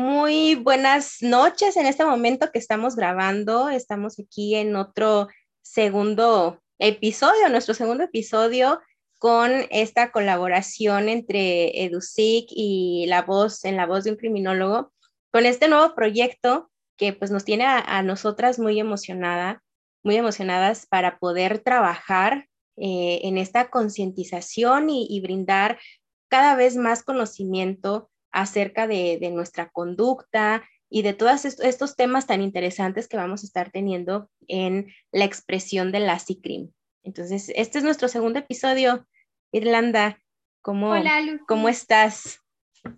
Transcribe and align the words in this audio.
Muy 0.00 0.54
buenas 0.54 1.18
noches 1.20 1.76
en 1.76 1.84
este 1.84 2.06
momento 2.06 2.50
que 2.50 2.58
estamos 2.58 2.96
grabando. 2.96 3.68
Estamos 3.68 4.18
aquí 4.18 4.54
en 4.54 4.74
otro 4.74 5.28
segundo 5.60 6.58
episodio, 6.78 7.50
nuestro 7.50 7.74
segundo 7.74 8.04
episodio 8.04 8.80
con 9.18 9.52
esta 9.68 10.10
colaboración 10.10 11.10
entre 11.10 11.84
EduSIC 11.84 12.46
y 12.48 13.04
La 13.08 13.20
Voz 13.20 13.62
en 13.66 13.76
La 13.76 13.84
Voz 13.84 14.04
de 14.04 14.12
un 14.12 14.16
Criminólogo, 14.16 14.90
con 15.30 15.44
este 15.44 15.68
nuevo 15.68 15.94
proyecto 15.94 16.70
que 16.96 17.12
pues 17.12 17.30
nos 17.30 17.44
tiene 17.44 17.66
a, 17.66 18.02
nosotras 18.02 18.58
muy 18.58 18.80
emocionada, 18.80 19.62
muy 20.02 20.16
emocionadas 20.16 20.86
para 20.86 21.18
poder 21.18 21.58
trabajar 21.58 22.48
eh, 22.78 23.20
en 23.24 23.36
esta 23.36 23.68
concientización 23.68 24.88
y, 24.88 25.20
brindar 25.20 25.78
cada 26.28 26.54
vez 26.56 26.76
más 26.76 27.02
conocimiento 27.02 28.09
acerca 28.32 28.86
de, 28.86 29.18
nuestra 29.32 29.70
conducta 29.70 30.64
y 30.88 31.02
de 31.02 31.12
todos 31.12 31.44
estos 31.44 31.96
temas 31.96 32.26
tan 32.26 32.42
interesantes 32.42 33.08
que 33.08 33.16
vamos 33.16 33.42
a 33.42 33.46
estar 33.46 33.70
teniendo 33.70 34.28
en 34.48 34.92
la 35.12 35.24
expresión 35.24 35.92
de 35.92 36.00
la 36.00 36.18
CICRIM. 36.18 36.70
Entonces, 37.04 37.52
este 37.54 37.78
es 37.78 37.84
nuestro 37.84 38.08
segundo 38.08 38.40
episodio. 38.40 39.06
Irlanda, 39.52 40.18
¿cómo, 40.62 40.94
¿cómo 41.46 41.68
estás? 41.68 42.40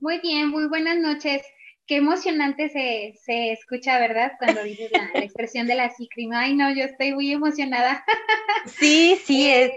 Muy 0.01 0.21
bien, 0.21 0.49
muy 0.49 0.69
buenas 0.69 0.97
noches. 0.99 1.43
Qué 1.87 1.97
emocionante 1.97 2.69
se, 2.71 3.15
se 3.23 3.53
escucha, 3.53 3.99
¿verdad? 3.99 4.33
Cuando 4.39 4.63
dices 4.63 4.91
la, 4.93 5.21
expresión 5.21 5.67
de 5.67 5.75
la 5.75 5.91
CICRIM. 5.91 6.33
Ay, 6.33 6.55
no, 6.55 6.75
yo 6.75 6.85
estoy 6.85 7.13
muy 7.13 7.31
emocionada. 7.33 8.05
Sí, 8.79 9.19
sí, 9.25 9.51
es, 9.51 9.73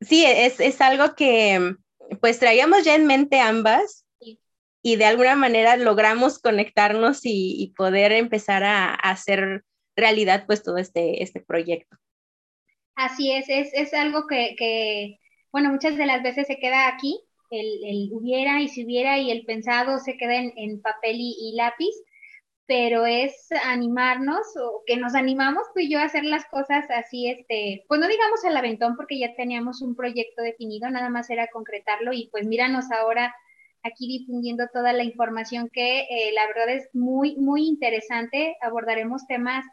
sí, 0.00 0.24
es, 0.24 0.58
es 0.58 0.80
algo 0.80 1.14
que 1.14 1.74
pues 2.20 2.38
traíamos 2.38 2.84
ya 2.84 2.94
en 2.94 3.06
mente 3.06 3.40
ambas 3.40 4.06
y 4.82 4.96
de 4.96 5.04
alguna 5.04 5.36
manera 5.36 5.76
logramos 5.76 6.40
conectarnos 6.40 7.20
y, 7.22 7.72
poder 7.76 8.12
empezar 8.12 8.64
a, 8.64 8.92
hacer 8.94 9.64
realidad 9.96 10.44
pues 10.46 10.62
todo 10.62 10.76
este, 10.78 11.22
este 11.22 11.40
proyecto. 11.40 11.96
Así 12.94 13.32
es, 13.32 13.46
es, 13.48 13.94
algo 13.94 14.26
que, 14.26 15.18
bueno, 15.52 15.70
muchas 15.70 15.96
de 15.96 16.06
las 16.06 16.22
veces 16.22 16.46
se 16.46 16.58
queda 16.58 16.88
aquí, 16.88 17.18
el, 17.50 18.10
hubiera 18.12 18.60
y 18.60 18.68
si 18.68 18.84
hubiera 18.84 19.18
y 19.18 19.30
el 19.30 19.44
pensado 19.44 19.98
se 19.98 20.16
queda 20.16 20.34
en, 20.36 20.80
papel 20.82 21.16
y, 21.18 21.54
lápiz, 21.54 21.94
pero 22.66 23.06
es 23.06 23.48
animarnos 23.64 24.46
o 24.56 24.82
que 24.86 24.96
nos 24.96 25.14
animamos 25.14 25.64
tú 25.74 25.80
y 25.80 25.90
yo 25.90 25.98
a 26.00 26.04
hacer 26.04 26.24
las 26.24 26.44
cosas 26.46 26.86
así, 26.90 27.28
este, 27.28 27.84
pues 27.86 28.00
no 28.00 28.08
digamos 28.08 28.44
al 28.44 28.56
aventón 28.56 28.96
porque 28.96 29.18
ya 29.18 29.34
teníamos 29.36 29.80
un 29.82 29.94
proyecto 29.94 30.42
definido, 30.42 30.90
nada 30.90 31.08
más 31.08 31.30
era 31.30 31.48
concretarlo 31.48 32.12
y 32.12 32.28
pues 32.30 32.46
míranos 32.46 32.90
ahora 32.90 33.34
aquí 33.82 34.06
difundiendo 34.06 34.66
toda 34.72 34.92
la 34.92 35.04
información 35.04 35.68
que 35.72 36.00
eh, 36.02 36.32
la 36.34 36.46
verdad 36.46 36.68
es 36.70 36.88
muy, 36.92 37.36
muy 37.36 37.66
interesante. 37.66 38.56
Abordaremos 38.60 39.26
temas 39.26 39.64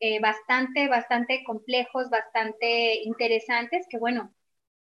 eh, 0.00 0.20
bastante, 0.20 0.88
bastante 0.88 1.42
complejos, 1.44 2.10
bastante 2.10 3.02
interesantes, 3.02 3.86
que 3.88 3.98
bueno, 3.98 4.32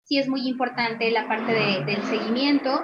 sí 0.04 0.18
es 0.18 0.28
muy 0.28 0.46
importante 0.48 1.10
la 1.10 1.28
parte 1.28 1.52
del 1.52 2.02
seguimiento 2.04 2.82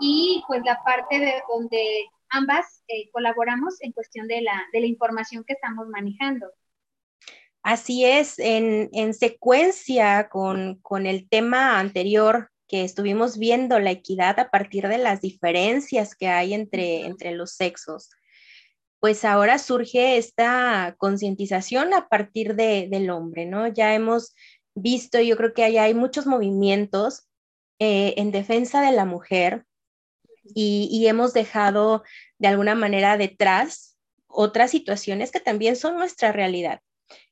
y 0.00 0.42
pues 0.46 0.62
la 0.64 0.78
parte 0.84 1.20
de 1.20 1.34
donde 1.48 2.06
ambas 2.30 2.82
eh, 2.88 3.10
colaboramos 3.12 3.80
en 3.80 3.92
cuestión 3.92 4.26
de 4.26 4.42
la, 4.42 4.62
de 4.72 4.80
la 4.80 4.86
información 4.86 5.44
que 5.46 5.54
estamos 5.54 5.86
manejando. 5.88 6.46
Así 7.62 8.04
es, 8.04 8.38
en, 8.38 8.90
en 8.92 9.14
secuencia 9.14 10.28
con, 10.28 10.80
con, 10.82 11.06
el 11.06 11.28
tema 11.30 11.78
anterior 11.78 12.50
que 12.66 12.84
estuvimos 12.84 13.38
viendo 13.38 13.78
la 13.78 13.90
equidad 13.90 14.38
a 14.40 14.50
partir 14.50 14.88
de 14.88 14.98
las 14.98 15.20
diferencias 15.20 16.14
que 16.14 16.28
hay 16.28 16.54
entre, 16.54 17.04
entre 17.06 17.32
los 17.32 17.52
sexos, 17.52 18.10
pues 19.00 19.24
ahora 19.24 19.58
surge 19.58 20.16
esta 20.16 20.94
concientización 20.98 21.92
a 21.92 22.08
partir 22.08 22.54
de, 22.54 22.88
del 22.90 23.10
hombre, 23.10 23.44
¿no? 23.44 23.68
Ya 23.68 23.94
hemos 23.94 24.34
visto, 24.74 25.20
yo 25.20 25.36
creo 25.36 25.52
que 25.52 25.62
hay, 25.62 25.76
hay 25.76 25.92
muchos 25.92 26.26
movimientos 26.26 27.28
eh, 27.78 28.14
en 28.16 28.30
defensa 28.30 28.80
de 28.80 28.92
la 28.92 29.04
mujer 29.04 29.66
y, 30.54 30.88
y, 30.90 31.06
hemos 31.06 31.32
dejado 31.32 32.02
de 32.38 32.48
alguna 32.48 32.74
manera 32.74 33.16
detrás 33.16 33.98
otras 34.26 34.70
situaciones 34.70 35.30
que 35.30 35.40
también 35.40 35.76
son 35.76 35.96
nuestra 35.96 36.32
realidad. 36.32 36.80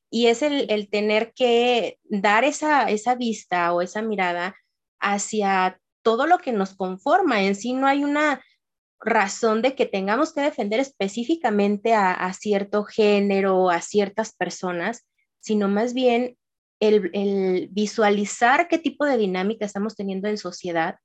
Y 0.09 0.27
es 0.27 0.41
el, 0.41 0.69
el 0.69 0.89
tener 0.89 1.33
que 1.33 1.97
dar 2.03 2.43
esa, 2.43 2.89
esa 2.89 3.15
vista 3.15 3.73
o 3.73 3.81
esa 3.81 4.01
mirada 4.01 4.55
hacia 5.03 5.79
todo 6.01 6.25
lo 6.25 6.39
que 6.39 6.53
nos 6.53 6.75
conforma. 6.75 7.43
En 7.43 7.55
sí 7.55 7.73
no 7.73 7.85
hay 7.85 8.03
una 8.03 8.41
razón 8.99 9.61
de 9.61 9.75
que 9.75 9.85
tengamos 9.85 10.33
que 10.33 10.41
defender 10.41 10.79
específicamente 10.79 11.93
a, 11.93 12.31
cierto 12.33 12.85
género, 12.85 13.69
a 13.69 13.81
ciertas 13.81 14.33
personas, 14.33 15.05
sino 15.39 15.67
más 15.67 15.93
bien 15.93 16.37
el, 16.79 17.67
visualizar 17.71 18.67
qué 18.67 18.77
tipo 18.77 19.05
de 19.05 19.17
dinámica 19.17 19.65
estamos 19.65 19.95
teniendo 19.95 20.29
en 20.29 20.37
sociedad 20.37 20.95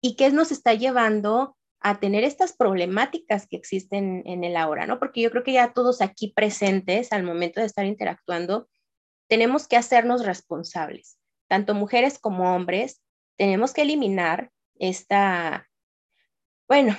y 0.00 0.16
qué 0.16 0.30
nos 0.30 0.50
está 0.50 0.74
llevando 0.74 1.56
a 1.80 2.00
tener 2.00 2.24
estas 2.24 2.56
problemáticas 2.56 3.46
que 3.46 3.56
existen 3.56 4.22
en 4.26 4.42
el 4.42 4.56
ahora, 4.56 4.86
¿no? 4.86 4.98
Porque 4.98 5.20
yo 5.20 5.30
creo 5.30 5.44
que 5.44 5.52
ya 5.52 5.72
todos 5.72 6.00
aquí 6.00 6.32
presentes 6.34 7.12
al 7.12 7.22
momento 7.22 7.60
de 7.60 7.66
estar 7.66 7.86
interactuando, 7.86 8.68
tenemos 9.28 9.68
que 9.68 9.76
hacernos 9.76 10.24
responsables 10.24 11.18
tanto 11.48 11.74
mujeres 11.74 12.18
como 12.18 12.54
hombres, 12.54 13.02
tenemos 13.36 13.72
que 13.72 13.82
eliminar 13.82 14.50
esta, 14.78 15.68
bueno, 16.68 16.96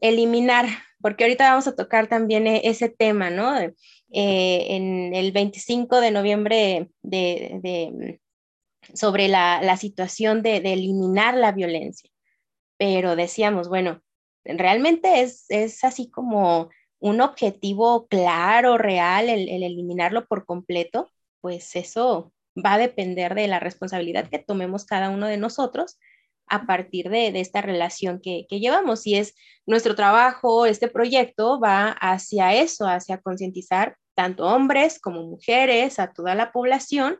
eliminar, 0.00 0.66
porque 1.00 1.24
ahorita 1.24 1.50
vamos 1.50 1.66
a 1.66 1.76
tocar 1.76 2.08
también 2.08 2.46
e, 2.46 2.62
ese 2.64 2.88
tema, 2.88 3.30
¿no? 3.30 3.58
Eh, 3.58 3.72
en 4.10 5.14
el 5.14 5.32
25 5.32 6.00
de 6.00 6.10
noviembre 6.10 6.90
de, 7.02 8.20
sobre 8.94 9.28
la, 9.28 9.76
situación 9.76 10.42
de, 10.42 10.56
eliminar 10.56 11.34
la 11.34 11.52
violencia. 11.52 12.10
Pero 12.78 13.16
decíamos, 13.16 13.68
bueno, 13.68 14.02
realmente 14.44 15.22
es, 15.22 15.46
es 15.48 15.82
así 15.84 16.10
como 16.10 16.70
un 16.98 17.20
objetivo 17.20 18.06
claro, 18.06 18.78
real, 18.78 19.28
el 19.28 19.62
eliminarlo 19.62 20.26
por 20.26 20.44
completo, 20.46 21.10
pues 21.40 21.76
eso 21.76 22.32
va 22.64 22.74
a 22.74 22.78
depender 22.78 23.34
de 23.34 23.48
la 23.48 23.60
responsabilidad 23.60 24.28
que 24.28 24.38
tomemos 24.38 24.84
cada 24.84 25.10
uno 25.10 25.26
de 25.26 25.36
nosotros 25.36 25.98
a 26.48 26.66
partir 26.66 27.10
de, 27.10 27.28
esta 27.40 27.60
relación 27.60 28.20
que, 28.20 28.46
llevamos. 28.50 29.06
Y 29.06 29.16
es 29.16 29.34
nuestro 29.66 29.94
trabajo, 29.94 30.66
este 30.66 30.88
proyecto 30.88 31.60
va 31.60 31.88
hacia 31.90 32.54
eso, 32.54 32.86
hacia 32.86 33.18
concientizar 33.20 33.96
tanto 34.14 34.46
hombres 34.46 34.98
como 35.00 35.22
mujeres, 35.22 35.98
a 35.98 36.12
toda 36.12 36.34
la 36.34 36.52
población, 36.52 37.18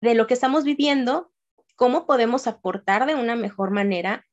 de 0.00 0.14
lo 0.14 0.26
que 0.26 0.34
estamos 0.34 0.64
viviendo, 0.64 1.30
cómo 1.76 2.06
podemos 2.06 2.46
aportar 2.46 3.06
de 3.06 3.14
una 3.14 3.36
mejor 3.36 3.70
manera 3.70 4.24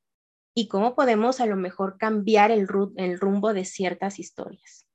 y 0.53 0.67
cómo 0.67 0.95
podemos 0.95 1.39
a 1.39 1.45
lo 1.45 1.55
mejor 1.55 1.97
cambiar 1.97 2.51
el, 2.51 2.67
rumbo 2.67 3.53
de 3.53 3.63
ciertas 3.63 4.19
historias. 4.19 4.85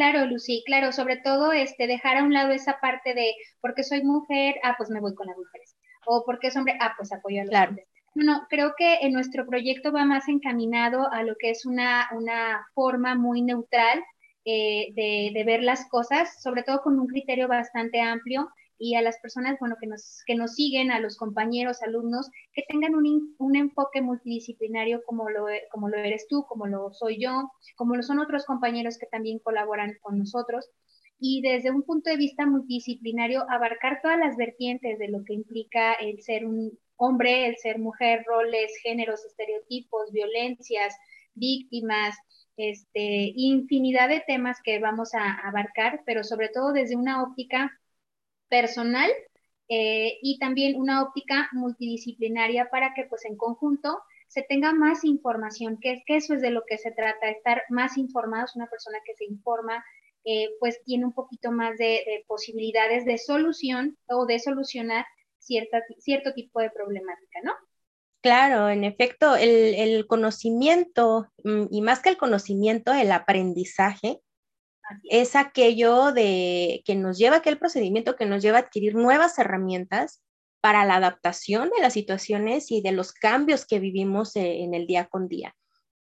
Claro, 0.00 0.24
Lucy, 0.24 0.62
claro, 0.64 0.92
sobre 0.92 1.18
todo 1.18 1.52
este, 1.52 1.86
dejar 1.86 2.16
a 2.16 2.22
un 2.22 2.32
lado 2.32 2.52
esa 2.52 2.80
parte 2.80 3.12
de 3.12 3.34
porque 3.60 3.82
soy 3.82 4.02
mujer, 4.02 4.54
ah, 4.62 4.74
pues 4.78 4.88
me 4.88 4.98
voy 4.98 5.14
con 5.14 5.26
las 5.26 5.36
mujeres. 5.36 5.76
O 6.06 6.24
porque 6.24 6.46
es 6.46 6.56
hombre, 6.56 6.78
ah, 6.80 6.94
pues 6.96 7.12
apoyo 7.12 7.42
a 7.42 7.44
los 7.44 7.54
hombres. 7.54 7.86
No, 8.14 8.46
creo 8.48 8.72
que 8.78 9.00
en 9.02 9.12
nuestro 9.12 9.44
proyecto 9.44 9.92
va 9.92 10.06
más 10.06 10.26
encaminado 10.26 11.12
a 11.12 11.22
lo 11.22 11.34
que 11.38 11.50
es 11.50 11.66
una, 11.66 12.08
una 12.12 12.66
forma 12.72 13.14
muy 13.14 13.42
neutral 13.42 14.02
eh, 14.46 14.86
de, 14.94 15.32
de, 15.34 15.44
ver 15.44 15.62
las 15.62 15.86
cosas, 15.90 16.42
sobre 16.42 16.62
todo 16.62 16.80
con 16.80 16.98
un 16.98 17.06
criterio 17.06 17.46
bastante 17.46 18.00
amplio 18.00 18.48
y 18.80 18.94
a 18.94 19.02
las 19.02 19.18
personas 19.18 19.58
bueno, 19.60 19.76
que, 19.78 19.86
nos, 19.86 20.22
que 20.26 20.34
nos 20.34 20.54
siguen, 20.54 20.90
a 20.90 21.00
los 21.00 21.18
compañeros, 21.18 21.82
alumnos, 21.82 22.30
que 22.54 22.64
tengan 22.66 22.94
un, 22.94 23.36
un 23.38 23.56
enfoque 23.56 24.00
multidisciplinario 24.00 25.02
como 25.04 25.28
lo, 25.28 25.44
como 25.70 25.90
lo 25.90 25.98
eres 25.98 26.26
tú, 26.28 26.46
como 26.48 26.66
lo 26.66 26.90
soy 26.94 27.20
yo, 27.20 27.52
como 27.76 27.94
lo 27.94 28.02
son 28.02 28.18
otros 28.18 28.46
compañeros 28.46 28.96
que 28.96 29.06
también 29.06 29.38
colaboran 29.38 29.98
con 30.00 30.18
nosotros. 30.18 30.70
Y 31.18 31.42
desde 31.42 31.70
un 31.70 31.82
punto 31.82 32.08
de 32.08 32.16
vista 32.16 32.46
multidisciplinario, 32.46 33.44
abarcar 33.50 34.00
todas 34.02 34.18
las 34.18 34.38
vertientes 34.38 34.98
de 34.98 35.08
lo 35.08 35.24
que 35.24 35.34
implica 35.34 35.92
el 35.92 36.22
ser 36.22 36.46
un 36.46 36.78
hombre, 36.96 37.48
el 37.48 37.56
ser 37.58 37.78
mujer, 37.78 38.24
roles, 38.26 38.72
géneros, 38.82 39.26
estereotipos, 39.26 40.10
violencias, 40.10 40.96
víctimas, 41.34 42.16
este, 42.56 43.32
infinidad 43.36 44.08
de 44.08 44.24
temas 44.26 44.58
que 44.64 44.78
vamos 44.78 45.14
a 45.14 45.34
abarcar, 45.46 46.00
pero 46.06 46.24
sobre 46.24 46.48
todo 46.48 46.72
desde 46.72 46.96
una 46.96 47.22
óptica 47.22 47.70
personal 48.50 49.10
eh, 49.68 50.18
y 50.20 50.38
también 50.38 50.78
una 50.78 51.02
óptica 51.02 51.48
multidisciplinaria 51.52 52.68
para 52.70 52.92
que 52.92 53.04
pues 53.04 53.24
en 53.24 53.36
conjunto 53.36 53.98
se 54.26 54.42
tenga 54.42 54.72
más 54.72 55.04
información, 55.04 55.78
que, 55.80 56.02
que 56.06 56.16
eso 56.16 56.34
es 56.34 56.42
de 56.42 56.50
lo 56.50 56.64
que 56.66 56.76
se 56.76 56.90
trata, 56.90 57.30
estar 57.30 57.62
más 57.68 57.96
informados, 57.96 58.54
una 58.54 58.66
persona 58.68 58.98
que 59.04 59.14
se 59.14 59.24
informa, 59.24 59.82
eh, 60.24 60.50
pues 60.60 60.82
tiene 60.84 61.06
un 61.06 61.12
poquito 61.12 61.50
más 61.50 61.78
de, 61.78 62.24
posibilidades 62.26 63.04
de 63.06 63.16
solución 63.16 63.96
o 64.08 64.26
de 64.26 64.38
solucionar 64.38 65.06
cierta, 65.38 65.82
cierto 65.98 66.34
tipo 66.34 66.60
de 66.60 66.70
problemática, 66.70 67.40
¿no? 67.42 67.52
Claro, 68.20 68.68
en 68.68 68.84
efecto, 68.84 69.34
el, 69.36 70.06
conocimiento, 70.06 71.26
mm, 71.42 71.66
y 71.70 71.80
más 71.80 72.00
que 72.00 72.10
el 72.10 72.18
conocimiento, 72.18 72.92
el 72.92 73.12
aprendizaje, 73.12 74.20
es 75.04 75.36
aquello 75.36 76.12
de 76.12 76.82
que 76.84 76.94
nos 76.94 77.18
lleva, 77.18 77.36
aquel 77.36 77.58
procedimiento 77.58 78.16
que 78.16 78.26
nos 78.26 78.42
lleva 78.42 78.58
a 78.58 78.62
adquirir 78.62 78.94
nuevas 78.94 79.38
herramientas 79.38 80.22
para 80.60 80.84
la 80.84 80.96
adaptación 80.96 81.70
de 81.74 81.82
las 81.82 81.94
situaciones 81.94 82.70
y 82.70 82.82
de 82.82 82.92
los 82.92 83.12
cambios 83.12 83.66
que 83.66 83.78
vivimos 83.78 84.36
e, 84.36 84.62
en 84.62 84.74
el 84.74 84.86
día 84.86 85.06
con 85.06 85.28
día. 85.28 85.54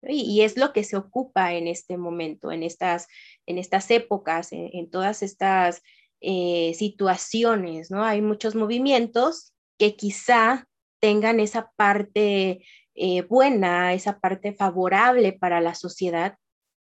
Y, 0.05 0.41
es 0.41 0.57
lo 0.57 0.73
que 0.73 0.83
se 0.83 0.97
ocupa 0.97 1.53
en 1.53 1.67
este 1.67 1.97
momento, 1.97 2.51
en 2.51 2.61
estas, 2.63 3.07
en 3.45 3.57
estas 3.57 3.89
épocas, 3.89 4.49
en, 4.51 4.89
todas 4.91 5.23
estas 5.23 5.81
eh, 6.19 6.73
situaciones, 6.75 7.89
¿no? 7.89 8.03
Hay 8.03 8.21
muchos 8.21 8.53
movimientos 8.53 9.53
que 9.77 9.95
quizá 9.95 10.67
tengan 10.99 11.39
esa 11.39 11.71
parte 11.77 12.65
eh, 12.95 13.21
buena, 13.23 13.93
esa 13.93 14.19
parte 14.19 14.53
favorable 14.53 15.31
para 15.33 15.61
la 15.61 15.73
sociedad, 15.73 16.37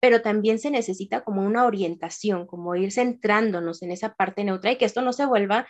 pero 0.04 0.20
también 0.20 0.58
se 0.58 0.70
necesita 0.70 1.24
como 1.24 1.40
una 1.40 1.64
orientación, 1.64 2.46
como 2.46 2.76
ir 2.76 2.92
centrándonos 2.92 3.80
en 3.80 3.90
esa 3.90 4.12
parte 4.12 4.44
neutra 4.44 4.70
y 4.70 4.76
que 4.76 4.84
esto 4.84 5.00
no 5.00 5.14
se 5.14 5.24
vuelva 5.24 5.66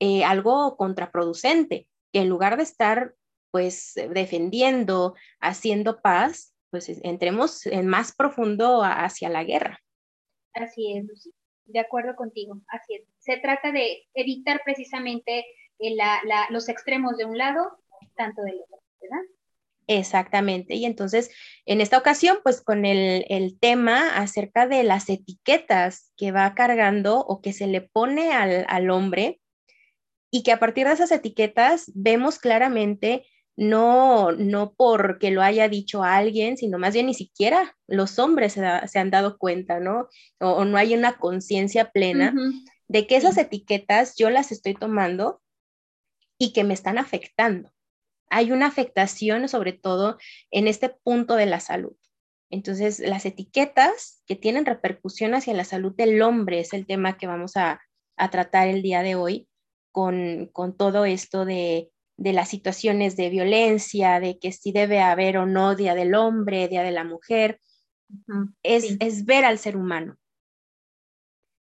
eh, 0.00 0.24
algo 0.24 0.78
contraproducente, 0.78 1.86
que 2.10 2.20
en 2.20 2.30
lugar 2.30 2.56
de 2.56 2.62
estar 2.62 3.14
pues 3.50 3.92
defendiendo, 4.14 5.14
haciendo 5.38 6.00
paz, 6.00 6.54
pues 6.70 6.88
entremos 6.88 7.66
en 7.66 7.86
más 7.86 8.16
profundo 8.16 8.80
hacia 8.82 9.28
la 9.28 9.44
guerra. 9.44 9.78
Así 10.54 10.96
es, 10.96 11.04
Lucy. 11.04 11.34
De 11.66 11.80
acuerdo 11.80 12.16
contigo, 12.16 12.62
así 12.68 12.94
es. 12.94 13.02
Se 13.18 13.36
trata 13.36 13.70
de 13.70 14.08
evitar 14.14 14.62
precisamente 14.64 15.44
eh, 15.78 15.96
los 16.48 16.70
extremos 16.70 17.18
de 17.18 17.26
un 17.26 17.36
lado, 17.36 17.68
tanto 18.16 18.40
del 18.44 18.62
otro, 18.62 18.78
¿verdad? 19.02 19.24
Exactamente. 19.86 20.74
Y 20.74 20.84
entonces, 20.84 21.30
en 21.66 21.80
esta 21.80 21.98
ocasión, 21.98 22.38
pues 22.42 22.62
con 22.62 22.84
el, 22.84 23.26
el, 23.28 23.58
tema 23.58 24.16
acerca 24.16 24.66
de 24.66 24.82
las 24.82 25.08
etiquetas 25.10 26.12
que 26.16 26.32
va 26.32 26.54
cargando 26.54 27.20
o 27.20 27.42
que 27.42 27.52
se 27.52 27.66
le 27.66 27.82
pone 27.82 28.32
al, 28.32 28.64
al 28.68 28.90
hombre 28.90 29.40
y 30.30 30.42
que 30.42 30.52
a 30.52 30.58
partir 30.58 30.86
de 30.86 30.94
esas 30.94 31.12
etiquetas 31.12 31.92
vemos 31.94 32.38
claramente 32.38 33.26
no, 33.56 34.32
no 34.32 34.74
porque 34.76 35.30
lo 35.30 35.42
haya 35.42 35.68
dicho 35.68 36.02
alguien, 36.02 36.56
sino 36.56 36.78
más 36.78 36.94
bien 36.94 37.06
ni 37.06 37.14
siquiera 37.14 37.76
los 37.86 38.18
hombres 38.18 38.54
se, 38.54 38.98
han 38.98 39.10
dado 39.10 39.38
cuenta, 39.38 39.78
¿no? 39.78 40.08
O, 40.40 40.64
no 40.64 40.76
hay 40.76 40.94
una 40.94 41.18
conciencia 41.18 41.90
plena 41.90 42.34
de 42.88 43.06
que 43.06 43.16
esas 43.16 43.38
etiquetas 43.38 44.16
yo 44.16 44.30
las 44.30 44.50
estoy 44.50 44.74
tomando 44.74 45.40
y 46.38 46.52
que 46.52 46.64
me 46.64 46.74
están 46.74 46.98
afectando. 46.98 47.73
Hay 48.30 48.52
una 48.52 48.66
afectación 48.66 49.48
sobre 49.48 49.72
todo 49.72 50.18
en 50.50 50.68
este 50.68 50.88
punto 50.88 51.36
de 51.36 51.46
la 51.46 51.60
salud. 51.60 51.96
Entonces, 52.50 53.00
las 53.00 53.26
etiquetas 53.26 54.22
que 54.26 54.36
tienen 54.36 54.66
repercusión 54.66 55.34
hacia 55.34 55.54
la 55.54 55.64
salud 55.64 55.94
del 55.94 56.20
hombre 56.22 56.60
es 56.60 56.72
el 56.72 56.86
tema 56.86 57.16
que 57.16 57.26
vamos 57.26 57.56
a, 57.56 57.80
a 58.16 58.30
tratar 58.30 58.68
el 58.68 58.82
día 58.82 59.02
de 59.02 59.14
hoy 59.14 59.48
con, 59.92 60.46
con 60.52 60.76
todo 60.76 61.04
esto 61.04 61.44
de 61.44 61.90
de 62.16 62.32
las 62.32 62.48
situaciones 62.48 63.16
de 63.16 63.28
violencia, 63.28 64.20
de 64.20 64.38
que 64.38 64.52
si 64.52 64.72
debe 64.72 65.00
haber 65.00 65.38
o 65.38 65.46
no 65.46 65.74
Día 65.74 65.94
del 65.94 66.14
Hombre, 66.14 66.68
Día 66.68 66.82
de 66.82 66.92
la 66.92 67.04
Mujer, 67.04 67.60
es, 68.62 69.24
ver 69.24 69.44
al 69.44 69.58
ser 69.58 69.76
humano. 69.76 70.16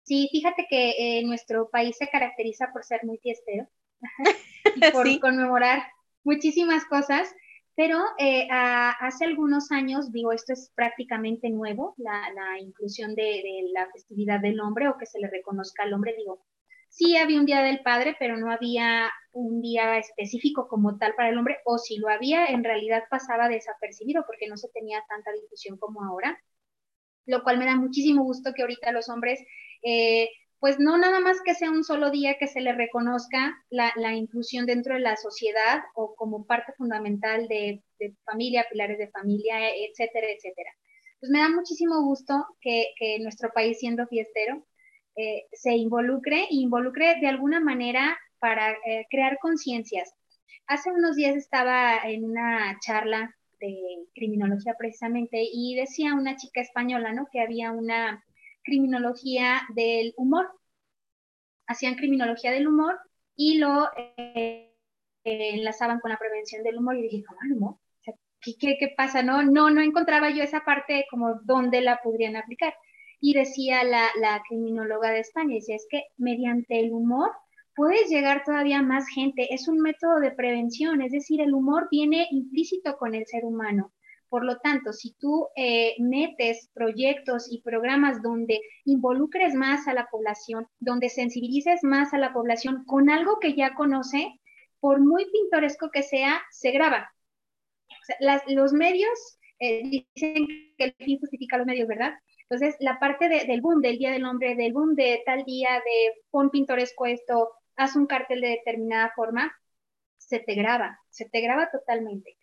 Sí, 0.05 0.29
fíjate 0.31 0.67
que 0.69 1.19
eh, 1.19 1.25
nuestro 1.25 1.71
país 1.71 1.97
se 1.97 2.09
caracteriza 2.09 2.71
por 2.73 2.85
ser 2.85 3.01
muy 3.05 3.19
fiestero 3.19 3.69
y 4.77 4.91
por 4.91 5.21
conmemorar 5.21 5.85
muchísimas 6.25 6.85
cosas, 6.87 7.35
pero 7.75 7.99
eh, 8.19 8.47
hace 8.51 9.25
algunos 9.25 9.71
años, 9.73 10.13
digo, 10.13 10.33
esto 10.33 10.53
es 10.53 10.71
prácticamente 10.75 11.49
nuevo, 11.49 11.95
la, 11.97 12.59
inclusión 12.61 13.15
de, 13.15 13.43
la 13.73 13.91
festividad 13.91 14.41
del 14.41 14.61
hombre 14.61 14.89
o 14.89 14.99
que 14.99 15.07
se 15.07 15.19
le 15.19 15.29
reconozca 15.29 15.85
al 15.85 15.95
hombre, 15.95 16.15
digo, 16.17 16.45
sí 16.91 17.17
había 17.17 17.41
un 17.41 17.47
Día 17.47 17.63
del 17.63 17.81
Padre, 17.81 18.15
pero 18.19 18.37
no 18.37 18.51
había 18.51 19.11
un 19.33 19.63
día 19.63 19.97
específico 19.99 20.69
como 20.69 20.99
tal 20.99 21.15
para 21.15 21.31
el 21.31 21.39
hombre, 21.39 21.59
o 21.65 21.79
si 21.79 21.97
lo 21.97 22.09
había, 22.09 22.47
en 22.47 22.63
realidad 22.63 23.05
pasaba 23.11 23.49
desapercibido 23.49 24.25
porque 24.27 24.49
no 24.49 24.59
se 24.59 24.69
tenía 24.69 25.03
tanta 25.09 25.33
difusión 25.33 25.79
como 25.79 26.05
ahora, 26.05 26.39
lo 27.25 27.43
cual 27.43 27.59
me 27.59 27.65
da 27.65 27.77
muchísimo 27.77 28.25
gusto 28.25 28.53
que 28.55 28.63
ahorita 28.63 28.93
los 28.93 29.09
hombres, 29.09 29.41
eh, 29.83 30.29
pues 30.63 30.79
no 30.79 30.97
nada 30.97 31.19
más 31.19 31.41
que 31.45 31.57
sea 31.57 31.73
un 31.73 31.83
solo 31.83 32.13
día 32.13 32.37
que 32.39 32.47
se 32.47 32.61
le 32.61 32.73
reconozca 32.73 33.53
la, 33.69 34.15
inclusión 34.15 34.65
dentro 34.65 34.95
de 34.95 35.01
la 35.01 35.17
sociedad 35.17 35.83
o 35.97 36.15
como 36.15 36.47
parte 36.47 36.73
fundamental 36.75 37.49
de, 37.49 37.83
familia, 38.25 38.65
pilares 38.71 38.97
de 38.97 39.09
familia, 39.09 39.57
etcétera, 39.75 40.29
etcétera. 40.31 40.71
Pues 41.19 41.31
me 41.33 41.41
da 41.41 41.49
muchísimo 41.49 42.01
gusto 42.03 42.47
que, 42.61 42.95
que 42.97 43.19
nuestro 43.19 43.51
país 43.53 43.81
siendo 43.81 44.07
fiestero, 44.07 44.65
eh, 45.17 45.47
se 45.53 45.73
involucre 45.73 46.45
e 46.45 46.55
involucre 46.55 47.17
de 47.21 47.27
alguna 47.27 47.59
manera 47.59 48.17
para 48.39 48.71
eh, 48.71 49.07
crear 49.11 49.39
conciencias. 49.41 50.15
Hace 50.69 50.93
unos 50.93 51.17
días 51.17 51.35
estaba 51.35 51.99
en 52.05 52.25
una 52.25 52.79
charla 52.79 53.35
de 53.59 53.75
criminología 54.15 54.77
precisamente 54.79 55.43
y 55.43 55.75
decía 55.75 56.15
una 56.15 56.37
chica 56.37 56.61
española, 56.61 57.13
¿no? 57.13 57.27
Que 57.33 57.41
había 57.41 57.73
una 57.73 58.23
criminología 58.63 59.63
del 59.75 60.15
humor. 60.17 60.51
Hacían 61.67 61.95
criminología 61.95 62.51
del 62.51 62.69
humor 62.69 62.99
y 63.37 63.59
lo 63.59 63.89
eh, 63.97 64.73
enlazaban 65.25 66.01
con 66.01 66.11
la 66.11 66.19
prevención 66.19 66.63
del 66.63 66.79
humor 66.79 66.97
y 66.97 67.03
dije, 67.03 67.25
¿cómo 67.25 67.41
el 67.45 67.53
humor? 67.53 67.77
¿qué, 68.43 68.57
qué, 68.59 68.77
qué 68.79 68.95
pasa? 68.97 69.23
No, 69.23 69.43
no, 69.43 69.71
no 69.71 69.81
encontraba 69.81 70.31
yo 70.31 70.43
esa 70.43 70.65
parte 70.65 71.07
como 71.11 71.41
dónde 71.45 71.81
la 71.81 72.01
podrían 72.03 72.37
aplicar. 72.37 72.75
Y 73.21 73.35
decía 73.35 73.85
la, 73.85 74.43
criminóloga 74.49 75.11
de 75.13 75.21
España, 75.21 75.57
es 75.57 75.87
que 75.89 76.03
mediante 76.17 76.81
el 76.81 76.93
humor 76.93 77.31
puedes 77.75 78.11
llegar 78.11 78.43
todavía 78.45 78.83
más 78.83 79.07
gente. 79.09 79.55
Es 79.55 79.69
un 79.69 79.79
método 79.79 80.19
de 80.19 80.33
prevención, 80.33 81.01
es 81.03 81.13
decir, 81.13 81.41
el 81.41 81.55
humor 81.55 81.87
viene 81.91 82.27
implícito 82.33 82.97
con 82.97 83.15
el 83.15 83.25
ser 83.27 83.45
humano. 83.45 83.93
Por 84.33 84.47
lo 84.47 84.57
tanto, 84.61 84.95
si 84.95 85.13
tú 85.21 85.49
eh, 85.57 85.95
metes 85.99 86.71
proyectos 86.73 87.53
y 87.53 87.61
programas 87.61 88.23
donde 88.23 88.63
involucres 88.87 89.53
más 89.53 89.87
a 89.87 89.93
la 89.93 90.09
población, 90.11 90.67
donde 90.81 91.11
sensibilices 91.11 91.85
más 91.85 92.15
a 92.15 92.19
la 92.19 92.33
población 92.33 92.87
con 92.87 93.11
algo 93.11 93.39
que 93.41 93.53
ya 93.53 93.75
conoce, 93.75 94.41
por 94.81 95.01
muy 95.01 95.31
pintoresco 95.31 95.91
que 95.91 96.03
sea, 96.03 96.41
se 96.51 96.71
graba. 96.71 97.13
los 98.47 98.73
medios 98.73 99.39
eh, 99.59 99.83
dicen 100.15 100.47
que 100.79 100.85
el 100.85 100.95
fin 100.95 101.21
justifica 101.21 101.59
los 101.59 101.67
medios, 101.67 101.87
¿verdad? 101.87 102.15
Entonces, 102.49 102.75
la 102.81 102.99
parte 102.99 103.29
del 103.29 103.61
boom 103.61 103.83
del 103.83 103.99
Día 103.99 104.13
del 104.13 104.25
Hombre, 104.25 104.55
del 104.55 104.73
boom 104.73 104.95
de 104.95 105.23
tal 105.27 105.45
día, 105.45 105.75
de 105.75 106.23
pon 106.31 106.49
pintoresco 106.49 107.05
esto, 107.05 107.51
haz 107.77 107.97
un 107.97 108.07
cartel 108.07 108.41
de 108.41 108.49
determinada 108.49 109.13
forma, 109.15 109.53
se 110.17 110.39
te 110.39 110.55
graba, 110.55 110.99
se 111.11 111.29
te 111.29 111.43
graba 111.43 111.69
totalmente. 111.71 112.39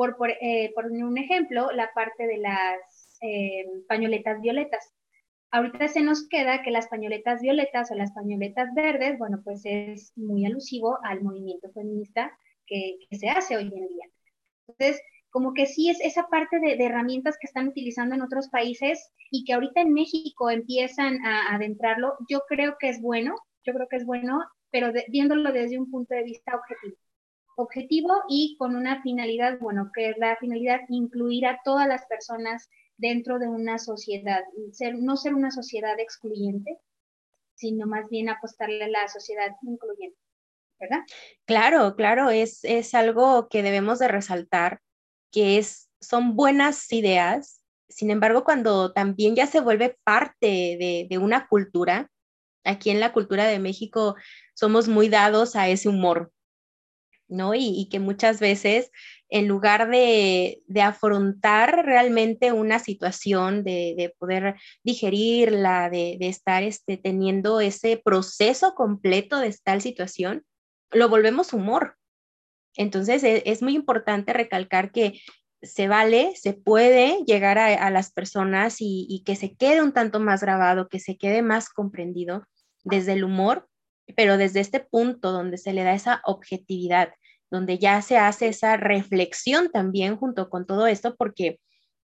Por, 0.00 0.16
por, 0.16 0.30
eh, 0.30 0.72
un 1.04 1.18
ejemplo, 1.18 1.70
la 1.72 1.90
parte 1.94 2.26
de 2.26 2.38
las 2.38 3.18
eh, 3.20 3.66
pañoletas 3.86 4.40
violetas. 4.40 4.94
Ahorita 5.50 5.88
se 5.88 6.00
nos 6.00 6.26
queda 6.26 6.62
que 6.62 6.70
las 6.70 6.88
pañoletas 6.88 7.42
violetas 7.42 7.90
o 7.90 7.94
las 7.94 8.10
pañoletas 8.12 8.72
verdes, 8.74 9.18
bueno, 9.18 9.42
pues 9.44 9.60
es 9.64 10.16
muy 10.16 10.46
alusivo 10.46 10.98
al 11.04 11.20
movimiento 11.22 11.70
feminista 11.72 12.32
que 12.66 12.96
se 13.10 13.28
hace 13.28 13.58
hoy 13.58 13.64
en 13.64 13.88
día. 13.88 14.06
Entonces, 14.68 15.02
como 15.28 15.52
que 15.52 15.66
sí 15.66 15.90
es 15.90 16.00
esa 16.00 16.28
parte 16.28 16.60
de, 16.60 16.82
herramientas 16.82 17.36
que 17.38 17.46
están 17.46 17.68
utilizando 17.68 18.14
en 18.14 18.22
otros 18.22 18.48
países 18.48 19.12
y 19.30 19.44
que 19.44 19.52
ahorita 19.52 19.82
en 19.82 19.92
México 19.92 20.48
empiezan 20.48 21.22
a, 21.26 21.54
adentrarlo, 21.54 22.14
yo 22.26 22.40
creo 22.48 22.76
que 22.80 22.88
es 22.88 23.02
bueno, 23.02 23.34
yo 23.66 23.74
creo 23.74 23.86
que 23.86 23.96
es 23.96 24.06
bueno, 24.06 24.40
pero 24.70 24.94
viéndolo 25.08 25.52
desde 25.52 25.78
un 25.78 25.90
punto 25.90 26.14
de 26.14 26.24
vista 26.24 26.56
objetivo. 26.56 26.96
Objetivo 27.62 28.12
y 28.28 28.56
con 28.58 28.76
una 28.76 29.02
finalidad, 29.02 29.58
bueno, 29.60 29.90
que 29.94 30.10
es 30.10 30.18
la 30.18 30.36
finalidad 30.36 30.80
incluir 30.88 31.46
a 31.46 31.60
todas 31.64 31.86
las 31.86 32.06
personas 32.06 32.68
dentro 32.96 33.38
de 33.38 33.48
una 33.48 33.78
sociedad, 33.78 34.42
ser, 34.72 34.96
no 34.98 35.16
ser 35.16 35.34
una 35.34 35.50
sociedad 35.50 35.98
excluyente, 35.98 36.78
sino 37.54 37.86
más 37.86 38.08
bien 38.08 38.28
apostarle 38.28 38.84
a 38.84 38.88
la 38.88 39.08
sociedad 39.08 39.56
incluyente. 39.62 40.18
¿verdad? 40.78 41.00
Claro, 41.44 41.94
claro, 41.94 42.30
es, 42.30 42.64
es 42.64 42.94
algo 42.94 43.48
que 43.48 43.62
debemos 43.62 43.98
de 43.98 44.08
resaltar 44.08 44.80
que 45.30 45.58
es, 45.58 45.90
son 46.00 46.36
buenas 46.36 46.90
ideas, 46.92 47.60
sin 47.90 48.10
embargo, 48.10 48.44
cuando 48.44 48.92
también 48.92 49.34
ya 49.34 49.46
se 49.46 49.60
vuelve 49.60 49.98
parte 50.04 51.06
de, 51.08 51.18
una 51.18 51.48
cultura, 51.48 52.10
aquí 52.64 52.90
en 52.90 53.00
la 53.00 53.12
cultura 53.12 53.46
de 53.46 53.58
México 53.58 54.14
somos 54.54 54.88
muy 54.88 55.08
dados 55.08 55.56
a 55.56 55.68
ese 55.68 55.88
humor, 55.88 56.32
¿no? 57.30 57.54
Y, 57.54 57.88
que 57.90 58.00
muchas 58.00 58.40
veces, 58.40 58.90
en 59.28 59.48
lugar 59.48 59.88
de, 59.90 60.62
afrontar 60.82 61.84
realmente 61.86 62.52
una 62.52 62.78
situación, 62.78 63.64
de, 63.64 64.14
poder 64.18 64.56
digerirla, 64.82 65.88
de, 65.90 66.18
estar 66.20 66.62
este, 66.62 66.96
teniendo 66.96 67.60
ese 67.60 67.96
proceso 67.96 68.74
completo 68.74 69.38
de 69.38 69.56
tal 69.62 69.80
situación, 69.80 70.44
lo 70.90 71.08
volvemos 71.08 71.52
humor. 71.52 71.96
Entonces, 72.76 73.22
e, 73.24 73.42
es, 73.46 73.62
muy 73.62 73.74
importante 73.74 74.32
recalcar 74.32 74.92
que 74.92 75.20
se 75.62 75.88
vale, 75.88 76.32
se 76.36 76.54
puede 76.54 77.22
llegar 77.26 77.58
a, 77.58 77.90
las 77.90 78.12
personas 78.12 78.76
y, 78.80 79.22
que 79.26 79.36
se 79.36 79.54
quede 79.54 79.82
un 79.82 79.92
tanto 79.92 80.18
más 80.20 80.40
grabado, 80.40 80.88
que 80.88 81.00
se 81.00 81.18
quede 81.18 81.42
más 81.42 81.68
comprendido 81.68 82.46
desde 82.82 83.12
el 83.12 83.24
humor, 83.24 83.68
pero 84.16 84.36
desde 84.36 84.60
este 84.60 84.80
punto 84.80 85.32
donde 85.32 85.58
se 85.58 85.72
le 85.72 85.84
da 85.84 85.94
esa 85.94 86.22
objetividad, 86.24 87.10
donde 87.50 87.78
ya 87.78 88.00
se 88.02 88.16
hace 88.16 88.48
esa 88.48 88.76
reflexión 88.76 89.70
también 89.72 90.16
junto 90.16 90.48
con 90.48 90.66
todo 90.66 90.86
esto, 90.86 91.16
porque 91.16 91.58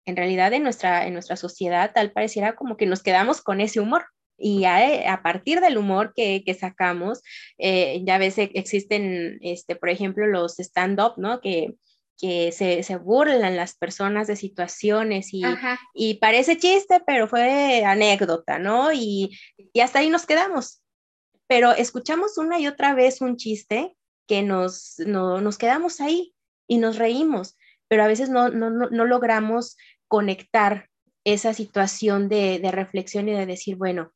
en 0.05 0.17
realidad 0.17 0.53
en 0.53 0.63
nuestra, 0.63 1.07
en 1.07 1.13
nuestra 1.13 1.37
sociedad 1.37 1.93
tal 1.95 2.13
pareciera 2.13 2.55
como 2.55 2.77
que 2.77 2.87
nos 2.87 3.03
quedamos 3.03 3.41
con 3.41 3.61
ese 3.61 3.81
humor. 3.81 4.07
Y 4.39 4.65
a, 4.65 5.21
partir 5.23 5.61
del 5.61 5.79
humor 5.79 6.15
que, 6.17 6.43
sacamos, 6.59 7.23
eh, 7.59 8.03
ya 8.05 8.19
ves, 8.19 8.39
existen, 8.39 9.39
este, 9.41 9.77
por 9.77 9.89
ejemplo, 9.89 10.27
los 10.27 10.59
stand-up, 10.59 11.13
¿no? 11.17 11.41
Que, 11.41 11.75
que 12.19 12.51
se, 12.51 12.83
se, 12.83 12.97
burlan 12.97 13.57
las 13.57 13.77
personas 13.77 14.27
de 14.27 14.35
situaciones 14.35 15.33
y, 15.33 15.43
y, 15.95 16.15
parece 16.15 16.57
chiste, 16.57 17.01
pero 17.07 17.29
fue 17.29 17.85
anécdota, 17.85 18.59
¿no? 18.59 18.93
Y, 18.93 19.39
y, 19.57 19.81
hasta 19.81 20.01
ahí 20.01 20.09
nos 20.09 20.27
quedamos. 20.27 20.83
Pero 21.47 21.71
escuchamos 21.73 22.37
una 22.37 22.59
y 22.59 22.67
otra 22.67 22.95
vez 22.95 23.21
un 23.21 23.37
chiste 23.37 23.97
que 24.27 24.43
nos, 24.43 24.97
no, 24.99 25.41
nos 25.41 25.59
quedamos 25.59 26.01
ahí 26.01 26.35
y 26.69 26.79
nos 26.79 26.99
reímos, 26.99 27.57
pero 27.89 28.05
a 28.05 28.09
veces 28.09 28.31
no, 28.31 28.49
no, 28.49 28.71
no 28.71 29.05
logramos 29.05 29.77
conectar 30.09 30.89
esa 31.25 31.55
situación 31.55 32.29
de, 32.29 32.59
de, 32.59 32.71
reflexión 32.71 33.29
y 33.29 33.33
de 33.33 33.47
decir, 33.47 33.77
bueno, 33.77 34.13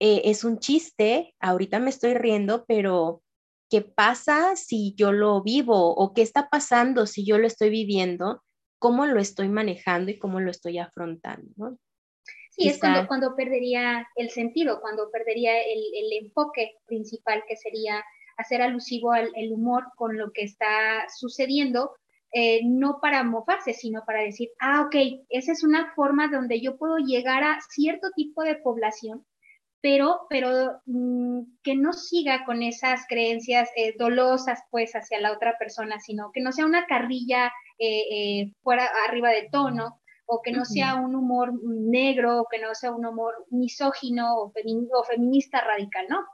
eh, 0.00 0.22
es 0.24 0.44
un 0.44 0.58
chiste, 0.58 1.34
ahorita 1.40 1.78
me 1.78 1.90
estoy 1.90 2.14
riendo, 2.14 2.64
pero 2.66 3.22
¿qué 3.70 3.82
pasa 3.82 4.56
si 4.56 4.94
yo 4.96 5.12
lo 5.12 5.42
vivo 5.42 5.94
o 5.94 6.12
qué 6.12 6.22
está 6.22 6.48
pasando 6.48 7.06
si 7.06 7.24
yo 7.24 7.38
lo 7.38 7.46
estoy 7.46 7.70
viviendo? 7.70 8.42
¿Cómo 8.78 9.06
lo 9.06 9.20
estoy 9.20 9.48
manejando 9.48 10.10
y 10.10 10.18
cómo 10.18 10.40
lo 10.40 10.50
estoy 10.50 10.78
afrontando? 10.78 11.78
Sí, 12.50 12.68
es 12.68 12.78
cuando, 12.78 13.06
cuando 13.06 13.36
perdería 13.36 14.06
el 14.16 14.30
sentido, 14.30 14.80
cuando 14.80 15.10
perdería 15.10 15.60
el, 15.60 15.82
el 15.94 16.24
enfoque 16.24 16.76
principal 16.86 17.44
que 17.46 17.56
sería 17.56 18.02
hacer 18.36 18.62
alusivo 18.62 19.12
al 19.12 19.30
el 19.34 19.52
humor 19.52 19.84
con 19.96 20.16
lo 20.16 20.32
que 20.32 20.42
está 20.42 21.06
sucediendo, 21.14 21.92
eh, 22.32 22.60
no 22.64 22.98
para 23.00 23.24
mofarse, 23.24 23.72
sino 23.72 24.04
para 24.04 24.22
decir, 24.22 24.50
ah, 24.60 24.82
ok, 24.82 24.96
esa 25.30 25.52
es 25.52 25.64
una 25.64 25.94
forma 25.94 26.28
donde 26.28 26.60
yo 26.60 26.76
puedo 26.76 26.98
llegar 26.98 27.44
a 27.44 27.58
cierto 27.70 28.10
tipo 28.14 28.42
de 28.42 28.56
población 28.56 29.24
pero, 29.86 30.26
pero 30.28 30.80
mm, 30.86 31.42
que 31.62 31.76
no 31.76 31.92
siga 31.92 32.44
con 32.44 32.62
esas 32.64 33.06
creencias 33.08 33.70
eh, 33.76 33.94
dolosas 33.96 34.60
pues 34.72 34.96
hacia 34.96 35.20
la 35.20 35.30
otra 35.30 35.56
persona, 35.58 36.00
sino 36.00 36.32
que 36.32 36.40
no 36.40 36.50
sea 36.50 36.66
una 36.66 36.86
carrilla 36.86 37.52
eh, 37.78 38.52
fuera 38.62 38.90
arriba 39.06 39.30
de 39.30 39.48
tono, 39.52 40.00
o 40.26 40.42
que 40.42 40.50
no 40.50 40.64
sea 40.64 40.96
un 40.96 41.14
humor 41.14 41.52
negro, 41.62 42.40
o 42.40 42.46
que 42.50 42.58
no 42.58 42.74
sea 42.74 42.90
un 42.90 43.06
humor 43.06 43.46
misógino 43.50 44.34
o, 44.38 44.52
feminista 45.04 45.60
radical, 45.60 46.06
¿no? 46.08 46.24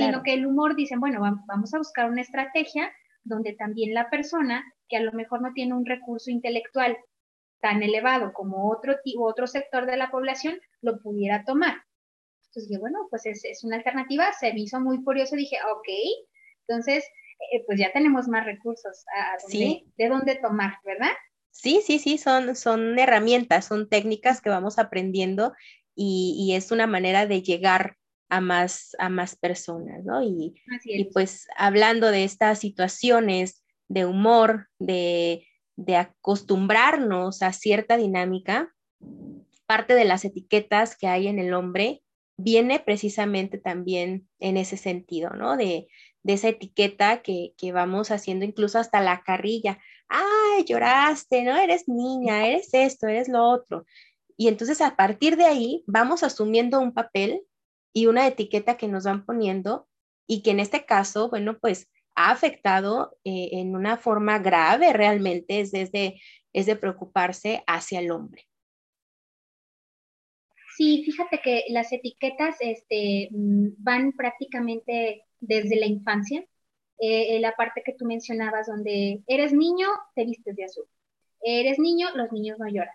Sino 0.00 0.22
que 0.22 0.34
el 0.34 0.46
humor 0.46 0.76
dicen, 0.76 1.00
bueno, 1.00 1.20
vamos 1.46 1.74
a 1.74 1.78
buscar 1.78 2.10
una 2.10 2.20
estrategia 2.22 2.92
donde 3.22 3.54
también 3.54 3.94
la 3.94 4.10
persona 4.10 4.64
que 4.88 4.96
a 4.96 5.02
lo 5.02 5.12
mejor 5.12 5.40
no 5.40 5.52
tiene 5.52 5.74
un 5.74 5.86
recurso 5.86 6.30
intelectual 6.30 6.96
tan 7.60 7.82
elevado 7.82 8.32
como 8.32 8.70
otro, 8.70 8.96
otro 9.18 9.46
sector 9.46 9.86
de 9.86 9.96
la 9.96 10.10
población 10.10 10.58
lo 10.82 11.00
pudiera 11.00 11.44
tomar. 11.44 11.76
Entonces 12.46 12.68
dije, 12.68 12.80
bueno, 12.80 13.06
pues 13.08 13.24
es, 13.26 13.64
una 13.64 13.76
alternativa, 13.76 14.32
se 14.32 14.52
me 14.52 14.60
hizo 14.60 14.80
muy 14.80 15.02
curioso, 15.02 15.34
dije, 15.34 15.56
ok, 15.72 15.88
entonces, 16.68 17.04
eh, 17.52 17.64
pues 17.66 17.78
ya 17.78 17.90
tenemos 17.92 18.28
más 18.28 18.44
recursos 18.44 19.04
de 19.48 20.08
dónde 20.08 20.36
tomar, 20.36 20.74
¿verdad? 20.84 21.12
Sí, 21.50 21.80
sí, 21.84 21.98
sí, 21.98 22.18
son, 22.18 22.56
son 22.56 22.98
herramientas, 22.98 23.66
son 23.66 23.88
técnicas 23.88 24.40
que 24.40 24.50
vamos 24.50 24.78
aprendiendo 24.78 25.54
y, 25.94 26.52
es 26.54 26.72
una 26.72 26.86
manera 26.86 27.26
de 27.26 27.42
llegar 27.42 27.96
a 28.34 28.40
más, 28.40 28.96
a 28.98 29.08
más 29.08 29.36
personas, 29.36 30.04
¿no? 30.04 30.22
Y, 30.22 30.54
y 30.84 31.04
pues 31.12 31.46
hablando 31.56 32.10
de 32.10 32.24
estas 32.24 32.58
situaciones 32.58 33.62
de 33.88 34.06
humor, 34.06 34.68
de, 34.78 35.46
de 35.76 35.96
acostumbrarnos 35.96 37.42
a 37.42 37.52
cierta 37.52 37.96
dinámica, 37.96 38.74
parte 39.66 39.94
de 39.94 40.04
las 40.04 40.24
etiquetas 40.24 40.96
que 40.96 41.06
hay 41.06 41.28
en 41.28 41.38
el 41.38 41.54
hombre 41.54 42.02
viene 42.36 42.80
precisamente 42.80 43.58
también 43.58 44.28
en 44.40 44.56
ese 44.56 44.76
sentido, 44.76 45.30
¿no? 45.30 45.56
De, 45.56 45.86
esa 46.26 46.48
etiqueta 46.48 47.20
que, 47.20 47.52
vamos 47.72 48.10
haciendo 48.10 48.46
incluso 48.46 48.78
hasta 48.78 49.00
la 49.00 49.22
carrilla. 49.22 49.78
Ay, 50.08 50.64
lloraste, 50.64 51.42
¿no? 51.42 51.54
Eres 51.54 51.86
niña, 51.86 52.46
eres 52.46 52.70
esto, 52.72 53.06
eres 53.06 53.28
lo 53.28 53.46
otro. 53.46 53.84
Y 54.36 54.48
entonces 54.48 54.80
a 54.80 54.96
partir 54.96 55.36
de 55.36 55.44
ahí 55.44 55.84
vamos 55.86 56.22
asumiendo 56.22 56.80
un 56.80 56.94
papel 56.94 57.42
y 57.94 58.06
una 58.06 58.26
etiqueta 58.26 58.76
que 58.76 58.88
nos 58.88 59.04
van 59.04 59.24
poniendo 59.24 59.88
y 60.26 60.42
que 60.42 60.50
en 60.50 60.60
este 60.60 60.84
caso, 60.84 61.30
bueno, 61.30 61.58
pues 61.58 61.88
ha 62.16 62.30
afectado 62.30 63.16
eh, 63.24 63.50
en 63.52 63.74
una 63.74 63.96
forma 63.96 64.38
grave 64.38 64.92
realmente, 64.92 65.60
es, 65.60 65.72
desde, 65.72 66.20
es 66.52 66.66
de 66.66 66.76
preocuparse 66.76 67.62
hacia 67.66 68.00
el 68.00 68.10
hombre. 68.10 68.46
Sí, 70.76 71.04
fíjate 71.04 71.40
que 71.40 71.64
las 71.68 71.92
etiquetas 71.92 72.56
este, 72.60 73.28
mm, 73.30 73.68
van 73.78 74.12
prácticamente 74.12 75.22
desde 75.40 75.76
la 75.76 75.86
infancia. 75.86 76.44
Eh, 76.98 77.38
la 77.40 77.52
parte 77.52 77.82
que 77.84 77.92
tú 77.92 78.06
mencionabas, 78.06 78.66
donde 78.66 79.22
eres 79.26 79.52
niño, 79.52 79.88
te 80.14 80.24
vistes 80.24 80.56
de 80.56 80.64
azul. 80.64 80.86
Eres 81.42 81.78
niño, 81.78 82.08
los 82.14 82.32
niños 82.32 82.58
no 82.58 82.66
lloran. 82.68 82.94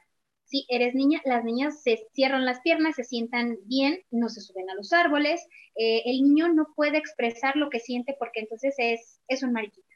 Si 0.50 0.66
eres 0.68 0.96
niña, 0.96 1.22
las 1.26 1.44
niñas 1.44 1.84
se 1.84 2.08
cierran 2.14 2.44
las 2.44 2.60
piernas, 2.62 2.96
se 2.96 3.04
sientan 3.04 3.58
bien, 3.66 4.02
no 4.10 4.30
se 4.30 4.42
suben 4.42 4.70
a 4.70 4.74
los 4.76 4.92
árboles. 4.94 5.46
Eh, 5.76 6.02
el 6.06 6.24
niño 6.24 6.52
no 6.52 6.74
puede 6.76 6.98
expresar 6.98 7.56
lo 7.56 7.70
que 7.70 7.80
siente 7.80 8.16
porque 8.18 8.40
entonces 8.42 8.74
es, 8.80 9.22
es 9.28 9.44
un 9.44 9.54
mariquita. 9.54 9.88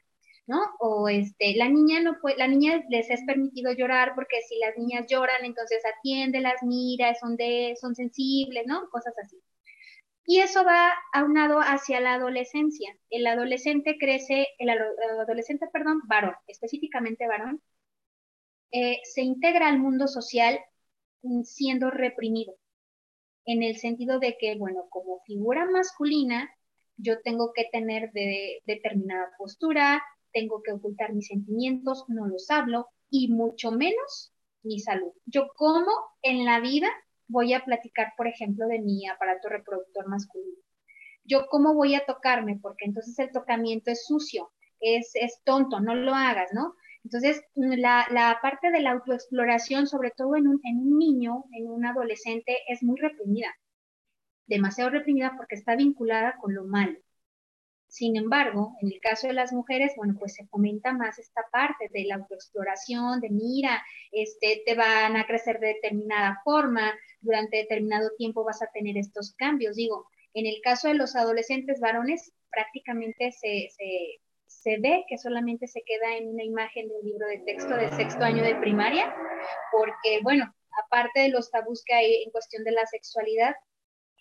¿no? 0.46 0.60
O 0.78 1.08
este, 1.08 1.56
la 1.56 1.68
niña 1.68 2.00
no 2.02 2.18
puede, 2.20 2.36
la 2.36 2.46
niña 2.46 2.84
les 2.88 3.10
es 3.10 3.22
permitido 3.26 3.72
llorar 3.72 4.12
porque 4.14 4.42
si 4.48 4.58
las 4.58 4.76
niñas 4.76 5.06
lloran, 5.08 5.44
entonces 5.44 5.82
atiéndelas, 5.84 6.62
mira, 6.62 7.14
son 7.14 7.36
de, 7.36 7.74
son 7.80 7.94
sensibles, 7.94 8.64
¿no? 8.66 8.88
Cosas 8.90 9.14
así. 9.22 9.40
Y 10.26 10.40
eso 10.40 10.64
va 10.64 10.92
aunado 11.12 11.58
hacia 11.60 12.00
la 12.00 12.14
adolescencia. 12.14 12.96
El 13.10 13.26
adolescente 13.26 13.96
crece, 13.98 14.46
el 14.58 14.70
adolescente, 14.70 15.66
perdón, 15.72 16.00
varón, 16.06 16.34
específicamente 16.46 17.26
varón, 17.26 17.60
eh, 18.76 18.98
se 19.04 19.22
integra 19.22 19.68
al 19.68 19.78
mundo 19.78 20.08
social 20.08 20.58
siendo 21.44 21.92
reprimido, 21.92 22.56
en 23.46 23.62
el 23.62 23.76
sentido 23.76 24.18
de 24.18 24.36
que, 24.36 24.56
bueno, 24.56 24.88
como 24.90 25.20
figura 25.20 25.64
masculina, 25.70 26.50
yo 26.96 27.22
tengo 27.22 27.52
que 27.52 27.68
tener 27.70 28.10
de, 28.10 28.62
determinada 28.66 29.30
postura, 29.38 30.02
tengo 30.32 30.60
que 30.60 30.72
ocultar 30.72 31.14
mis 31.14 31.28
sentimientos, 31.28 32.04
no 32.08 32.26
los 32.26 32.50
hablo 32.50 32.88
y 33.10 33.28
mucho 33.28 33.70
menos 33.70 34.32
mi 34.64 34.80
salud. 34.80 35.12
Yo 35.24 35.46
como 35.54 35.92
en 36.22 36.44
la 36.44 36.58
vida 36.58 36.88
voy 37.28 37.52
a 37.52 37.64
platicar, 37.64 38.12
por 38.16 38.26
ejemplo, 38.26 38.66
de 38.66 38.80
mi 38.80 39.06
aparato 39.06 39.50
reproductor 39.50 40.08
masculino. 40.08 40.58
Yo 41.22 41.46
cómo 41.48 41.74
voy 41.74 41.94
a 41.94 42.04
tocarme, 42.04 42.58
porque 42.60 42.86
entonces 42.86 43.16
el 43.20 43.30
tocamiento 43.30 43.92
es 43.92 44.04
sucio, 44.04 44.50
es, 44.80 45.12
es 45.14 45.40
tonto, 45.44 45.78
no 45.78 45.94
lo 45.94 46.12
hagas, 46.12 46.50
¿no? 46.52 46.74
Entonces, 47.04 47.42
la, 47.54 48.06
la 48.10 48.38
parte 48.42 48.70
de 48.70 48.80
la 48.80 48.92
autoexploración, 48.92 49.86
sobre 49.86 50.10
todo 50.10 50.36
en 50.36 50.48
un, 50.48 50.60
en 50.64 50.78
un 50.78 50.98
niño, 50.98 51.44
en 51.52 51.68
un 51.68 51.84
adolescente, 51.86 52.56
es 52.68 52.82
muy 52.82 52.98
reprimida, 52.98 53.54
demasiado 54.46 54.90
reprimida 54.90 55.34
porque 55.36 55.54
está 55.56 55.76
vinculada 55.76 56.36
con 56.40 56.54
lo 56.54 56.64
malo. 56.64 56.98
Sin 57.88 58.16
embargo, 58.16 58.74
en 58.80 58.92
el 58.92 59.00
caso 59.00 59.28
de 59.28 59.34
las 59.34 59.52
mujeres, 59.52 59.92
bueno, 59.96 60.16
pues 60.18 60.34
se 60.34 60.46
fomenta 60.48 60.92
más 60.92 61.18
esta 61.18 61.42
parte 61.52 61.88
de 61.92 62.04
la 62.06 62.16
autoexploración, 62.16 63.20
de 63.20 63.30
mira, 63.30 63.84
este, 64.10 64.62
te 64.66 64.74
van 64.74 65.16
a 65.16 65.26
crecer 65.26 65.60
de 65.60 65.68
determinada 65.68 66.40
forma, 66.42 66.92
durante 67.20 67.58
determinado 67.58 68.10
tiempo 68.18 68.44
vas 68.44 68.62
a 68.62 68.70
tener 68.72 68.96
estos 68.98 69.34
cambios. 69.36 69.76
Digo, 69.76 70.08
en 70.34 70.46
el 70.46 70.56
caso 70.62 70.88
de 70.88 70.94
los 70.94 71.14
adolescentes 71.14 71.78
varones, 71.80 72.32
prácticamente 72.50 73.30
se, 73.30 73.68
se, 73.70 74.20
ve 74.64 75.04
que 75.08 75.18
solamente 75.18 75.66
se 75.66 75.82
queda 75.82 76.16
en 76.16 76.28
una 76.28 76.44
imagen 76.44 76.88
de 76.88 76.94
un 76.94 77.06
libro 77.06 77.26
de 77.26 77.38
texto 77.38 77.76
del 77.76 77.92
sexto 77.92 78.24
año 78.24 78.42
de 78.42 78.56
primaria, 78.56 79.14
porque, 79.72 80.20
bueno, 80.22 80.52
aparte 80.84 81.20
de 81.20 81.28
los 81.28 81.50
tabús 81.50 81.82
que 81.84 81.94
hay 81.94 82.22
en 82.24 82.30
cuestión 82.30 82.64
de 82.64 82.72
la 82.72 82.86
sexualidad, 82.86 83.54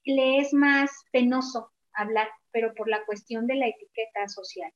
le 0.05 0.39
es 0.39 0.53
más 0.53 0.91
penoso 1.11 1.71
hablar 1.93 2.29
pero 2.53 2.73
por 2.75 2.87
la 2.87 3.03
cuestión 3.05 3.47
de 3.47 3.55
la 3.55 3.67
etiqueta 3.67 4.29
social. 4.29 4.71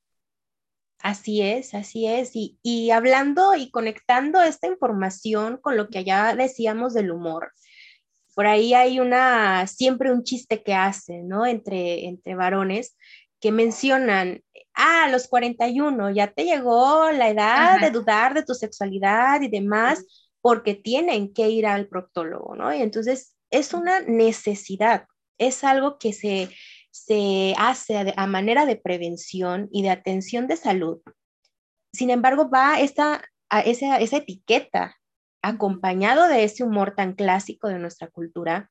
Así 1.00 1.42
es, 1.42 1.74
así 1.74 2.06
es. 2.06 2.32
Y, 2.34 2.90
hablando 2.90 3.54
y 3.54 3.70
conectando 3.70 4.42
esta 4.42 4.66
información 4.66 5.58
con 5.58 5.76
lo 5.76 5.88
que 5.88 6.02
ya 6.04 6.34
decíamos 6.34 6.92
del 6.92 7.12
humor, 7.12 7.52
por 8.34 8.46
ahí 8.46 8.74
hay 8.74 8.98
una, 8.98 9.66
siempre 9.68 10.12
un 10.12 10.24
chiste 10.24 10.62
que 10.62 10.74
hacen, 10.74 11.28
¿no? 11.28 11.46
Entre, 11.46 12.06
entre 12.06 12.34
varones 12.34 12.96
que 13.40 13.52
mencionan, 13.52 14.42
ah, 14.78 15.04
a 15.04 15.08
los 15.08 15.28
41 15.28 16.10
ya 16.10 16.28
te 16.28 16.44
llegó 16.44 17.10
la 17.10 17.28
edad 17.28 17.80
de 17.80 17.90
dudar 17.90 18.32
de 18.32 18.44
tu 18.44 18.54
sexualidad 18.54 19.42
y 19.42 19.48
demás, 19.48 20.04
porque 20.40 20.74
tienen 20.74 21.34
que 21.34 21.48
ir 21.50 21.66
al 21.66 21.88
proctólogo, 21.88 22.54
¿no? 22.54 22.72
Y 22.72 22.80
entonces 22.80 23.36
es 23.50 23.74
una 23.74 24.00
necesidad, 24.00 25.06
es 25.36 25.64
algo 25.64 25.98
que 25.98 26.12
se, 26.12 26.48
se 26.90 27.54
hace 27.58 28.14
a, 28.16 28.26
manera 28.26 28.66
de 28.66 28.76
prevención 28.76 29.68
y 29.72 29.82
de 29.82 29.90
atención 29.90 30.46
de 30.46 30.56
salud. 30.56 31.00
Sin 31.92 32.10
embargo, 32.10 32.48
va 32.48 32.80
esta, 32.80 33.24
a 33.50 33.60
esa, 33.60 33.98
esa 33.98 34.18
etiqueta 34.18 34.96
acompañado 35.42 36.28
de 36.28 36.44
ese 36.44 36.62
humor 36.62 36.94
tan 36.94 37.14
clásico 37.14 37.68
de 37.68 37.78
nuestra 37.78 38.08
cultura 38.08 38.70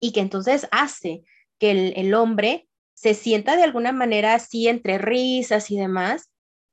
y 0.00 0.12
que 0.12 0.20
entonces 0.20 0.68
hace 0.70 1.24
que 1.58 1.72
el, 1.72 1.92
el 1.96 2.14
hombre 2.14 2.67
se 3.00 3.14
sienta 3.14 3.56
de 3.56 3.62
alguna 3.62 3.92
manera 3.92 4.34
así 4.34 4.66
entre 4.66 4.98
risas 4.98 5.70
y 5.70 5.76
demás, 5.78 6.30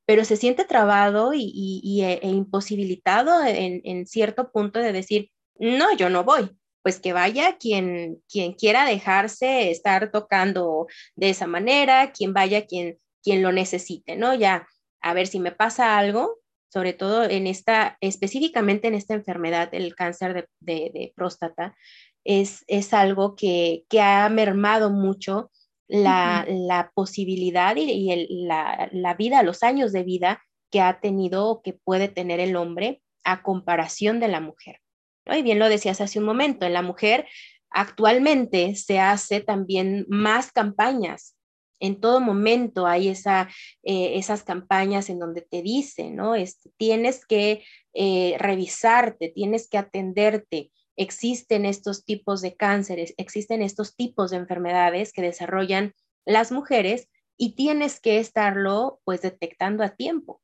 pero 0.08 0.25
se 0.25 0.38
siente 0.38 0.65
trabado 0.65 1.34
y, 1.36 2.01
e, 2.03 2.20
e, 2.24 2.29
imposibilitado 2.29 3.44
en, 3.46 4.08
cierto 4.08 4.51
punto 4.51 4.79
de 4.79 4.91
decir, 4.91 5.29
no, 5.60 5.96
yo 5.96 6.10
no 6.10 6.24
voy, 6.24 6.50
pues 6.82 7.00
que 7.00 7.13
vaya 7.13 7.58
quien, 7.58 8.24
quien 8.27 8.53
quiera 8.53 8.86
dejarse 8.86 9.70
estar 9.70 10.12
tocando 10.12 10.88
de 11.15 11.29
esa 11.29 11.46
manera, 11.46 12.12
quien 12.12 12.34
vaya 12.34 12.65
quien, 12.65 12.98
quien 13.24 13.44
lo 13.44 13.51
necesite, 13.51 14.15
¿no? 14.15 14.34
Ya, 14.34 14.67
a 15.01 15.13
ver 15.13 15.27
si 15.27 15.39
me 15.39 15.51
pasa 15.51 15.96
algo, 16.00 16.39
sobre 16.70 16.94
todo 16.94 17.24
en 17.24 17.46
esta, 17.46 17.98
específicamente 18.01 18.88
en 18.88 18.96
esta 18.96 19.13
enfermedad, 19.13 19.70
el 19.74 19.94
cáncer 19.94 20.50
de, 20.60 21.13
próstata, 21.15 21.75
es, 22.24 22.63
es 22.65 22.94
algo 22.96 23.36
que, 23.36 23.86
que 23.89 24.01
ha 24.01 24.27
mermado 24.29 24.89
mucho 24.89 25.51
la, 25.88 26.92
posibilidad 26.94 27.75
y, 27.75 28.27
la, 28.46 29.15
vida, 29.18 29.44
los 29.44 29.63
años 29.63 29.92
de 29.92 30.04
vida 30.04 30.42
que 30.72 30.82
ha 30.82 31.00
tenido 31.00 31.48
o 31.48 31.62
que 31.62 31.74
puede 31.74 32.08
tener 32.08 32.39
el 32.39 32.56
hombre 32.56 33.01
a 33.24 33.44
comparación 33.44 34.20
de 34.20 34.27
la 34.27 34.39
mujer. 34.39 34.80
Y 35.25 35.42
bien 35.42 35.60
lo 35.60 35.70
decías 35.70 36.01
hace 36.01 36.20
un 36.20 36.25
momento, 36.25 36.65
en 36.65 36.74
la 36.74 36.82
mujer 36.82 37.27
actualmente 37.70 38.75
se 38.75 39.00
hace 39.00 39.42
también 39.42 40.06
más 40.08 40.51
campañas. 40.51 41.36
En 41.80 42.00
todo 42.00 42.22
momento 42.22 42.88
hay 42.88 43.10
esa, 43.10 43.50
eh, 43.84 44.18
esas 44.18 44.44
campañas 44.44 45.10
en 45.10 45.20
donde 45.20 45.42
te 45.42 45.62
dicen, 45.62 46.15
¿no? 46.15 46.36
Este, 46.36 46.72
tienes 46.77 47.25
que 47.25 47.63
eh, 47.94 48.36
revisarte, 48.39 49.30
tienes 49.30 49.68
que 49.68 49.77
atenderte, 49.77 50.72
existen 50.95 51.65
estos 51.65 52.05
tipos 52.05 52.41
de 52.41 52.55
cánceres, 52.55 53.13
existen 53.17 53.61
estos 53.61 53.95
tipos 53.95 54.31
de 54.31 54.37
enfermedades 54.37 55.11
que 55.11 55.21
desarrollan 55.21 55.93
las 56.25 56.51
mujeres 56.51 57.09
y 57.37 57.55
tienes 57.55 57.99
que 57.99 58.19
estarlo 58.19 58.99
pues 59.03 59.21
detectando 59.21 59.83
a 59.83 59.95
tiempo. 59.95 60.41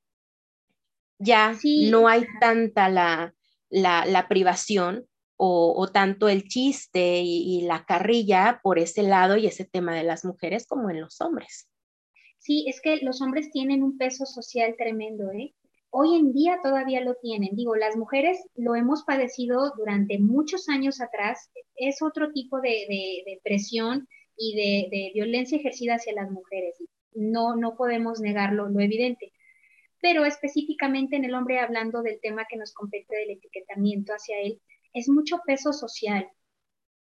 Ya 1.19 1.55
no 1.89 2.07
hay 2.07 2.25
tanta 2.39 2.89
la, 2.89 3.35
la, 3.69 4.27
privación 4.27 5.07
o, 5.37 5.87
tanto 5.91 6.29
el 6.29 6.47
chiste 6.47 7.21
y, 7.21 7.57
y, 7.57 7.61
la 7.61 7.85
carrilla 7.85 8.59
por 8.63 8.79
ese 8.79 9.03
lado 9.03 9.37
y 9.37 9.47
ese 9.47 9.65
tema 9.65 9.95
de 9.95 10.03
las 10.03 10.25
mujeres 10.25 10.67
como 10.67 10.89
en 10.89 11.01
los 11.01 11.21
hombres. 11.21 11.69
Sí, 12.39 12.65
es 12.67 12.81
que 12.81 12.97
los 12.97 13.21
hombres 13.21 13.51
tienen 13.51 13.83
un 13.83 13.97
peso 13.97 14.25
social 14.25 14.75
tremendo, 14.77 15.31
¿eh? 15.31 15.53
Hoy 15.91 16.15
en 16.15 16.33
día 16.33 16.59
todavía 16.63 17.01
lo 17.01 17.15
tienen. 17.15 17.55
Digo, 17.55 17.75
las 17.75 17.95
mujeres 17.95 18.39
lo 18.55 18.75
hemos 18.75 19.03
padecido 19.03 19.73
durante 19.77 20.17
muchos 20.19 20.67
años 20.69 21.01
atrás. 21.01 21.51
Es 21.75 22.01
otro 22.01 22.31
tipo 22.31 22.59
de, 22.61 23.39
presión 23.43 24.07
y 24.35 24.89
de, 24.89 25.11
violencia 25.13 25.57
ejercida 25.57 25.95
hacia 25.95 26.13
las 26.13 26.31
mujeres. 26.31 26.77
No, 27.13 27.55
no 27.55 27.75
podemos 27.75 28.19
negarlo, 28.21 28.69
lo 28.69 28.79
evidente. 28.79 29.33
Pero 30.01 30.25
específicamente 30.25 31.17
en 31.17 31.25
el 31.25 31.35
hombre, 31.35 31.59
hablando 31.59 32.01
del 32.01 32.19
tema 32.21 32.45
que 32.49 32.57
nos 32.57 32.73
compete 32.73 33.15
del 33.15 33.31
etiquetamiento 33.31 34.13
hacia 34.13 34.39
él, 34.41 34.59
es 34.93 35.07
mucho 35.09 35.41
peso 35.45 35.73
social, 35.73 36.27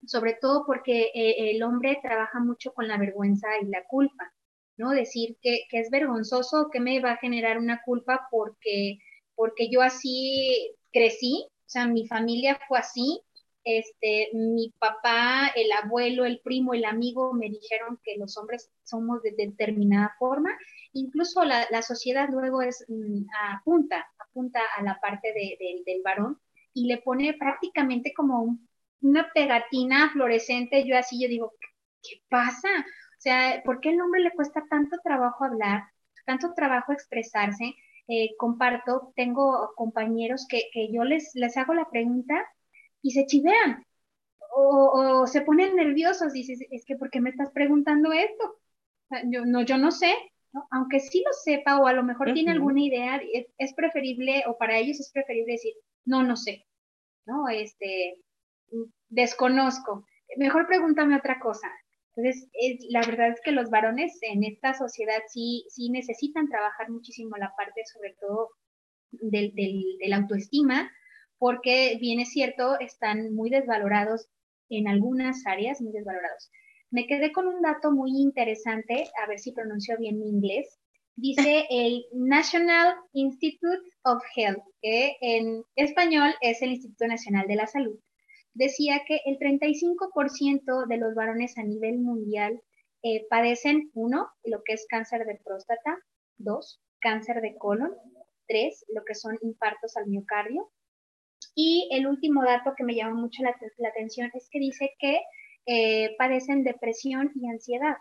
sobre 0.04 0.34
todo 0.34 0.64
porque 0.66 1.10
eh, 1.14 1.50
el 1.52 1.62
hombre 1.62 1.98
trabaja 2.02 2.40
mucho 2.40 2.72
con 2.72 2.88
la 2.88 2.98
vergüenza 2.98 3.48
y 3.62 3.66
la 3.66 3.84
culpa. 3.84 4.32
¿No? 4.78 4.90
Decir 4.90 5.36
que, 5.42 5.66
es 5.70 5.90
vergonzoso, 5.90 6.70
que 6.72 6.80
me 6.80 7.00
va 7.00 7.12
a 7.12 7.18
generar 7.18 7.58
una 7.58 7.82
culpa 7.84 8.28
porque, 8.30 8.98
porque 9.34 9.68
yo 9.70 9.82
así 9.82 10.74
crecí, 10.92 11.46
o 11.46 11.68
sea, 11.68 11.86
mi 11.86 12.06
familia 12.06 12.58
fue 12.68 12.78
así, 12.78 13.20
este, 13.64 14.30
mi 14.32 14.72
papá, 14.78 15.48
el 15.54 15.70
abuelo, 15.72 16.24
el 16.24 16.40
primo, 16.40 16.72
el 16.72 16.86
amigo 16.86 17.34
me 17.34 17.50
dijeron 17.50 18.00
que 18.02 18.16
los 18.16 18.38
hombres 18.38 18.70
somos 18.84 19.22
de 19.22 19.32
determinada 19.36 20.14
forma, 20.18 20.56
incluso 20.92 21.44
la, 21.44 21.82
sociedad 21.82 22.28
luego 22.30 22.62
es, 22.62 22.84
mm, 22.88 23.26
apunta, 23.52 24.06
apunta 24.18 24.60
a 24.76 24.82
la 24.82 24.98
parte 25.00 25.34
del 25.34 26.02
varón 26.02 26.40
y 26.72 26.86
le 26.86 26.98
pone 26.98 27.34
prácticamente 27.34 28.12
como 28.14 28.58
una 29.00 29.30
pegatina 29.34 30.10
fluorescente, 30.12 30.86
yo 30.86 30.96
así, 30.96 31.20
yo 31.20 31.28
digo, 31.28 31.52
¿qué 32.02 32.22
pasa? 32.28 32.68
O 33.18 33.20
sea, 33.20 33.62
¿por 33.64 33.80
qué 33.80 33.90
al 33.90 34.00
hombre 34.00 34.20
le 34.20 34.30
cuesta 34.30 34.64
tanto 34.70 34.96
trabajo 35.02 35.44
hablar, 35.44 35.82
tanto 36.24 36.54
trabajo 36.54 36.92
expresarse? 36.92 37.74
Eh, 38.06 38.36
comparto, 38.38 39.12
tengo 39.16 39.72
compañeros 39.74 40.46
que, 40.48 40.70
yo 40.92 41.02
les, 41.04 41.34
les 41.34 41.56
hago 41.56 41.74
la 41.74 41.90
pregunta 41.90 42.46
y 43.02 43.10
se 43.10 43.26
chivean 43.26 43.84
o, 44.50 45.26
se 45.26 45.42
ponen 45.42 45.76
nerviosos 45.76 46.34
y 46.34 46.38
dices, 46.38 46.66
es 46.70 46.84
que 46.84 46.96
¿por 46.96 47.10
qué 47.10 47.20
me 47.20 47.30
estás 47.30 47.50
preguntando 47.50 48.12
esto? 48.12 48.58
yo, 49.24 49.44
no, 49.44 49.62
yo 49.62 49.78
no 49.78 49.90
sé, 49.90 50.14
aunque 50.70 51.00
sí 51.00 51.22
lo 51.24 51.32
sepa 51.32 51.78
o 51.78 51.86
a 51.86 51.92
lo 51.92 52.02
mejor 52.02 52.32
tiene 52.32 52.52
alguna 52.52 52.80
idea, 52.80 53.20
es, 53.58 53.74
preferible 53.74 54.44
o 54.46 54.56
para 54.56 54.78
ellos 54.78 55.00
es 55.00 55.10
preferible 55.12 55.52
decir, 55.52 55.74
no, 56.04 56.22
no 56.22 56.36
sé, 56.36 56.66
¿no? 57.26 57.48
Este, 57.48 58.22
desconozco. 59.08 60.06
Mejor 60.36 60.66
pregúntame 60.66 61.16
otra 61.16 61.38
cosa. 61.40 61.68
Entonces, 62.18 62.48
la 62.90 63.00
verdad 63.02 63.28
es 63.28 63.40
que 63.44 63.52
los 63.52 63.70
varones 63.70 64.18
en 64.22 64.42
esta 64.42 64.74
sociedad 64.74 65.20
sí, 65.28 65.64
sí 65.68 65.88
necesitan 65.88 66.48
trabajar 66.48 66.90
muchísimo 66.90 67.36
la 67.36 67.54
parte, 67.56 67.82
sobre 67.92 68.16
todo, 68.20 68.48
del, 69.12 69.54
del, 69.54 70.12
autoestima, 70.12 70.90
porque 71.38 71.96
bien 72.00 72.18
es 72.18 72.32
cierto, 72.32 72.76
están 72.80 73.32
muy 73.34 73.50
desvalorados 73.50 74.26
en 74.68 74.88
algunas 74.88 75.46
áreas, 75.46 75.80
muy 75.80 75.92
desvalorados. 75.92 76.50
Me 76.90 77.06
quedé 77.06 77.30
con 77.30 77.46
un 77.46 77.62
dato 77.62 77.92
muy 77.92 78.10
interesante, 78.20 79.06
a 79.22 79.28
ver 79.28 79.38
si 79.38 79.52
pronuncio 79.52 79.96
bien 79.96 80.18
mi 80.18 80.28
inglés. 80.28 80.80
Dice 81.14 81.66
el 81.70 82.04
National 82.12 82.96
Institute 83.12 83.88
of 84.02 84.20
Health, 84.34 84.64
que 84.82 85.16
en 85.20 85.62
español 85.76 86.34
es 86.40 86.62
el 86.62 86.70
Instituto 86.70 87.06
Nacional 87.06 87.46
de 87.46 87.54
la 87.54 87.68
Salud 87.68 87.96
decía 88.54 89.02
que 89.06 89.20
el 89.24 89.38
35% 89.38 90.86
de 90.86 90.96
los 90.96 91.14
varones 91.14 91.56
a 91.58 91.62
nivel 91.62 91.98
mundial 91.98 92.60
eh, 93.02 93.26
padecen, 93.30 93.90
uno, 93.94 94.28
lo 94.44 94.62
que 94.64 94.72
es 94.72 94.86
cáncer 94.88 95.24
de 95.24 95.40
próstata, 95.44 95.98
dos, 96.36 96.80
cáncer 97.00 97.40
de 97.40 97.56
colon, 97.56 97.94
tres, 98.48 98.84
lo 98.92 99.04
que 99.04 99.14
son 99.14 99.38
infartos 99.42 99.96
al 99.96 100.06
miocardio. 100.06 100.70
Y 101.54 101.88
el 101.92 102.06
último 102.06 102.42
dato 102.44 102.74
que 102.76 102.84
me 102.84 102.94
llama 102.94 103.14
mucho 103.14 103.42
la, 103.42 103.54
atención 103.88 104.30
es 104.34 104.48
que 104.50 104.58
dice 104.58 104.90
que 104.98 105.20
eh, 105.66 106.16
padecen 106.18 106.64
depresión 106.64 107.30
y 107.34 107.48
ansiedad. 107.48 107.96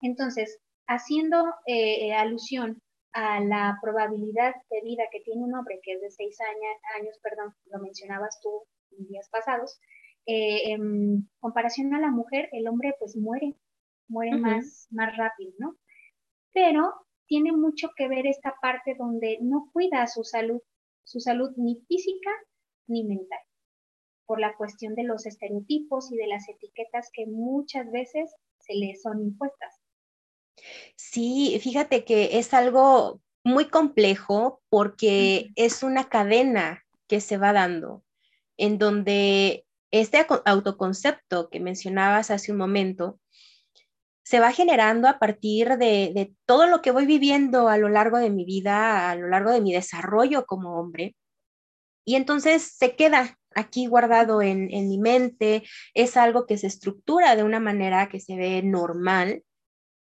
Entonces, 0.00 0.58
haciendo 0.86 1.44
eh, 1.66 2.12
alusión 2.12 2.80
a 3.12 3.40
la 3.40 3.78
probabilidad 3.82 4.54
de 4.70 4.80
vida 4.82 5.04
que 5.10 5.20
tiene 5.20 5.44
un 5.44 5.54
hombre, 5.54 5.80
que 5.82 5.92
es 5.92 6.00
de 6.00 6.10
seis 6.10 6.36
años, 6.40 6.76
años 6.98 7.18
perdón, 7.22 7.54
lo 7.66 7.78
mencionabas 7.78 8.40
tú 8.42 8.50
días 8.98 9.28
pasados, 9.30 9.80
eh, 10.26 10.72
en 10.72 11.28
comparación 11.40 11.94
a 11.94 12.00
la 12.00 12.10
mujer, 12.10 12.48
el 12.52 12.66
hombre 12.66 12.94
pues 12.98 13.16
muere, 13.16 13.54
muere 14.08 14.36
más, 14.36 14.88
más 14.90 15.16
rápido, 15.16 15.52
¿no? 15.58 15.76
Pero 16.52 16.94
tiene 17.26 17.52
mucho 17.52 17.90
que 17.96 18.08
ver 18.08 18.26
esta 18.26 18.54
parte 18.60 18.94
donde 18.98 19.38
no 19.40 19.70
cuida 19.72 20.06
su 20.06 20.24
salud, 20.24 20.60
su 21.04 21.20
salud 21.20 21.50
ni 21.56 21.76
física 21.88 22.30
ni 22.86 23.04
mental, 23.04 23.40
por 24.26 24.40
la 24.40 24.56
cuestión 24.56 24.94
de 24.94 25.04
los 25.04 25.26
estereotipos 25.26 26.12
y 26.12 26.16
de 26.16 26.26
las 26.26 26.48
etiquetas 26.48 27.10
que 27.12 27.26
muchas 27.26 27.90
veces 27.90 28.34
se 28.60 28.74
le 28.74 28.94
son 28.96 29.20
impuestas. 29.20 29.80
Sí, 30.96 31.58
fíjate 31.60 32.04
que 32.04 32.38
es 32.38 32.54
algo 32.54 33.20
muy 33.42 33.68
complejo 33.68 34.62
porque 34.70 35.50
es 35.56 35.82
una 35.82 36.08
cadena 36.08 36.84
que 37.08 37.20
se 37.20 37.36
va 37.36 37.52
dando 37.52 38.03
en 38.56 38.78
donde 38.78 39.66
este 39.90 40.26
autoconcepto 40.44 41.48
que 41.50 41.60
mencionabas 41.60 42.30
hace 42.30 42.52
un 42.52 42.58
momento 42.58 43.20
se 44.24 44.40
va 44.40 44.52
generando 44.52 45.06
a 45.06 45.18
partir 45.18 45.76
de, 45.76 46.34
todo 46.46 46.66
lo 46.66 46.80
que 46.80 46.90
voy 46.90 47.04
viviendo 47.04 47.68
a 47.68 47.76
lo 47.76 47.88
largo 47.88 48.18
de 48.18 48.30
mi 48.30 48.44
vida, 48.44 49.10
a 49.10 49.16
lo 49.16 49.28
largo 49.28 49.50
de 49.50 49.60
mi 49.60 49.72
desarrollo 49.72 50.46
como 50.46 50.80
hombre. 50.80 51.14
Y 52.06 52.16
entonces 52.16 52.74
se 52.76 52.96
queda 52.96 53.38
aquí 53.54 53.86
guardado 53.86 54.42
en, 54.42 54.72
en 54.72 54.88
mi 54.88 54.98
mente, 54.98 55.62
es 55.92 56.16
algo 56.16 56.46
que 56.46 56.58
se 56.58 56.66
estructura 56.66 57.36
de 57.36 57.44
una 57.44 57.60
manera 57.60 58.08
que 58.08 58.18
se 58.18 58.36
ve 58.36 58.62
normal 58.62 59.44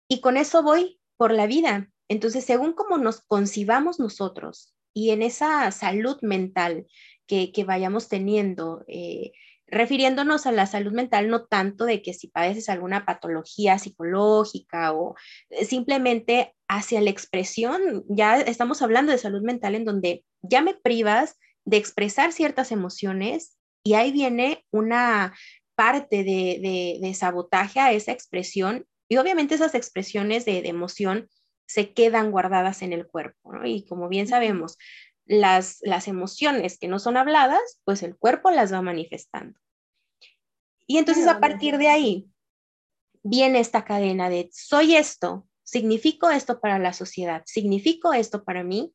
y 0.08 0.22
con 0.22 0.38
eso 0.38 0.64
voy 0.64 1.00
por 1.18 1.32
la 1.32 1.46
vida. 1.46 1.90
Entonces, 2.08 2.46
según 2.46 2.74
cómo 2.74 2.98
nos 2.98 3.22
concibamos 3.22 4.00
nosotros 4.00 4.74
y 4.94 5.12
en 5.12 5.22
esa 5.22 5.70
salud 5.72 6.18
mental 6.22 6.86
que, 7.28 7.52
vayamos 7.66 8.10
teniendo, 8.10 8.84
eh, 8.88 9.32
refiriéndonos 9.68 10.46
a 10.46 10.52
la 10.52 10.68
salud 10.68 10.92
mental 10.92 11.30
no 11.30 11.46
tanto 11.46 11.86
de 11.86 12.02
que 12.02 12.14
si 12.14 12.28
padeces 12.28 12.70
alguna 12.70 13.06
patología 13.06 13.80
psicológica 13.80 14.94
o 14.94 15.16
eh, 15.50 15.66
simplemente 15.66 16.54
hacia 16.68 17.02
la 17.02 17.10
expresión, 17.10 18.04
ya 18.08 18.40
estamos 18.40 18.82
hablando 18.82 19.12
de 19.12 19.18
salud 19.18 19.42
mental 19.42 19.76
en 19.76 19.86
donde 19.86 20.24
ya 20.42 20.62
me 20.62 20.76
privas 20.76 21.38
de 21.66 21.78
expresar 21.78 22.32
ciertas 22.32 22.72
emociones 22.72 23.58
y 23.84 23.94
ahí 23.94 24.12
viene 24.12 24.66
una 24.72 25.34
parte 25.76 26.24
de, 26.24 27.14
sabotaje 27.16 27.80
a 27.80 27.92
esa 27.92 28.12
expresión 28.12 28.86
y 29.10 29.18
obviamente 29.18 29.56
esas 29.56 29.76
expresiones 29.76 30.46
de, 30.46 30.60
emoción 30.68 31.30
se 31.66 31.94
quedan 31.94 32.32
guardadas 32.32 32.82
en 32.82 32.94
el 32.94 33.08
cuerpo, 33.08 33.54
¿no? 33.54 33.66
Y 33.66 33.86
como 33.86 34.10
bien 34.10 34.28
sabemos, 34.28 34.78
las, 35.26 35.80
las 35.82 36.08
emociones 36.08 36.78
que 36.78 36.88
no 36.88 37.00
son 37.00 37.18
habladas, 37.18 37.80
pues 37.86 38.04
el 38.04 38.16
cuerpo 38.18 38.52
las 38.52 38.74
va 38.74 38.82
manifestando. 38.82 39.60
Y 40.86 40.98
entonces 40.98 41.28
a 41.28 41.40
partir 41.40 41.78
de 41.78 41.88
ahí 41.88 42.30
viene 43.24 43.60
esta 43.60 43.86
cadena 43.86 44.30
de 44.30 44.50
soy 44.52 44.96
esto, 44.96 45.48
significo 45.64 46.30
esto 46.30 46.60
para 46.60 46.78
la 46.78 46.94
sociedad, 46.94 47.44
significo 47.46 48.14
esto 48.14 48.44
para 48.44 48.64
mí, 48.64 48.94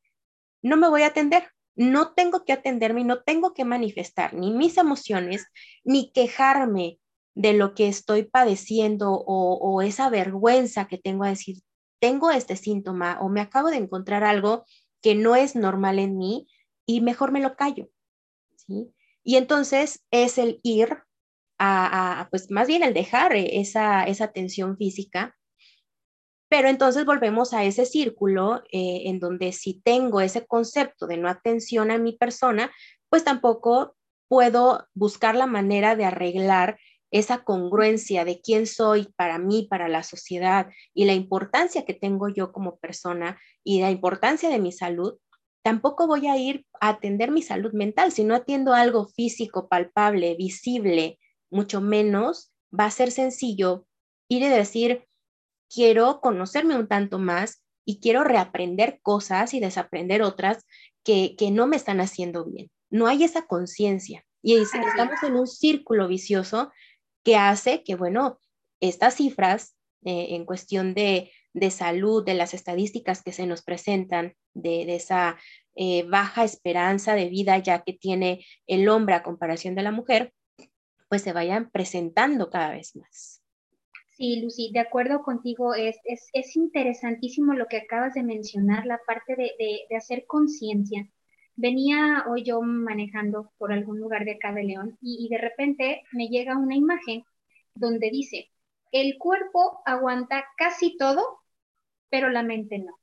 no 0.62 0.76
me 0.76 0.88
voy 0.88 1.02
a 1.02 1.08
atender, 1.08 1.48
no 1.74 2.12
tengo 2.12 2.44
que 2.44 2.52
atenderme, 2.52 3.04
no 3.04 3.22
tengo 3.22 3.54
que 3.54 3.64
manifestar 3.64 4.34
ni 4.34 4.50
mis 4.50 4.76
emociones, 4.76 5.46
ni 5.84 6.12
quejarme 6.12 6.98
de 7.34 7.52
lo 7.52 7.74
que 7.74 7.88
estoy 7.88 8.24
padeciendo 8.24 9.12
o, 9.12 9.54
o 9.54 9.80
esa 9.80 10.10
vergüenza 10.10 10.88
que 10.88 10.98
tengo 10.98 11.24
a 11.24 11.28
decir, 11.28 11.58
tengo 12.00 12.30
este 12.30 12.56
síntoma 12.56 13.18
o 13.20 13.28
me 13.28 13.40
acabo 13.40 13.70
de 13.70 13.76
encontrar 13.76 14.24
algo 14.24 14.64
que 15.02 15.14
no 15.14 15.36
es 15.36 15.56
normal 15.56 15.98
en 15.98 16.16
mí 16.16 16.48
y 16.86 17.00
mejor 17.00 17.32
me 17.32 17.40
lo 17.40 17.56
callo. 17.56 17.88
¿sí? 18.56 18.92
Y 19.22 19.36
entonces 19.36 20.04
es 20.10 20.38
el 20.38 20.60
ir 20.62 20.98
a, 21.58 22.28
pues 22.30 22.50
más 22.50 22.68
bien 22.68 22.82
el 22.82 22.94
dejar 22.94 23.34
esa, 23.34 24.04
esa 24.04 24.32
tensión 24.32 24.76
física. 24.76 25.36
Pero 26.48 26.68
entonces 26.68 27.04
volvemos 27.04 27.52
a 27.52 27.64
ese 27.64 27.84
círculo 27.84 28.62
eh, 28.72 29.02
en 29.06 29.18
donde 29.18 29.52
si 29.52 29.80
tengo 29.80 30.20
ese 30.20 30.46
concepto 30.46 31.06
de 31.06 31.18
no 31.18 31.28
atención 31.28 31.90
a 31.90 31.98
mi 31.98 32.16
persona, 32.16 32.70
pues 33.10 33.24
tampoco 33.24 33.96
puedo 34.28 34.86
buscar 34.94 35.34
la 35.34 35.46
manera 35.46 35.96
de 35.96 36.04
arreglar 36.04 36.78
esa 37.10 37.44
congruencia 37.44 38.24
de 38.24 38.40
quién 38.40 38.66
soy 38.66 39.08
para 39.16 39.38
mí, 39.38 39.66
para 39.68 39.88
la 39.88 40.02
sociedad 40.02 40.68
y 40.94 41.04
la 41.04 41.14
importancia 41.14 41.84
que 41.84 41.94
tengo 41.94 42.28
yo 42.28 42.52
como 42.52 42.76
persona 42.78 43.38
y 43.64 43.80
la 43.80 43.90
importancia 43.90 44.50
de 44.50 44.58
mi 44.58 44.72
salud, 44.72 45.18
tampoco 45.62 46.06
voy 46.06 46.26
a 46.26 46.36
ir 46.36 46.66
a 46.80 46.90
atender 46.90 47.30
mi 47.30 47.42
salud 47.42 47.72
mental. 47.72 48.12
Si 48.12 48.24
no 48.24 48.34
atiendo 48.34 48.74
algo 48.74 49.06
físico, 49.08 49.68
palpable, 49.68 50.34
visible, 50.36 51.18
mucho 51.50 51.80
menos 51.80 52.52
va 52.78 52.84
a 52.86 52.90
ser 52.90 53.10
sencillo 53.10 53.86
ir 54.28 54.42
y 54.42 54.48
decir, 54.48 55.06
quiero 55.72 56.20
conocerme 56.20 56.76
un 56.76 56.88
tanto 56.88 57.18
más 57.18 57.62
y 57.84 58.00
quiero 58.00 58.24
reaprender 58.24 59.00
cosas 59.02 59.54
y 59.54 59.60
desaprender 59.60 60.22
otras 60.22 60.64
que, 61.04 61.34
no 61.50 61.66
me 61.66 61.76
están 61.76 62.00
haciendo 62.00 62.44
bien. 62.44 62.70
No 62.90 63.06
hay 63.06 63.24
esa 63.24 63.46
conciencia 63.46 64.24
y 64.42 64.56
estamos 64.56 65.22
en 65.22 65.36
un 65.36 65.46
círculo 65.46 66.06
vicioso 66.06 66.70
que 67.28 67.36
hace 67.36 67.84
que, 67.84 67.94
bueno, 67.94 68.40
estas 68.80 69.16
cifras 69.16 69.76
eh, 70.02 70.28
en 70.30 70.46
cuestión 70.46 70.94
de, 70.94 71.30
salud, 71.70 72.24
de 72.24 72.32
las 72.32 72.54
estadísticas 72.54 73.22
que 73.22 73.32
se 73.32 73.46
nos 73.46 73.60
presentan, 73.60 74.34
de, 74.54 74.94
esa 74.94 75.36
eh, 75.74 76.04
baja 76.04 76.42
esperanza 76.42 77.14
de 77.14 77.28
vida 77.28 77.58
ya 77.58 77.82
que 77.82 77.92
tiene 77.92 78.46
el 78.66 78.88
hombre 78.88 79.14
a 79.14 79.22
comparación 79.22 79.74
de 79.74 79.82
la 79.82 79.92
mujer, 79.92 80.32
pues 81.10 81.20
se 81.20 81.34
vayan 81.34 81.70
presentando 81.70 82.48
cada 82.48 82.70
vez 82.70 82.96
más. 82.96 83.42
Sí, 84.16 84.40
Lucy, 84.40 84.70
de 84.72 84.80
acuerdo 84.80 85.20
contigo, 85.20 85.74
es, 85.74 85.98
es, 86.06 86.56
interesantísimo 86.56 87.52
lo 87.52 87.66
que 87.66 87.76
acabas 87.76 88.14
de 88.14 88.22
mencionar, 88.22 88.86
la 88.86 89.00
parte 89.06 89.36
de, 89.36 89.52
de, 89.58 89.96
hacer 89.98 90.24
conciencia. 90.26 91.06
Venía 91.60 92.24
hoy 92.28 92.44
yo 92.44 92.62
manejando 92.62 93.50
por 93.58 93.72
algún 93.72 93.98
lugar 93.98 94.24
de 94.24 94.34
acá 94.34 94.52
de 94.52 94.62
León 94.62 94.96
y, 95.02 95.26
y 95.26 95.28
de 95.28 95.38
repente 95.38 96.04
me 96.12 96.28
llega 96.28 96.56
una 96.56 96.76
imagen 96.76 97.24
donde 97.74 98.10
dice, 98.10 98.48
el 98.92 99.18
cuerpo 99.18 99.82
aguanta 99.84 100.44
casi 100.56 100.96
todo, 100.96 101.40
pero 102.10 102.30
la 102.30 102.44
mente 102.44 102.78
no. 102.78 102.96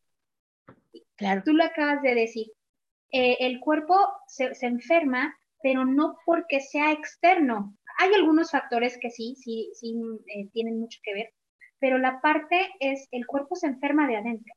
Claro. 1.17 1.41
Tú 1.43 1.51
lo 1.51 1.65
acabas 1.65 2.01
de 2.01 2.15
decir. 2.15 2.47
Eh, 3.11 3.35
el 3.41 3.59
cuerpo 3.59 3.97
se, 4.27 4.55
se, 4.55 4.67
enferma, 4.67 5.37
pero 5.61 5.83
no 5.83 6.15
porque 6.25 6.61
sea 6.61 6.93
externo. 6.93 7.75
Hay 7.97 8.13
algunos 8.13 8.51
factores 8.51 8.97
que 9.01 9.09
sí, 9.09 9.35
sí, 9.35 9.69
sí 9.73 9.95
eh, 10.27 10.47
tienen 10.53 10.79
mucho 10.79 10.99
que 11.03 11.13
ver, 11.13 11.33
pero 11.79 11.97
la 11.97 12.21
parte 12.21 12.69
es 12.79 13.09
el 13.11 13.27
cuerpo 13.27 13.57
se 13.57 13.67
enferma 13.67 14.07
de 14.07 14.15
adentro. 14.15 14.53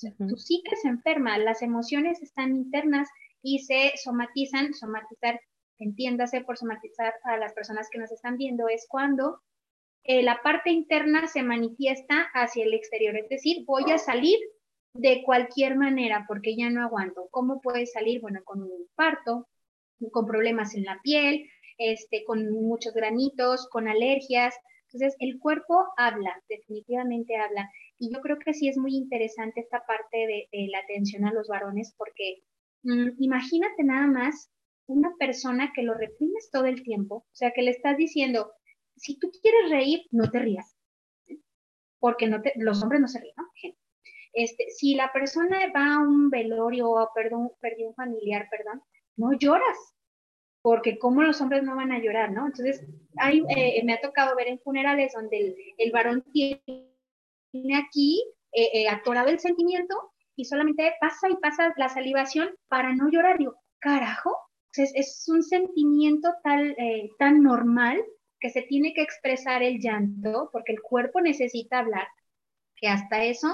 Tu 0.00 0.36
psique 0.36 0.76
se 0.76 0.88
enferma, 0.88 1.38
las 1.38 1.62
emociones 1.62 2.22
están 2.22 2.54
internas 2.54 3.08
y 3.42 3.60
se 3.60 3.92
somatizan, 3.96 4.74
somatizar, 4.74 5.40
entiéndase 5.78 6.40
por 6.42 6.56
somatizar 6.56 7.14
a 7.24 7.36
las 7.36 7.52
personas 7.52 7.88
que 7.90 7.98
nos 7.98 8.10
están 8.10 8.36
viendo, 8.36 8.68
es 8.68 8.86
cuando 8.88 9.40
eh, 10.04 10.22
la 10.22 10.40
parte 10.42 10.70
interna 10.70 11.26
se 11.28 11.42
manifiesta 11.42 12.28
hacia 12.34 12.64
el 12.64 12.74
exterior, 12.74 13.16
es 13.16 13.28
decir, 13.28 13.64
voy 13.66 13.90
a 13.90 13.98
salir 13.98 14.38
de 14.94 15.22
cualquier 15.22 15.76
manera 15.76 16.24
porque 16.26 16.56
ya 16.56 16.70
no 16.70 16.82
aguanto. 16.82 17.28
¿Cómo 17.30 17.60
puede 17.60 17.86
salir? 17.86 18.20
Bueno, 18.20 18.40
con 18.44 18.62
un 18.62 18.70
infarto, 18.80 19.48
con 20.12 20.26
problemas 20.26 20.74
en 20.74 20.84
la 20.84 21.00
piel, 21.02 21.48
este, 21.78 22.24
con 22.24 22.50
muchos 22.50 22.94
granitos, 22.94 23.68
con 23.68 23.88
alergias. 23.88 24.54
Entonces, 24.86 25.16
el 25.20 25.38
cuerpo 25.38 25.84
habla, 25.96 26.42
definitivamente 26.48 27.36
habla. 27.36 27.70
Y 27.98 28.12
yo 28.12 28.20
creo 28.20 28.38
que 28.38 28.54
sí 28.54 28.68
es 28.68 28.76
muy 28.76 28.96
interesante 28.96 29.60
esta 29.60 29.84
parte 29.86 30.16
de, 30.16 30.68
la 30.68 30.78
atención 30.80 31.24
a 31.24 31.32
los 31.32 31.48
varones, 31.48 31.94
porque 31.96 32.42
imagínate 32.82 33.84
nada 33.84 34.06
más 34.06 34.50
una 34.86 35.14
persona 35.18 35.72
que 35.74 35.82
lo 35.82 35.94
reprimes 35.94 36.50
todo 36.50 36.64
el 36.64 36.82
tiempo, 36.82 37.16
o 37.16 37.34
sea, 37.34 37.52
que 37.52 37.62
le 37.62 37.70
estás 37.70 37.96
diciendo, 37.96 38.52
si 38.96 39.18
tú 39.18 39.30
quieres 39.42 39.70
reír, 39.70 40.06
no 40.10 40.30
te 40.30 40.38
rías, 40.38 40.76
porque 41.98 42.26
no 42.26 42.40
te, 42.40 42.52
los 42.56 42.82
hombres 42.82 43.00
no 43.00 43.08
se 43.08 43.20
ríen. 43.20 43.34
Este, 44.32 44.70
si 44.70 44.94
la 44.94 45.12
persona 45.12 45.58
va 45.74 45.96
a 45.96 45.98
un 45.98 46.30
velorio 46.30 46.90
o 46.90 47.10
perdón, 47.14 47.50
perdió 47.60 47.88
un 47.88 47.94
familiar, 47.94 48.48
perdón, 48.50 48.82
no 49.16 49.32
lloras, 49.32 49.76
porque 50.62 50.98
cómo 50.98 51.22
los 51.22 51.40
hombres 51.40 51.62
no 51.62 51.76
van 51.76 51.92
a 51.92 51.98
llorar, 51.98 52.30
¿no? 52.30 52.46
Entonces, 52.46 52.84
hay, 53.16 53.42
eh, 53.48 53.82
me 53.84 53.94
ha 53.94 54.00
tocado 54.00 54.36
ver 54.36 54.48
en 54.48 54.58
funerales 54.60 55.12
donde 55.12 55.56
el, 55.76 55.92
varón 55.92 56.24
tiene 56.32 56.62
aquí 57.76 58.22
eh, 58.52 58.70
eh, 58.72 58.88
atorado 58.88 59.28
el 59.28 59.38
sentimiento 59.38 60.12
y 60.38 60.44
solamente 60.44 60.94
pasa 61.00 61.28
y 61.28 61.36
pasa 61.36 61.74
la 61.76 61.88
salivación 61.88 62.48
para 62.68 62.94
no 62.94 63.10
llorar. 63.10 63.36
Digo, 63.36 63.60
carajo, 63.78 64.34
es, 64.74 64.92
es 64.94 65.24
un 65.28 65.42
sentimiento 65.42 66.32
tal, 66.42 66.70
eh, 66.78 67.10
tan 67.18 67.42
normal 67.42 68.02
que 68.40 68.50
se 68.50 68.62
tiene 68.62 68.94
que 68.94 69.02
expresar 69.02 69.62
el 69.62 69.80
llanto 69.80 70.48
porque 70.52 70.72
el 70.72 70.80
cuerpo 70.80 71.20
necesita 71.20 71.80
hablar, 71.80 72.06
que 72.76 72.88
hasta 72.88 73.24
eso 73.24 73.48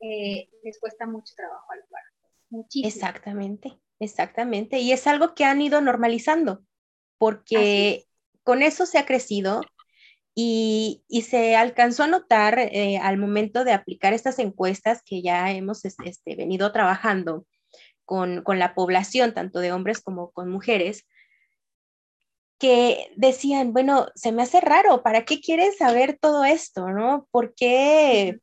les 0.00 0.80
cuesta 0.80 1.06
mucho 1.06 1.32
trabajo 1.36 1.70
al 1.70 1.80
cuerpo. 1.88 2.34
Muchísimo. 2.50 2.88
Exactamente. 2.88 3.78
Exactamente, 4.02 4.80
y 4.80 4.90
es 4.90 5.06
algo 5.06 5.32
que 5.32 5.44
han 5.44 5.62
ido 5.62 5.80
normalizando, 5.80 6.64
porque 7.18 8.04
con 8.42 8.60
eso 8.64 8.84
se 8.84 8.98
ha 8.98 9.06
crecido 9.06 9.60
y, 10.34 11.04
se 11.28 11.56
alcanzó 11.56 12.04
a 12.04 12.06
notar 12.06 12.58
eh, 12.58 12.98
al 12.98 13.18
momento 13.18 13.64
de 13.64 13.72
aplicar 13.72 14.12
estas 14.12 14.38
encuestas 14.38 15.02
que 15.04 15.22
ya 15.22 15.50
hemos 15.50 15.84
este, 15.84 16.36
venido 16.36 16.72
trabajando 16.72 17.46
con, 18.04 18.42
con, 18.42 18.58
la 18.58 18.74
población, 18.74 19.34
tanto 19.34 19.60
de 19.60 19.72
hombres 19.72 20.00
como 20.00 20.30
con 20.32 20.50
mujeres, 20.50 21.06
que 22.58 23.12
decían, 23.16 23.72
bueno, 23.72 24.06
se 24.14 24.32
me 24.32 24.42
hace 24.42 24.60
raro, 24.60 25.02
¿para 25.02 25.24
qué 25.24 25.40
quieres 25.40 25.78
saber 25.78 26.18
todo 26.20 26.44
esto? 26.44 26.90
¿No? 26.90 27.26
¿Por 27.30 27.54
qué, 27.54 28.38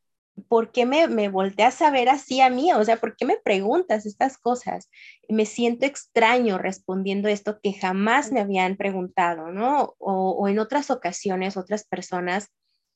¿por 0.48 0.72
qué 0.72 0.86
me, 0.86 1.08
me 1.08 1.28
volteas 1.28 1.80
a 1.82 1.90
ver 1.90 2.08
así 2.08 2.40
a 2.40 2.50
mí? 2.50 2.72
O 2.72 2.84
sea, 2.84 2.96
¿por 2.96 3.16
qué 3.16 3.24
me 3.24 3.36
preguntas 3.36 4.06
estas 4.06 4.38
cosas? 4.38 4.90
Me 5.28 5.46
siento 5.46 5.86
extraño 5.86 6.58
respondiendo 6.58 7.28
esto 7.28 7.60
que 7.62 7.72
jamás 7.72 8.32
me 8.32 8.40
habían 8.40 8.76
preguntado, 8.76 9.52
¿no? 9.52 9.94
O, 9.98 10.48
en 10.48 10.58
otras 10.58 10.90
ocasiones, 10.90 11.56
otras 11.56 11.84
personas 11.86 12.48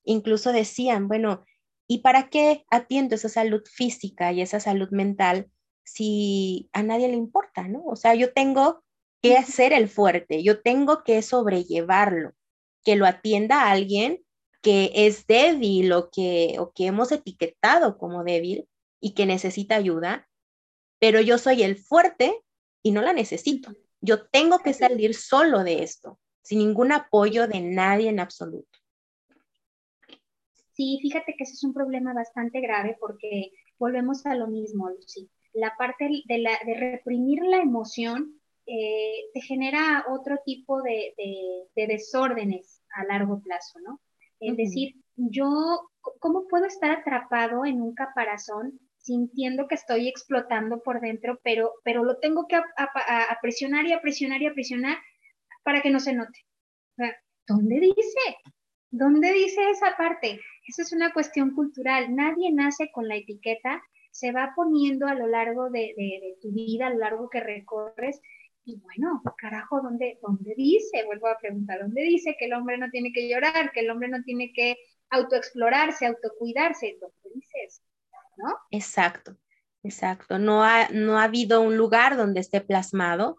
incluso 0.05 0.53
decían, 0.53 1.09
bueno, 1.09 1.45
¿y 1.87 1.99
para 2.01 2.29
qué 2.29 2.65
atiendo 2.71 3.15
esa 3.15 3.29
salud 3.29 3.63
física 3.65 4.33
y 4.33 4.43
esa 4.43 4.61
salud 4.61 4.91
mental 4.91 5.51
si 5.85 6.69
a 6.73 6.83
nadie 6.83 7.09
le 7.09 7.17
importa, 7.17 7.69
¿no? 7.69 7.85
O 7.85 7.97
sea, 7.97 8.15
yo 8.15 8.33
tengo 8.33 8.83
que 9.23 9.37
hacer 9.37 9.73
el 9.73 9.89
fuerte, 9.89 10.43
yo 10.43 10.61
tengo 10.63 11.05
que 11.05 11.23
sobrellevarlo, 11.23 12.33
que 12.85 12.97
lo 12.97 13.07
atienda 13.07 13.63
a 13.63 13.71
alguien 13.71 14.24
que 14.65 14.91
es 14.95 15.27
débil 15.27 15.93
o 15.93 16.11
que, 16.11 16.57
o 16.59 16.73
que 16.73 16.87
hemos 16.87 17.13
etiquetado 17.13 17.99
como 17.99 18.25
débil 18.25 18.67
y 18.99 19.15
que 19.15 19.27
necesita 19.27 19.77
ayuda, 19.77 20.27
pero 20.99 21.21
yo 21.21 21.37
soy 21.37 21.63
el 21.63 21.77
fuerte 21.77 22.43
y 22.83 22.91
no 22.91 23.03
la 23.03 23.13
necesito. 23.13 23.73
Yo 24.01 24.27
tengo 24.27 24.59
que 24.61 24.73
salir 24.73 25.15
solo 25.15 25.63
de 25.63 25.83
esto, 25.83 26.19
sin 26.43 26.61
ningún 26.61 26.93
apoyo 26.93 27.47
de 27.47 27.61
nadie 27.61 28.09
en 28.09 28.21
absoluto. 28.21 28.79
Sí, 30.73 30.99
fíjate 31.03 31.35
que 31.37 31.45
ese 31.45 31.53
es 31.53 31.65
un 31.65 31.75
problema 31.75 32.15
bastante 32.15 32.61
grave 32.61 32.97
porque 32.99 33.53
volvemos 33.79 34.25
a 34.27 34.35
lo 34.35 34.49
mismo, 34.49 34.89
Lucy. 34.89 35.31
La 35.53 35.77
parte 35.77 36.09
de, 36.25 36.39
la, 36.39 36.59
de 36.67 36.75
reprimir 36.75 37.43
la 37.45 37.59
emoción 37.59 38.41
eh, 38.67 39.31
te 39.35 39.43
genera 39.43 40.07
otro 40.09 40.39
tipo 40.45 40.81
de, 40.81 41.15
desórdenes 41.77 42.83
a 42.95 43.05
largo 43.05 43.41
plazo, 43.43 43.79
¿no? 43.81 44.01
Es 44.49 44.57
decir, 44.57 44.95
yo, 45.17 45.91
¿cómo 46.19 46.47
puedo 46.49 46.67
estar 46.67 46.91
atrapado 46.91 47.65
en 47.65 47.81
un 47.81 47.95
caparazón 47.95 48.79
sintiendo 48.99 49.69
que 49.69 49.75
estoy 49.75 50.09
explotando 50.09 50.83
por 50.83 51.01
dentro, 51.01 51.39
pero, 51.43 51.73
pero 51.85 52.05
lo 52.05 52.19
tengo 52.19 52.47
que 52.47 52.57
a, 52.57 53.39
presionar 53.43 53.87
y 53.87 53.93
a 53.93 54.01
presionar 54.01 54.41
y 54.41 54.47
a 54.47 54.55
presionar 54.55 54.99
para 55.63 55.83
que 55.83 55.91
no 55.91 56.01
se 56.01 56.15
note? 56.15 56.39
¿Dónde 57.47 57.81
dice? 57.81 58.37
¿Dónde 58.91 59.33
dice 59.33 59.71
esa 59.71 59.97
parte? 59.97 60.41
Esa 60.67 60.83
es 60.83 60.93
una 60.93 61.13
cuestión 61.13 61.55
cultural. 61.55 62.15
Nadie 62.15 62.53
nace 62.53 62.91
con 62.93 63.07
la 63.07 63.17
etiqueta, 63.17 63.83
se 64.11 64.33
va 64.33 64.53
poniendo 64.57 65.07
a 65.07 65.15
lo 65.15 65.27
largo 65.27 65.69
de, 65.69 65.93
de 65.97 66.37
tu 66.41 66.53
vida, 66.53 66.87
a 66.87 66.91
lo 66.91 66.99
largo 66.99 67.29
que 67.29 67.41
recorres, 67.41 68.21
y 68.65 68.81
bueno, 68.81 69.23
carajo, 69.37 69.81
¿dónde, 69.83 70.19
¿dónde 70.23 70.55
dice? 70.57 71.05
Vuelvo 71.05 71.29
a 71.29 71.39
preguntar, 71.39 71.81
¿dónde 71.81 72.03
dice 72.03 72.37
que 72.39 72.47
el 72.47 72.55
hombre 72.55 72.79
no 72.79 72.91
tiene 72.91 73.13
que 73.13 73.29
llorar, 73.29 73.73
que 73.73 73.81
el 73.81 73.91
hombre 73.91 74.09
no 74.09 74.23
tiene 74.23 74.53
que 74.53 74.79
autoexplorarse, 75.11 76.07
autocuidarse? 76.07 76.97
¿Dónde 77.01 77.17
dice 77.35 77.59
eso? 77.67 77.83
¿No? 78.37 78.57
Exacto, 78.71 79.37
exacto. 79.83 80.39
No 80.39 80.65
ha, 80.65 80.89
no 80.89 81.19
ha 81.19 81.25
habido 81.25 81.61
un 81.61 81.77
lugar 81.77 82.17
donde 82.17 82.41
esté 82.41 82.61
plasmado. 82.61 83.37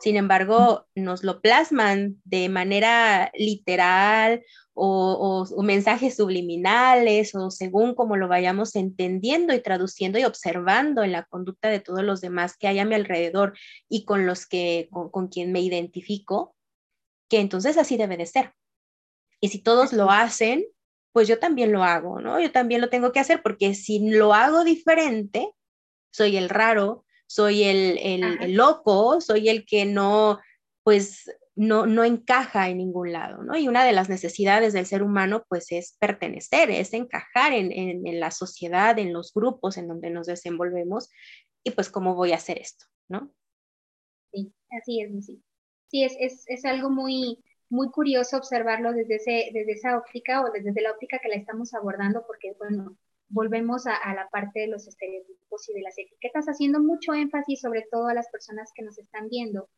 Sin 0.00 0.16
embargo, 0.16 0.86
nos 0.94 1.24
lo 1.24 1.40
plasman 1.40 2.20
de 2.24 2.48
manera 2.48 3.30
literal 3.34 4.44
o, 4.74 5.46
mensajes 5.62 6.16
subliminales 6.16 7.34
o 7.34 7.50
según 7.50 7.94
como 7.94 8.16
lo 8.16 8.28
vayamos 8.28 8.74
entendiendo 8.76 9.54
y 9.54 9.60
traduciendo 9.60 10.18
y 10.18 10.24
observando 10.24 11.02
en 11.04 11.12
la 11.12 11.24
conducta 11.24 11.68
de 11.68 11.80
todos 11.80 12.02
los 12.02 12.20
demás 12.20 12.56
que 12.56 12.66
hay 12.66 12.80
a 12.80 12.84
mi 12.84 12.94
alrededor 12.94 13.56
y 13.88 14.04
con 14.04 14.26
los 14.26 14.46
que, 14.46 14.88
con, 14.90 15.28
quien 15.28 15.52
me 15.52 15.60
identifico, 15.60 16.54
que 17.28 17.40
entonces 17.40 17.78
así 17.78 17.96
debe 17.96 18.16
de 18.16 18.26
ser. 18.26 18.52
Y 19.40 19.48
si 19.48 19.62
todos 19.62 19.92
lo 19.92 20.10
hacen, 20.10 20.66
pues 21.12 21.28
yo 21.28 21.38
también 21.38 21.70
lo 21.70 21.84
hago, 21.84 22.20
¿no? 22.20 22.40
Yo 22.40 22.50
también 22.50 22.80
lo 22.80 22.90
tengo 22.90 23.12
que 23.12 23.20
hacer 23.20 23.42
porque 23.42 23.74
si 23.74 24.10
lo 24.10 24.34
hago 24.34 24.64
diferente, 24.64 25.52
soy 26.10 26.36
el 26.36 26.48
raro, 26.48 27.04
soy 27.34 27.64
el, 27.64 27.98
el 27.98 28.52
loco, 28.52 29.20
soy 29.20 29.48
el 29.48 29.66
que 29.66 29.86
no, 29.86 30.38
pues 30.84 31.28
no, 31.56 31.84
no 31.84 32.04
encaja 32.04 32.68
en 32.68 32.78
ningún 32.78 33.12
lado, 33.12 33.42
¿no? 33.42 33.56
Y 33.56 33.66
una 33.66 33.84
de 33.84 33.90
las 33.90 34.08
necesidades 34.08 34.72
del 34.72 34.86
ser 34.86 35.02
humano, 35.02 35.44
pues, 35.48 35.72
es 35.72 35.96
pertenecer, 35.98 36.70
es 36.70 36.92
encajar 36.92 37.52
en, 37.52 37.72
en, 37.72 38.20
la 38.20 38.30
sociedad, 38.30 38.96
en 39.00 39.12
los 39.12 39.34
grupos 39.34 39.78
en 39.78 39.88
donde 39.88 40.10
nos 40.10 40.28
desenvolvemos, 40.28 41.10
y 41.64 41.72
pues, 41.72 41.90
¿cómo 41.90 42.14
voy 42.14 42.30
a 42.30 42.36
hacer 42.36 42.60
esto, 42.60 42.84
no? 43.08 43.34
Sí, 44.32 44.52
así 44.70 45.00
es, 45.00 45.26
sí. 45.26 45.42
Sí, 45.88 46.04
es, 46.04 46.16
es, 46.20 46.44
es 46.46 46.64
algo 46.64 46.88
muy, 46.88 47.42
muy 47.68 47.90
curioso 47.90 48.36
observarlo 48.36 48.92
desde, 48.92 49.16
ese, 49.16 49.50
desde 49.52 49.72
esa 49.72 49.98
óptica 49.98 50.44
o 50.44 50.52
desde 50.52 50.80
la 50.80 50.92
óptica 50.92 51.18
que 51.18 51.30
la 51.30 51.34
estamos 51.34 51.74
abordando, 51.74 52.24
porque, 52.28 52.54
bueno, 52.58 52.96
volvemos 53.28 53.86
a, 53.86 53.96
a, 53.96 54.14
la 54.14 54.28
parte 54.28 54.60
de 54.60 54.68
los 54.68 54.86
estereotipos 54.86 55.68
y 55.68 55.74
de 55.74 55.82
las 55.82 55.98
etiquetas, 55.98 56.46
haciendo 56.46 56.80
mucho 56.80 57.14
énfasis 57.14 57.60
sobre 57.60 57.86
todo 57.90 58.08
a 58.08 58.14
las 58.14 58.28
personas 58.30 58.70
que 58.74 58.84
nos 58.84 58.98
están 58.98 59.28
viendo, 59.28 59.68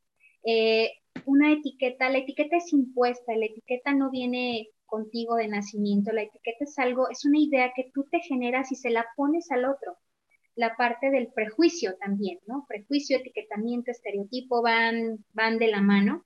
eh, 0.47 0.93
una 1.25 1.53
etiqueta, 1.53 2.09
la 2.09 2.19
etiqueta 2.19 2.57
es 2.57 2.73
impuesta, 2.73 3.35
la 3.35 3.47
etiqueta 3.47 3.93
no 3.93 4.11
viene 4.11 4.69
contigo 4.87 5.35
de 5.35 5.49
nacimiento, 5.49 6.13
la 6.13 6.23
etiqueta 6.23 6.65
es 6.65 6.79
algo, 6.79 7.11
es 7.11 7.25
una 7.25 7.41
idea 7.41 7.73
que 7.75 7.91
tú 7.93 8.07
te 8.09 8.21
generas 8.21 8.71
y 8.71 8.77
se 8.77 8.91
la 8.91 9.05
pones 9.17 9.51
al 9.51 9.65
otro. 9.65 9.99
La 10.55 10.77
parte 10.77 11.11
del 11.11 11.33
prejuicio 11.33 11.97
también, 11.99 12.39
¿no? 12.47 12.65
Prejuicio, 12.69 13.19
etiquetamiento, 13.19 13.91
estereotipo 13.91 14.63
van, 14.63 15.25
van 15.33 15.59
de 15.59 15.67
la 15.67 15.83
mano. 15.83 16.25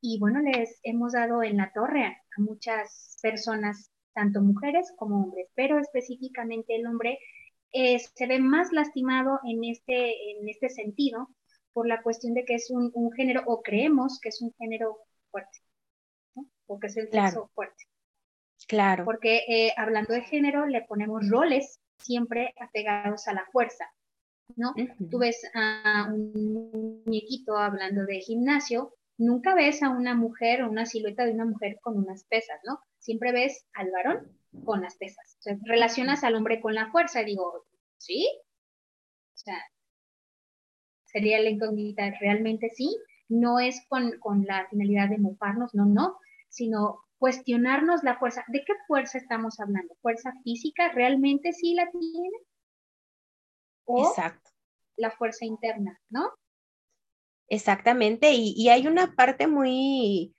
Y 0.00 0.20
bueno, 0.20 0.40
les 0.40 0.78
hemos 0.84 1.12
dado 1.12 1.42
en 1.42 1.56
la 1.56 1.72
torre 1.74 2.04
a, 2.04 2.16
muchas 2.36 3.18
personas, 3.20 3.90
tanto 4.18 4.40
mujeres 4.40 4.92
como 4.96 5.22
hombres, 5.22 5.46
pero 5.54 5.78
específicamente 5.78 6.74
el 6.74 6.88
hombre 6.88 7.20
eh, 7.70 8.00
se 8.00 8.26
ve 8.26 8.40
más 8.40 8.72
lastimado 8.72 9.38
en 9.44 9.62
este, 9.62 10.32
en 10.32 10.48
este 10.48 10.70
sentido 10.70 11.28
por 11.72 11.86
la 11.86 12.02
cuestión 12.02 12.34
de 12.34 12.44
que 12.44 12.56
es 12.56 12.68
un, 12.68 12.90
género, 13.12 13.44
o 13.46 13.62
creemos 13.62 14.18
que 14.20 14.30
es 14.30 14.42
un 14.42 14.52
género 14.58 14.98
fuerte, 15.30 15.58
¿no? 16.34 16.48
Porque 16.66 16.88
es 16.88 16.96
el 16.96 17.08
sexo 17.12 17.48
fuerte. 17.54 17.84
Claro. 18.66 19.04
Porque 19.04 19.44
eh, 19.46 19.72
hablando 19.76 20.14
de 20.14 20.22
género, 20.22 20.66
le 20.66 20.82
ponemos 20.82 21.28
roles 21.28 21.78
siempre 21.98 22.54
apegados 22.60 23.28
a 23.28 23.34
la 23.34 23.46
fuerza, 23.52 23.84
¿no? 24.56 24.74
Tú 25.12 25.18
ves 25.18 25.40
a 25.54 26.10
un 26.12 27.04
muñequito 27.04 27.56
hablando 27.56 28.04
de 28.04 28.18
gimnasio, 28.18 28.97
nunca 29.18 29.54
ves 29.54 29.82
a 29.82 29.90
una 29.90 30.14
mujer 30.14 30.62
o 30.62 30.70
una 30.70 30.86
silueta 30.86 31.26
de 31.26 31.32
una 31.32 31.44
mujer 31.44 31.78
con 31.80 31.98
unas 31.98 32.24
pesas, 32.24 32.60
¿no? 32.64 32.80
Siempre 32.98 33.32
ves 33.32 33.66
al 33.74 33.90
varón 33.90 34.38
con 34.64 34.80
las 34.80 34.96
pesas. 34.96 35.36
O 35.38 35.42
sea, 35.42 35.58
relacionas 35.64 36.24
al 36.24 36.36
hombre 36.36 36.60
con 36.60 36.74
la 36.74 36.90
fuerza, 36.90 37.22
digo, 37.22 37.66
¿sí? 37.98 38.26
O 39.34 39.36
sea, 39.36 39.58
sería 41.04 41.40
la 41.40 41.50
incógnita, 41.50 42.10
realmente 42.20 42.70
sí, 42.70 42.96
no 43.28 43.58
es 43.58 43.84
con, 43.88 44.12
la 44.46 44.66
finalidad 44.68 45.08
de 45.10 45.18
mofarnos, 45.18 45.74
no, 45.74 45.84
no, 45.84 46.18
sino 46.48 47.00
cuestionarnos 47.18 48.04
la 48.04 48.18
fuerza. 48.18 48.44
¿De 48.48 48.64
qué 48.64 48.72
fuerza 48.86 49.18
estamos 49.18 49.58
hablando? 49.60 49.94
¿Fuerza 50.00 50.32
física 50.44 50.90
realmente 50.92 51.52
sí 51.52 51.74
la 51.74 51.90
tiene? 51.90 52.30
O 53.84 54.08
Exacto. 54.08 54.50
la 54.96 55.10
fuerza 55.10 55.44
interna, 55.44 56.00
¿no? 56.08 56.30
Exactamente, 57.48 58.32
y, 58.32 58.54
y, 58.56 58.68
hay 58.68 58.86
una 58.86 59.14
parte 59.14 59.46
muy, 59.46 60.34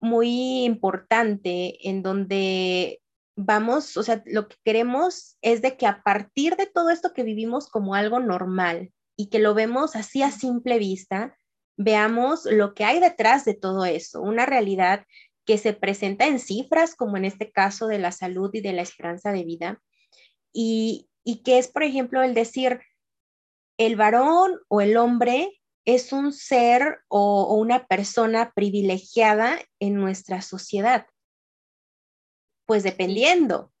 muy 0.00 0.64
importante 0.64 1.88
en 1.88 2.02
donde 2.02 3.02
vamos, 3.36 3.96
o 3.96 4.02
sea, 4.02 4.22
lo 4.26 4.48
que 4.48 4.56
queremos 4.64 5.36
es 5.42 5.60
de 5.60 5.76
que 5.76 5.86
a 5.86 6.02
partir 6.02 6.56
de 6.56 6.66
todo 6.66 6.90
esto 6.90 7.12
que 7.12 7.22
vivimos 7.22 7.68
como 7.68 7.94
algo 7.94 8.18
normal, 8.18 8.92
y 9.18 9.26
que 9.26 9.40
lo 9.40 9.52
vemos 9.52 9.96
así 9.96 10.22
a 10.22 10.30
simple 10.30 10.78
vista, 10.78 11.36
veamos 11.76 12.44
lo 12.44 12.72
que 12.72 12.84
hay 12.84 13.00
detrás 13.00 13.44
de 13.44 13.54
todo 13.54 13.84
eso, 13.84 14.22
una 14.22 14.46
realidad 14.46 15.04
que 15.44 15.58
se 15.58 15.72
presenta 15.72 16.28
en 16.28 16.38
cifras, 16.38 16.94
como 16.94 17.16
en 17.16 17.24
este 17.24 17.50
caso 17.50 17.88
de 17.88 17.98
la 17.98 18.12
salud 18.12 18.50
y 18.52 18.60
de 18.60 18.72
la 18.72 18.82
esperanza 18.82 19.32
de 19.32 19.42
vida, 19.42 19.82
y, 20.52 21.10
que 21.44 21.58
es, 21.58 21.68
por 21.68 21.82
ejemplo, 21.82 22.22
el 22.22 22.32
decir, 22.32 22.80
el 23.76 23.96
varón 23.96 24.60
o 24.68 24.80
el 24.80 24.96
hombre 24.96 25.57
es 25.88 26.12
un 26.12 26.34
ser 26.34 26.98
o, 27.08 27.44
o 27.44 27.54
una 27.54 27.86
persona 27.86 28.52
privilegiada 28.52 29.58
en 29.80 29.94
nuestra 29.94 30.42
sociedad. 30.42 31.06
Pues 32.66 32.82
dependiendo, 32.82 33.72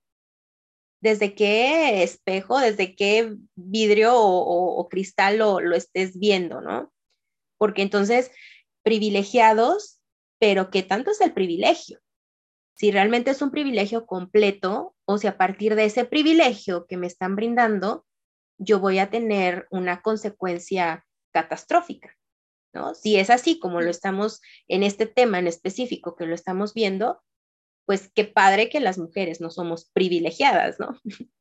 desde 1.02 1.34
qué 1.34 2.02
espejo, 2.02 2.60
desde 2.60 2.96
qué 2.96 3.36
vidrio 3.56 4.12
o, 4.16 4.88
cristal 4.88 5.36
lo, 5.36 5.60
lo, 5.60 5.76
estés 5.76 6.18
viendo, 6.18 6.62
¿no? 6.62 6.90
Porque 7.58 7.82
entonces, 7.82 8.30
privilegiados, 8.82 10.00
pero 10.40 10.70
¿qué 10.70 10.82
tanto 10.82 11.10
es 11.10 11.20
el 11.20 11.34
privilegio? 11.34 12.00
Si 12.74 12.90
realmente 12.90 13.32
es 13.32 13.42
un 13.42 13.50
privilegio 13.50 14.06
completo 14.06 14.96
o 15.04 15.18
si 15.18 15.26
a 15.26 15.36
partir 15.36 15.74
de 15.74 15.84
ese 15.84 16.06
privilegio 16.06 16.86
que 16.86 16.96
me 16.96 17.06
están 17.06 17.36
brindando, 17.36 18.06
yo 18.56 18.80
voy 18.80 18.98
a 18.98 19.10
tener 19.10 19.66
una 19.70 20.00
consecuencia 20.00 21.04
catastrófica, 21.42 22.16
¿no? 22.74 22.94
Si 22.94 23.16
es 23.16 23.30
así 23.30 23.58
como 23.58 23.80
lo 23.80 23.90
estamos 23.90 24.40
en 24.66 24.82
este 24.82 25.06
tema 25.06 25.38
en 25.38 25.46
específico 25.46 26.16
que 26.16 26.26
lo 26.26 26.34
estamos 26.34 26.74
viendo, 26.74 27.22
pues 27.86 28.10
qué 28.14 28.24
padre 28.24 28.68
que 28.68 28.80
las 28.80 28.98
mujeres 28.98 29.40
no 29.40 29.50
somos 29.50 29.90
privilegiadas, 29.92 30.78
¿no? 30.80 30.98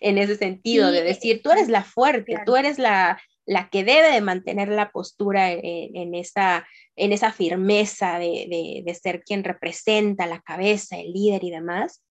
en 0.00 0.18
ese 0.18 0.36
sentido, 0.36 0.90
de 0.90 1.02
decir, 1.02 1.42
tú 1.42 1.50
eres 1.50 1.68
la 1.68 1.84
fuerte, 1.84 2.36
tú 2.44 2.56
eres 2.56 2.78
la, 2.78 3.20
la 3.46 3.70
que 3.70 3.84
debe 3.84 4.12
de 4.12 4.20
mantener 4.20 4.68
la 4.68 4.90
postura 4.90 5.52
en, 5.52 6.14
esa, 6.14 6.66
en 6.96 7.12
esa 7.12 7.32
firmeza 7.32 8.18
de, 8.18 8.82
de, 8.84 8.94
ser 8.94 9.22
quien 9.22 9.44
representa 9.44 10.26
la 10.26 10.40
cabeza, 10.42 10.96
el 10.98 11.12
líder 11.12 11.44
y 11.44 11.50
demás, 11.50 12.04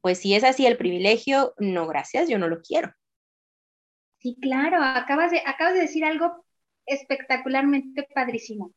pues 0.00 0.18
si 0.18 0.34
es 0.34 0.44
así 0.44 0.66
el 0.66 0.76
privilegio, 0.76 1.54
no, 1.58 1.86
gracias, 1.86 2.28
yo 2.28 2.38
no 2.38 2.48
lo 2.48 2.60
quiero. 2.60 2.92
Sí, 4.18 4.36
claro, 4.40 4.82
acabas 4.82 5.30
de, 5.30 5.42
acabas 5.44 5.74
de 5.74 5.80
decir 5.80 6.04
algo 6.04 6.45
espectacularmente 6.86 8.08
padrísimo. 8.14 8.72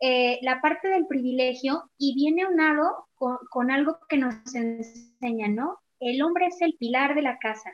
Eh, 0.00 0.38
la 0.42 0.60
parte 0.60 0.88
del 0.88 1.06
privilegio 1.06 1.90
y 1.98 2.14
viene 2.14 2.46
unado 2.46 3.08
con, 3.14 3.36
con, 3.50 3.70
algo 3.70 3.98
que 4.08 4.16
nos 4.16 4.34
enseña, 4.54 5.48
¿no? 5.48 5.78
El 6.00 6.22
hombre 6.22 6.46
es 6.46 6.60
el 6.62 6.74
pilar 6.78 7.14
de 7.14 7.22
la 7.22 7.38
casa. 7.38 7.70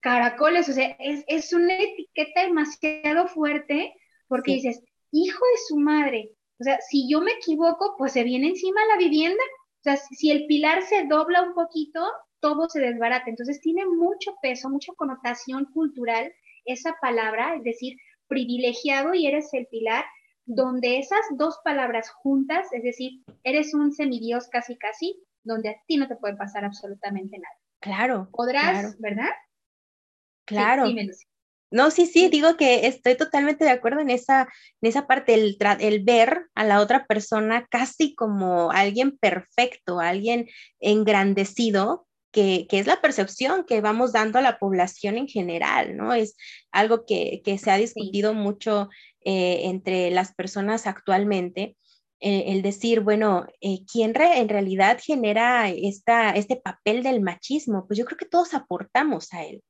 caracoles, 0.00 0.68
o 0.68 0.72
sea, 0.72 0.96
es, 1.00 1.52
una 1.52 1.74
etiqueta 1.76 2.42
demasiado 2.42 3.26
fuerte 3.28 3.92
porque 4.28 4.52
dices, 4.52 4.80
hijo 5.10 5.44
de 5.44 5.60
su 5.66 5.76
madre, 5.78 6.30
o 6.60 6.64
sea, 6.64 6.78
si 6.80 7.10
yo 7.10 7.20
me 7.20 7.32
equivoco, 7.32 7.94
pues 7.98 8.12
se 8.12 8.24
viene 8.24 8.48
encima 8.48 8.80
la 8.86 8.98
vivienda, 8.98 9.42
o 9.80 9.82
sea, 9.82 9.96
si 9.96 10.30
el 10.30 10.46
pilar 10.46 10.82
se 10.82 11.06
dobla 11.06 11.42
un 11.42 11.54
poquito, 11.54 12.00
todo 12.40 12.68
se 12.68 12.80
desbarata, 12.80 13.28
entonces 13.28 13.60
tiene 13.60 13.86
mucho 13.86 14.36
peso, 14.42 14.68
mucha 14.68 14.92
connotación 14.96 15.64
cultural 15.66 16.32
esa 16.64 16.94
palabra, 17.00 17.56
es 17.56 17.64
decir, 17.64 17.96
privilegiado 18.28 19.14
y 19.14 19.26
eres 19.26 19.52
el 19.52 19.66
pilar, 19.66 20.04
donde 20.44 20.98
esas 20.98 21.20
dos 21.36 21.58
palabras 21.64 22.10
juntas, 22.10 22.72
es 22.72 22.82
decir, 22.82 23.22
eres 23.44 23.74
un 23.74 23.92
semidios 23.92 24.48
casi 24.48 24.76
casi, 24.76 25.20
donde 25.44 25.70
a 25.70 25.76
ti 25.86 25.96
no 25.96 26.08
te 26.08 26.16
puede 26.16 26.36
pasar 26.36 26.64
absolutamente 26.64 27.38
nada. 27.38 27.54
Claro. 27.80 28.28
Podrás, 28.32 28.98
¿verdad? 28.98 29.30
Claro. 30.46 30.86
no, 31.70 31.90
sí, 31.90 32.06
sí, 32.06 32.28
digo 32.28 32.56
que 32.56 32.86
estoy 32.86 33.16
totalmente 33.16 33.64
de 33.64 33.70
acuerdo 33.70 34.00
en 34.00 34.08
esa, 34.08 34.48
en 34.80 34.88
esa 34.88 35.06
parte, 35.06 35.34
el, 35.34 35.58
el 35.80 36.02
ver 36.02 36.46
a 36.54 36.64
la 36.64 36.80
otra 36.80 37.04
persona 37.06 37.66
casi 37.70 38.14
como 38.14 38.70
alguien 38.70 39.18
perfecto, 39.18 40.00
alguien 40.00 40.48
engrandecido, 40.80 42.07
que, 42.38 42.68
que, 42.68 42.78
es 42.78 42.86
la 42.86 43.00
percepción 43.00 43.64
que 43.64 43.80
vamos 43.80 44.12
dando 44.12 44.38
a 44.38 44.42
la 44.42 44.60
población 44.60 45.16
en 45.18 45.26
general, 45.26 45.96
¿no? 45.96 46.14
Es 46.14 46.36
algo 46.70 47.04
que, 47.04 47.42
que 47.44 47.58
se 47.58 47.72
ha 47.72 47.76
discutido 47.76 48.32
mucho 48.32 48.88
eh, 49.24 49.62
entre 49.64 50.12
las 50.12 50.32
personas 50.34 50.86
actualmente. 50.86 51.76
Eh, 52.20 52.44
el 52.52 52.62
decir, 52.62 53.00
bueno, 53.00 53.46
eh, 53.60 53.80
¿quién 53.92 54.12
en 54.16 54.48
realidad 54.48 55.00
genera 55.02 55.68
esta, 55.68 56.30
este 56.30 56.54
papel 56.54 57.02
del 57.02 57.20
machismo? 57.20 57.86
Pues 57.88 57.98
yo 57.98 58.04
creo 58.04 58.18
que 58.18 58.26
todos 58.26 58.54
aportamos 58.54 59.32
a 59.32 59.44
él 59.44 59.62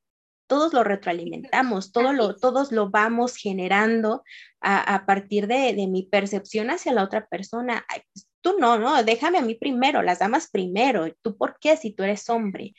todos 0.49 0.73
lo 0.73 0.83
retroalimentamos, 0.83 1.93
todo 1.93 2.15
lo, 2.15 2.35
todos 2.35 2.73
lo 2.73 2.89
vamos 2.89 3.37
generando 3.37 4.25
a, 4.63 4.95
a 4.95 5.05
partir 5.05 5.47
de, 5.47 5.75
de, 5.75 5.87
mi 5.89 6.05
percepción 6.05 6.71
hacia 6.71 6.95
la 6.95 7.05
otra 7.05 7.27
persona. 7.27 7.85
Pues, 8.15 8.28
tú 8.41 8.59
no, 8.59 8.79
no, 8.79 9.03
déjame 9.05 9.39
a 9.39 9.43
mí 9.43 9.55
primero, 9.55 10.03
las 10.03 10.19
damas 10.19 10.51
primero. 10.51 11.13
¿Tú 11.23 11.37
por 11.37 11.59
qué 11.61 11.77
si 11.77 11.93
tú 11.93 12.03
eres 12.03 12.29
hombre? 12.29 12.75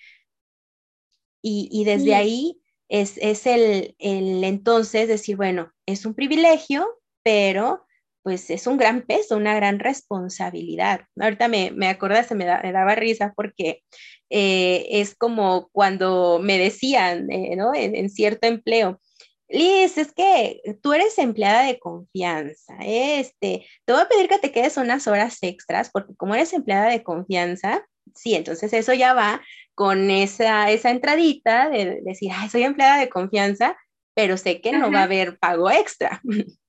Y, 1.42 1.70
y 1.72 1.86
desde 1.86 2.16
ahí 2.16 2.60
es, 2.90 3.18
es 3.18 3.48
el, 3.48 3.96
el 4.00 4.44
entonces 4.44 5.08
decir, 5.08 5.38
bueno, 5.38 5.72
es 5.86 6.06
un 6.06 6.14
privilegio, 6.14 6.88
pero 7.24 7.86
pues 8.24 8.50
es 8.50 8.68
un 8.68 8.78
gran 8.78 9.04
peso, 9.04 9.38
una 9.38 9.56
gran 9.56 9.80
responsabilidad. 9.80 11.02
Ahorita 11.20 11.48
me, 11.48 11.72
me 11.72 11.88
acordaste, 11.88 12.36
me, 12.36 12.46
me 12.46 12.72
daba 12.72 12.96
risa 12.96 13.34
porque 13.36 13.84
eh, 14.30 14.86
es 14.90 15.16
como 15.16 15.70
cuando 15.72 16.40
me 16.42 16.58
decían, 16.58 17.32
eh, 17.32 17.56
¿no? 17.56 17.74
En, 17.74 17.96
en, 17.96 18.10
cierto 18.10 18.48
empleo, 18.48 19.02
Liz, 19.50 19.98
es 19.98 20.14
que 20.14 20.62
tú 20.82 20.94
eres 20.94 21.18
empleada 21.18 21.64
de 21.64 21.80
confianza, 21.80 22.78
este, 22.82 23.66
te 23.84 23.94
voy 23.94 24.02
a 24.02 24.08
pedir 24.08 24.30
que 24.30 24.38
te 24.38 24.52
quedes 24.52 24.78
unas 24.78 25.08
horas 25.08 25.40
extras 25.42 25.90
porque 25.92 26.16
como 26.16 26.36
eres 26.36 26.54
empleada 26.54 26.88
de 26.90 27.04
confianza, 27.04 27.84
sí, 28.14 28.36
entonces 28.36 28.72
eso 28.74 28.94
ya 28.94 29.14
va 29.14 29.42
con 29.74 30.12
esa, 30.12 30.70
esa 30.70 30.92
entradita 30.92 31.70
de 31.70 32.02
decir, 32.04 32.32
ay, 32.34 32.50
soy 32.50 32.64
empleada 32.64 33.00
de 33.00 33.10
confianza, 33.10 33.76
pero 34.14 34.38
sé 34.38 34.62
que 34.62 34.72
no 34.72 34.92
va 34.92 35.00
a 35.00 35.04
haber 35.04 35.38
pago 35.40 35.70
extra. 35.70 36.22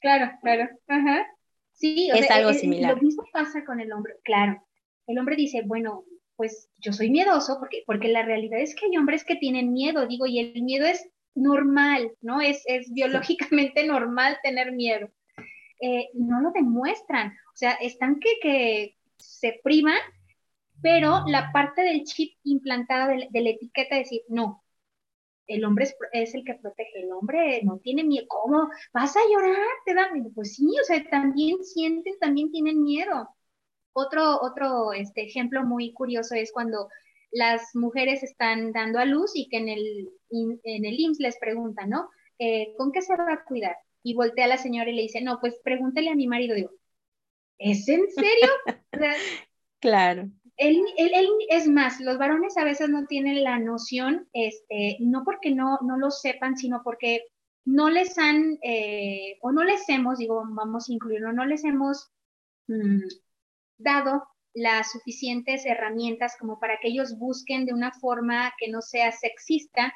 Claro, 0.00 0.30
claro. 0.42 0.68
Ajá. 0.86 1.26
Sí, 1.72 2.08
es 2.14 2.30
algo 2.30 2.52
similar. 2.54 2.94
Lo 2.94 3.02
mismo 3.02 3.24
pasa 3.32 3.64
con 3.64 3.80
el 3.80 3.92
hombre, 3.92 4.14
claro. 4.22 4.64
El 5.08 5.18
hombre 5.18 5.34
dice, 5.34 5.62
bueno, 5.66 6.04
pues 6.36 6.70
yo 6.78 6.92
soy 6.92 7.10
miedoso 7.10 7.56
porque, 7.58 7.82
porque 7.84 8.06
la 8.06 8.22
realidad 8.22 8.60
es 8.60 8.76
que 8.76 8.86
hay 8.86 8.96
hombres 8.96 9.24
que 9.24 9.34
tienen 9.34 9.72
miedo, 9.72 10.06
digo, 10.06 10.26
y 10.26 10.38
el 10.38 10.62
miedo 10.62 10.86
es 10.86 11.10
normal, 11.42 12.12
¿no? 12.20 12.40
Es, 12.40 12.62
es 12.66 12.92
biológicamente 12.92 13.86
normal 13.86 14.38
tener 14.42 14.72
miedo. 14.72 15.08
Eh, 15.80 16.08
no 16.14 16.40
lo 16.40 16.50
demuestran, 16.50 17.28
o 17.28 17.56
sea, 17.56 17.72
están 17.74 18.18
que, 18.18 18.30
que 18.42 18.96
se 19.16 19.60
privan, 19.62 19.98
pero 20.82 21.24
la 21.26 21.52
parte 21.52 21.82
del 21.82 22.04
chip 22.04 22.36
implantada 22.44 23.08
de, 23.08 23.28
de 23.30 23.40
la 23.40 23.50
etiqueta 23.50 23.96
es 23.96 24.10
decir, 24.10 24.22
no, 24.28 24.64
el 25.48 25.64
hombre 25.64 25.86
es, 26.12 26.34
el 26.34 26.44
que 26.44 26.54
protege, 26.54 27.02
el 27.02 27.12
hombre 27.12 27.60
no 27.64 27.78
tiene 27.78 28.04
miedo, 28.04 28.26
¿cómo? 28.28 28.68
¿Vas 28.92 29.16
a 29.16 29.20
llorar? 29.30 29.56
¿Te 29.84 29.94
da 29.94 30.12
miedo? 30.12 30.30
Pues 30.34 30.54
sí, 30.54 30.66
o 30.80 30.84
sea, 30.84 31.02
también 31.10 31.64
sienten, 31.64 32.18
también 32.20 32.52
tienen 32.52 32.82
miedo. 32.82 33.30
Otro, 33.94 34.40
otro 34.42 34.92
este, 34.92 35.22
ejemplo 35.22 35.64
muy 35.64 35.92
curioso 35.92 36.34
es 36.34 36.52
cuando 36.52 36.88
las 37.30 37.74
mujeres 37.74 38.22
están 38.22 38.72
dando 38.72 38.98
a 38.98 39.04
luz 39.04 39.32
y 39.34 39.48
que 39.48 39.58
en 39.58 39.68
el, 39.68 40.10
en 40.30 40.84
el 40.84 40.98
IMSS 40.98 41.20
les 41.20 41.38
preguntan, 41.38 41.90
¿no? 41.90 42.08
Eh, 42.38 42.74
¿Con 42.76 42.92
qué 42.92 43.02
se 43.02 43.16
va 43.16 43.32
a 43.32 43.44
cuidar? 43.44 43.76
Y 44.02 44.14
voltea 44.14 44.46
a 44.46 44.48
la 44.48 44.58
señora 44.58 44.90
y 44.90 44.94
le 44.94 45.02
dice, 45.02 45.20
no, 45.20 45.38
pues 45.40 45.60
pregúntele 45.62 46.10
a 46.10 46.14
mi 46.14 46.26
marido. 46.26 46.54
Digo, 46.54 46.70
¿es 47.58 47.88
en 47.88 48.08
serio? 48.10 48.48
claro. 49.80 50.28
Él, 50.56 50.82
él, 50.96 51.28
es 51.50 51.68
más, 51.68 52.00
los 52.00 52.18
varones 52.18 52.56
a 52.56 52.64
veces 52.64 52.88
no 52.88 53.06
tienen 53.06 53.44
la 53.44 53.60
noción, 53.60 54.28
este, 54.32 54.96
no 54.98 55.22
porque 55.24 55.52
no, 55.52 55.78
no 55.82 55.96
lo 55.96 56.10
sepan, 56.10 56.56
sino 56.56 56.82
porque 56.82 57.26
no 57.64 57.90
les 57.90 58.18
han, 58.18 58.58
eh, 58.62 59.38
o 59.40 59.52
no 59.52 59.62
les 59.62 59.88
hemos, 59.88 60.18
digo, 60.18 60.42
vamos 60.48 60.88
a 60.88 60.92
incluirlo, 60.92 61.32
no 61.32 61.46
les 61.46 61.64
hemos 61.64 62.10
mm, 62.66 63.02
dado 63.78 64.26
las 64.54 64.92
suficientes 64.92 65.66
herramientas 65.66 66.36
como 66.38 66.58
para 66.58 66.78
que 66.80 66.88
ellos 66.88 67.18
busquen 67.18 67.66
de 67.66 67.72
una 67.72 67.92
forma 67.92 68.52
que 68.58 68.68
no 68.68 68.80
sea 68.80 69.12
sexista 69.12 69.92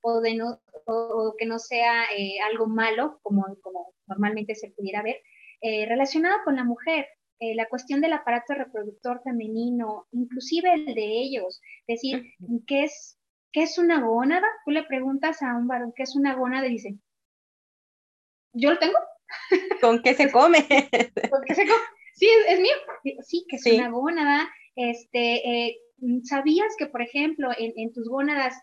o, 0.00 0.20
de 0.20 0.34
no, 0.34 0.60
o, 0.86 1.34
que 1.38 1.46
no 1.46 1.58
sea 1.58 2.04
eh, 2.16 2.40
algo 2.40 2.66
malo, 2.66 3.18
como, 3.22 3.44
como 3.60 3.94
normalmente 4.06 4.54
se 4.54 4.70
pudiera 4.70 5.02
ver, 5.02 5.16
eh, 5.60 5.86
relacionado 5.86 6.38
con 6.44 6.56
la 6.56 6.64
mujer. 6.64 7.06
Eh, 7.38 7.54
la 7.54 7.68
cuestión 7.68 8.00
del 8.00 8.14
aparato 8.14 8.54
reproductor 8.54 9.20
femenino, 9.22 10.06
inclusive 10.12 10.72
el 10.72 10.86
de 10.86 11.20
ellos, 11.20 11.60
es 11.86 12.00
decir, 12.00 12.32
¿qué 12.66 12.84
es, 12.84 13.18
¿qué 13.52 13.64
es 13.64 13.78
una 13.78 14.00
gónada? 14.00 14.46
Tú 14.64 14.70
le 14.70 14.84
preguntas 14.84 15.42
a 15.42 15.54
un 15.54 15.66
varón 15.68 15.92
qué 15.94 16.04
es 16.04 16.16
una 16.16 16.34
gónada 16.34 16.66
y 16.66 16.70
dice, 16.70 16.96
¿yo 18.54 18.70
lo 18.72 18.78
tengo? 18.78 18.96
¿Con 19.82 20.02
qué 20.02 20.14
se 20.14 20.30
come? 20.32 20.66
¿Con 21.30 21.42
qué 21.46 21.54
se 21.54 21.66
come? 21.66 21.95
Sí, 22.16 22.28
es, 22.48 22.60
mío. 22.60 22.74
Sí, 23.22 23.46
que 23.48 23.56
es 23.56 23.66
una 23.66 23.90
gónada. 23.90 24.48
Este, 24.74 25.66
eh, 25.66 25.78
¿Sabías 26.24 26.74
que, 26.78 26.86
por 26.86 27.02
ejemplo, 27.02 27.50
en, 27.56 27.92
tus 27.92 28.08
gónadas 28.08 28.54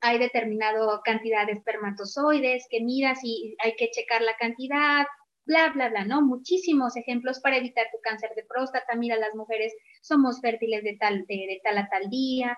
hay 0.00 0.18
determinada 0.18 1.00
cantidad 1.04 1.46
de 1.46 1.52
espermatozoides, 1.52 2.66
que 2.70 2.82
miras 2.82 3.18
y 3.22 3.56
hay 3.58 3.74
que 3.76 3.90
checar 3.90 4.22
la 4.22 4.36
cantidad, 4.36 5.06
bla, 5.46 5.70
bla, 5.74 5.88
bla, 5.88 6.04
¿no? 6.04 6.22
Muchísimos 6.22 6.96
ejemplos 6.96 7.40
para 7.40 7.56
evitar 7.56 7.86
tu 7.92 7.98
cáncer 8.02 8.30
de 8.36 8.44
próstata. 8.44 8.94
Mira, 8.94 9.16
las 9.16 9.34
mujeres 9.34 9.74
somos 10.02 10.40
fértiles 10.40 10.82
de 10.82 10.96
tal, 10.98 11.24
de, 11.26 11.60
tal 11.64 11.78
a 11.78 11.88
tal 11.88 12.08
día. 12.10 12.56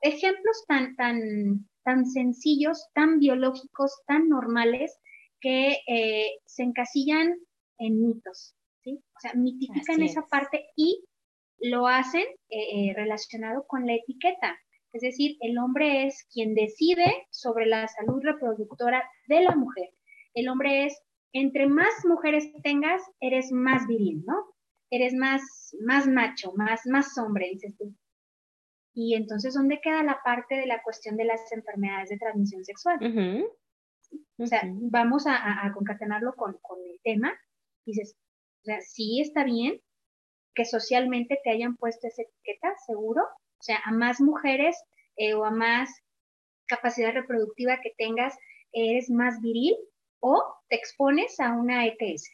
Ejemplos 0.00 0.64
tan, 0.66 0.96
tan, 0.96 1.68
tan 1.84 2.06
sencillos, 2.06 2.88
tan 2.94 3.18
biológicos, 3.18 4.02
tan 4.06 4.28
normales, 4.28 4.98
que 5.40 5.78
eh, 5.86 6.38
se 6.46 6.62
encasillan 6.62 7.34
en 7.78 8.00
mitos, 8.00 8.54
o 8.86 9.20
sea, 9.20 9.34
mitifican 9.34 10.02
esa 10.02 10.26
parte 10.26 10.66
y 10.76 11.04
lo 11.58 11.86
hacen 11.86 12.24
eh, 12.48 12.90
eh, 12.90 12.92
relacionado 12.94 13.66
con 13.66 13.86
la 13.86 13.94
etiqueta. 13.94 14.58
Es 14.92 15.02
decir, 15.02 15.36
el 15.40 15.58
hombre 15.58 16.06
es 16.06 16.26
quien 16.32 16.54
decide 16.54 17.26
sobre 17.30 17.66
la 17.66 17.88
salud 17.88 18.22
reproductora 18.22 19.02
de 19.26 19.42
la 19.42 19.56
mujer. 19.56 19.90
El 20.34 20.48
hombre 20.48 20.86
es, 20.86 21.00
entre 21.32 21.66
más 21.66 21.92
mujeres 22.04 22.52
tengas, 22.62 23.02
eres 23.20 23.50
más 23.50 23.86
viril, 23.88 24.22
¿no? 24.24 24.34
Eres 24.90 25.14
más, 25.14 25.42
más 25.84 26.06
macho, 26.06 26.52
más, 26.54 26.82
más 26.86 27.18
hombre, 27.18 27.48
dices 27.50 27.76
tú. 27.76 27.92
Y 28.94 29.16
entonces, 29.16 29.54
¿dónde 29.54 29.80
queda 29.82 30.04
la 30.04 30.20
parte 30.22 30.54
de 30.54 30.66
la 30.66 30.80
cuestión 30.82 31.16
de 31.16 31.24
las 31.24 31.50
enfermedades 31.50 32.10
de 32.10 32.18
transmisión 32.18 32.64
sexual? 32.64 32.98
O 34.38 34.46
sea, 34.46 34.62
vamos 34.64 35.24
a, 35.26 35.72
concatenarlo 35.74 36.34
con, 36.34 36.56
con, 36.62 36.78
el 36.88 37.00
tema. 37.02 37.32
Dices, 37.84 38.16
o 38.64 38.66
sea, 38.66 38.80
sí 38.80 39.20
está 39.20 39.44
bien 39.44 39.78
que 40.54 40.64
socialmente 40.64 41.38
te 41.44 41.50
hayan 41.50 41.76
puesto 41.76 42.06
esa 42.06 42.22
etiqueta, 42.22 42.74
seguro. 42.86 43.22
O 43.22 43.62
sea, 43.62 43.78
a 43.84 43.92
más 43.92 44.20
mujeres 44.22 44.76
eh, 45.16 45.34
o 45.34 45.44
a 45.44 45.50
más 45.50 45.90
capacidad 46.66 47.12
reproductiva 47.12 47.80
que 47.82 47.92
tengas, 47.98 48.34
eres 48.72 49.10
más 49.10 49.40
viril 49.42 49.76
o 50.20 50.42
te 50.70 50.76
expones 50.76 51.38
a 51.40 51.52
una 51.52 51.86
ETS. 51.86 52.30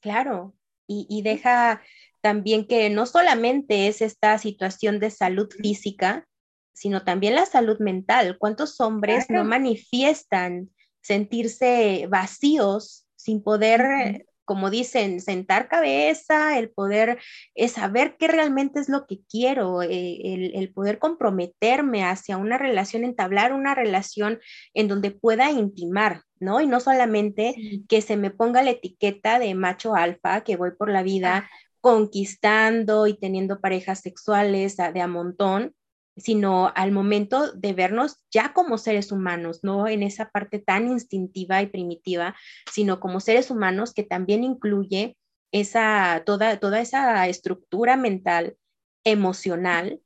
Claro, 0.00 0.54
y, 0.86 1.22
deja 1.22 1.82
también 2.22 2.66
que 2.66 2.88
no 2.88 3.04
solamente 3.04 3.88
es 3.88 4.00
esta 4.00 4.38
situación 4.38 5.00
de 5.00 5.10
salud 5.10 5.50
física, 5.50 6.26
sino 6.72 7.04
también 7.04 7.34
la 7.34 7.46
salud 7.46 7.78
mental. 7.80 8.38
¿Cuántos 8.38 8.80
hombres 8.80 9.28
no 9.28 9.44
manifiestan 9.44 10.70
sentirse 11.02 12.06
vacíos 12.08 13.06
sin 13.16 13.42
poder 13.42 14.27
como 14.48 14.70
dicen, 14.70 15.20
sentar 15.20 15.68
cabeza, 15.68 16.58
el 16.58 16.70
poder 16.70 17.18
es 17.54 17.72
saber 17.72 18.16
qué 18.18 18.28
realmente 18.28 18.80
es 18.80 18.88
lo 18.88 19.06
que 19.06 19.20
quiero, 19.28 19.82
eh, 19.82 20.52
el, 20.54 20.72
poder 20.72 20.98
comprometerme 20.98 22.02
hacia 22.02 22.38
una 22.38 22.56
relación, 22.56 23.04
entablar 23.04 23.52
una 23.52 23.74
relación 23.74 24.40
en 24.72 24.88
donde 24.88 25.10
pueda 25.10 25.50
intimar, 25.50 26.22
¿no? 26.40 26.62
Y 26.62 26.66
no 26.66 26.80
solamente 26.80 27.54
que 27.90 28.00
se 28.00 28.16
me 28.16 28.30
ponga 28.30 28.62
la 28.62 28.70
etiqueta 28.70 29.38
de 29.38 29.54
macho 29.54 29.94
alfa, 29.94 30.40
que 30.44 30.56
voy 30.56 30.70
por 30.70 30.90
la 30.90 31.02
vida 31.02 31.50
conquistando 31.82 33.06
y 33.06 33.18
teniendo 33.18 33.60
parejas 33.60 34.00
sexuales 34.00 34.78
de 34.78 35.00
a 35.02 35.06
montón, 35.08 35.74
sino 36.18 36.72
al 36.74 36.92
momento 36.92 37.52
de 37.52 37.72
vernos 37.72 38.16
ya 38.30 38.52
como 38.52 38.78
seres 38.78 39.12
humanos, 39.12 39.60
no 39.62 39.88
en 39.88 40.02
esa 40.02 40.30
parte 40.30 40.58
tan 40.58 40.88
instintiva 40.88 41.62
y 41.62 41.66
primitiva, 41.66 42.34
sino 42.72 43.00
como 43.00 43.20
seres 43.20 43.50
humanos 43.50 43.94
que 43.94 44.02
también 44.02 44.44
incluye 44.44 45.16
esa, 45.52 46.22
toda, 46.26 46.58
toda 46.58 46.80
esa 46.80 47.26
estructura 47.28 47.96
mental, 47.96 48.56
emocional, 49.04 50.00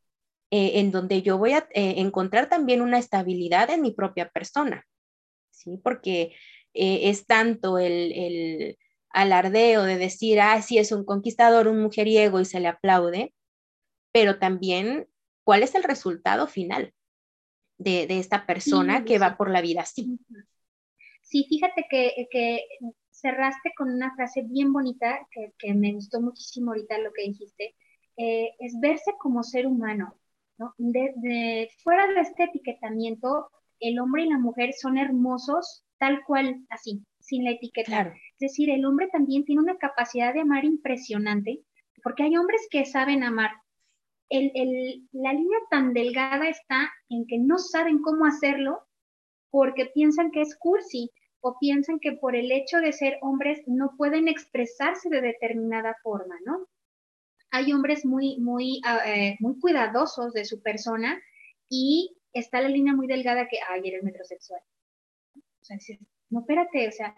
eh, 0.50 0.80
en 0.80 0.90
donde 0.90 1.22
yo 1.22 1.38
voy 1.38 1.52
a 1.52 1.66
eh, 1.72 1.94
encontrar 1.96 2.48
también 2.48 2.82
una 2.82 2.98
estabilidad 2.98 3.70
en 3.70 3.82
mi 3.82 3.92
propia 3.92 4.28
persona, 4.28 4.84
¿sí? 5.50 5.80
Porque 5.82 6.34
eh, 6.74 7.10
es 7.10 7.26
tanto 7.26 7.78
el, 7.78 8.12
el 8.12 8.78
alardeo 9.10 9.84
de 9.84 9.96
decir, 9.98 10.40
ah, 10.40 10.60
sí, 10.62 10.78
es 10.78 10.92
un 10.92 11.04
conquistador, 11.04 11.68
un 11.68 11.82
mujeriego 11.82 12.40
y 12.40 12.44
se 12.44 12.60
le 12.60 12.68
aplaude, 12.68 13.34
pero 14.12 14.38
también 14.38 15.08
cuál 15.44 15.62
es 15.62 15.74
el 15.74 15.82
resultado 15.82 16.46
final 16.46 16.92
de, 17.78 18.06
esta 18.18 18.46
persona 18.46 19.04
que 19.04 19.18
va 19.18 19.36
por 19.36 19.50
la 19.50 19.60
vida 19.60 19.82
así. 19.82 20.18
Sí, 21.22 21.46
fíjate 21.48 21.86
que, 21.90 22.64
cerraste 23.10 23.72
con 23.76 23.90
una 23.90 24.14
frase 24.14 24.42
bien 24.42 24.72
bonita 24.72 25.26
que, 25.30 25.74
me 25.74 25.92
gustó 25.92 26.20
muchísimo 26.20 26.72
ahorita 26.72 26.98
lo 26.98 27.12
que 27.12 27.22
dijiste, 27.22 27.74
eh, 28.16 28.50
es 28.58 28.78
verse 28.80 29.12
como 29.18 29.42
ser 29.42 29.66
humano, 29.66 30.16
fuera 31.82 32.06
de 32.06 32.20
este 32.20 32.44
etiquetamiento, 32.44 33.50
el 33.80 33.98
hombre 33.98 34.24
y 34.24 34.28
la 34.28 34.38
mujer 34.38 34.72
son 34.74 34.98
hermosos 34.98 35.84
tal 35.98 36.24
cual, 36.24 36.64
así, 36.68 37.04
sin 37.20 37.44
la 37.44 37.52
etiqueta. 37.52 38.12
Es 38.32 38.38
decir, 38.38 38.70
el 38.70 38.84
hombre 38.84 39.08
también 39.12 39.44
tiene 39.44 39.62
una 39.62 39.76
capacidad 39.76 40.34
de 40.34 40.40
amar 40.40 40.64
impresionante, 40.64 41.60
porque 42.02 42.24
hay 42.24 42.36
hombres 42.36 42.66
que 42.70 42.84
saben 42.84 43.22
amar, 43.22 43.52
la 44.32 45.32
línea 45.32 45.58
tan 45.70 45.92
delgada 45.92 46.48
está 46.48 46.90
en 47.08 47.26
que 47.26 47.38
no 47.38 47.58
saben 47.58 48.00
cómo 48.00 48.24
hacerlo 48.24 48.86
porque 49.50 49.86
piensan 49.86 50.30
que 50.30 50.40
es 50.40 50.56
cursi 50.56 51.10
o 51.40 51.58
piensan 51.58 51.98
que 51.98 52.12
por 52.12 52.34
el 52.36 52.50
hecho 52.50 52.78
de 52.78 52.92
ser 52.92 53.18
hombres 53.20 53.62
no 53.66 53.94
pueden 53.96 54.28
expresarse 54.28 55.08
de 55.10 55.20
determinada 55.20 55.96
forma, 56.02 56.36
¿no? 56.46 56.66
Hay 57.50 57.72
hombres 57.72 58.06
muy, 58.06 58.38
muy, 58.38 58.80
eh, 59.04 59.36
muy 59.40 59.58
cuidadosos 59.60 60.32
de 60.32 60.44
su 60.44 60.62
persona 60.62 61.20
y 61.68 62.16
está 62.32 62.60
la 62.60 62.68
línea 62.68 62.94
muy 62.94 63.06
delgada 63.06 63.48
que, 63.48 63.58
ay, 63.68 63.82
eres 63.84 64.02
metrosexual. 64.02 64.60
O 65.36 65.64
sea, 65.64 65.76
no, 66.30 66.40
espérate, 66.40 66.88
o 66.88 66.92
sea, 66.92 67.14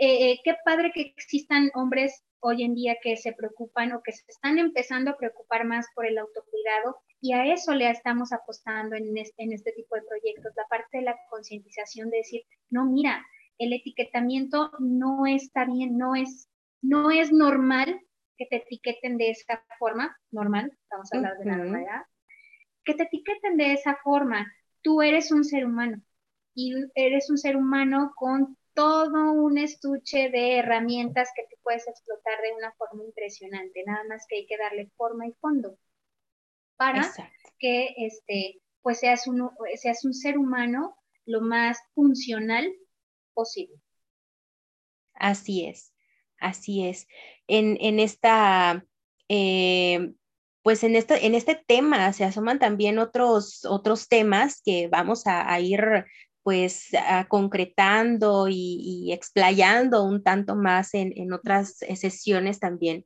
eh, 0.00 0.30
eh, 0.30 0.40
qué 0.44 0.54
padre 0.64 0.92
que 0.94 1.02
existan 1.02 1.70
hombres 1.74 2.24
hoy 2.46 2.62
en 2.62 2.74
día 2.74 2.96
que 3.02 3.16
se 3.16 3.32
preocupan 3.32 3.92
o 3.92 4.02
que 4.02 4.12
se 4.12 4.22
están 4.28 4.58
empezando 4.58 5.10
a 5.10 5.16
preocupar 5.16 5.64
más 5.64 5.86
por 5.96 6.06
el 6.06 6.16
autocuidado 6.16 6.96
y 7.20 7.32
a 7.32 7.52
eso 7.52 7.74
le 7.74 7.90
estamos 7.90 8.32
apostando 8.32 8.94
en 8.94 9.18
este, 9.18 9.42
en 9.42 9.52
este 9.52 9.72
tipo 9.72 9.96
de 9.96 10.02
proyectos, 10.02 10.52
la 10.54 10.64
parte 10.68 10.98
de 10.98 11.04
la 11.04 11.16
concientización 11.28 12.08
de 12.08 12.18
decir, 12.18 12.42
no, 12.70 12.86
mira, 12.86 13.26
el 13.58 13.72
etiquetamiento 13.72 14.70
no 14.78 15.26
está 15.26 15.64
bien, 15.64 15.98
no 15.98 16.14
es, 16.14 16.48
no 16.82 17.10
es 17.10 17.32
normal 17.32 18.00
que 18.36 18.46
te 18.46 18.56
etiqueten 18.56 19.18
de 19.18 19.30
esa 19.30 19.64
forma, 19.80 20.16
normal, 20.30 20.70
estamos 20.82 21.12
hablando 21.12 21.40
de 21.40 21.46
la 21.46 21.56
normalidad, 21.56 22.02
que 22.84 22.94
te 22.94 23.02
etiqueten 23.04 23.56
de 23.56 23.72
esa 23.72 23.96
forma. 24.04 24.46
Tú 24.82 25.02
eres 25.02 25.32
un 25.32 25.42
ser 25.42 25.66
humano 25.66 26.00
y 26.54 26.74
eres 26.94 27.28
un 27.28 27.38
ser 27.38 27.56
humano 27.56 28.12
con 28.14 28.56
todo 28.76 29.32
un 29.32 29.56
estuche 29.56 30.28
de 30.28 30.58
herramientas 30.58 31.30
que 31.34 31.44
te 31.44 31.56
puedes 31.62 31.88
explotar 31.88 32.40
de 32.42 32.52
una 32.52 32.72
forma 32.74 33.02
impresionante, 33.04 33.82
nada 33.86 34.04
más 34.04 34.26
que 34.28 34.36
hay 34.36 34.46
que 34.46 34.58
darle 34.58 34.92
forma 34.98 35.26
y 35.26 35.32
fondo 35.40 35.78
para 36.76 37.10
que 37.58 37.94
este, 37.96 38.60
pues 38.82 39.00
seas 39.00 39.26
un, 39.26 39.50
seas 39.76 40.04
un 40.04 40.12
ser 40.12 40.36
humano 40.36 40.94
lo 41.24 41.40
más 41.40 41.78
funcional 41.94 42.70
posible. 43.32 43.80
Así 45.14 45.64
es, 45.64 45.94
así 46.38 46.86
es. 46.86 47.08
En, 47.46 47.78
en 47.80 47.98
esta, 47.98 48.84
eh, 49.30 50.12
pues 50.62 50.84
en 50.84 50.96
este, 50.96 51.24
en 51.24 51.34
este 51.34 51.54
tema 51.54 52.12
se 52.12 52.24
asoman 52.24 52.58
también 52.58 52.98
otros, 52.98 53.64
otros 53.64 54.06
temas 54.08 54.60
que 54.62 54.88
vamos 54.88 55.26
a, 55.26 55.50
a 55.50 55.60
ir 55.60 55.80
pues 56.46 56.90
ah, 56.94 57.26
concretando 57.28 58.46
y, 58.48 59.10
explayando 59.12 60.04
un 60.04 60.22
tanto 60.22 60.54
más 60.54 60.94
en, 60.94 61.32
otras 61.32 61.82
eh, 61.82 61.96
sesiones 61.96 62.60
también, 62.60 63.04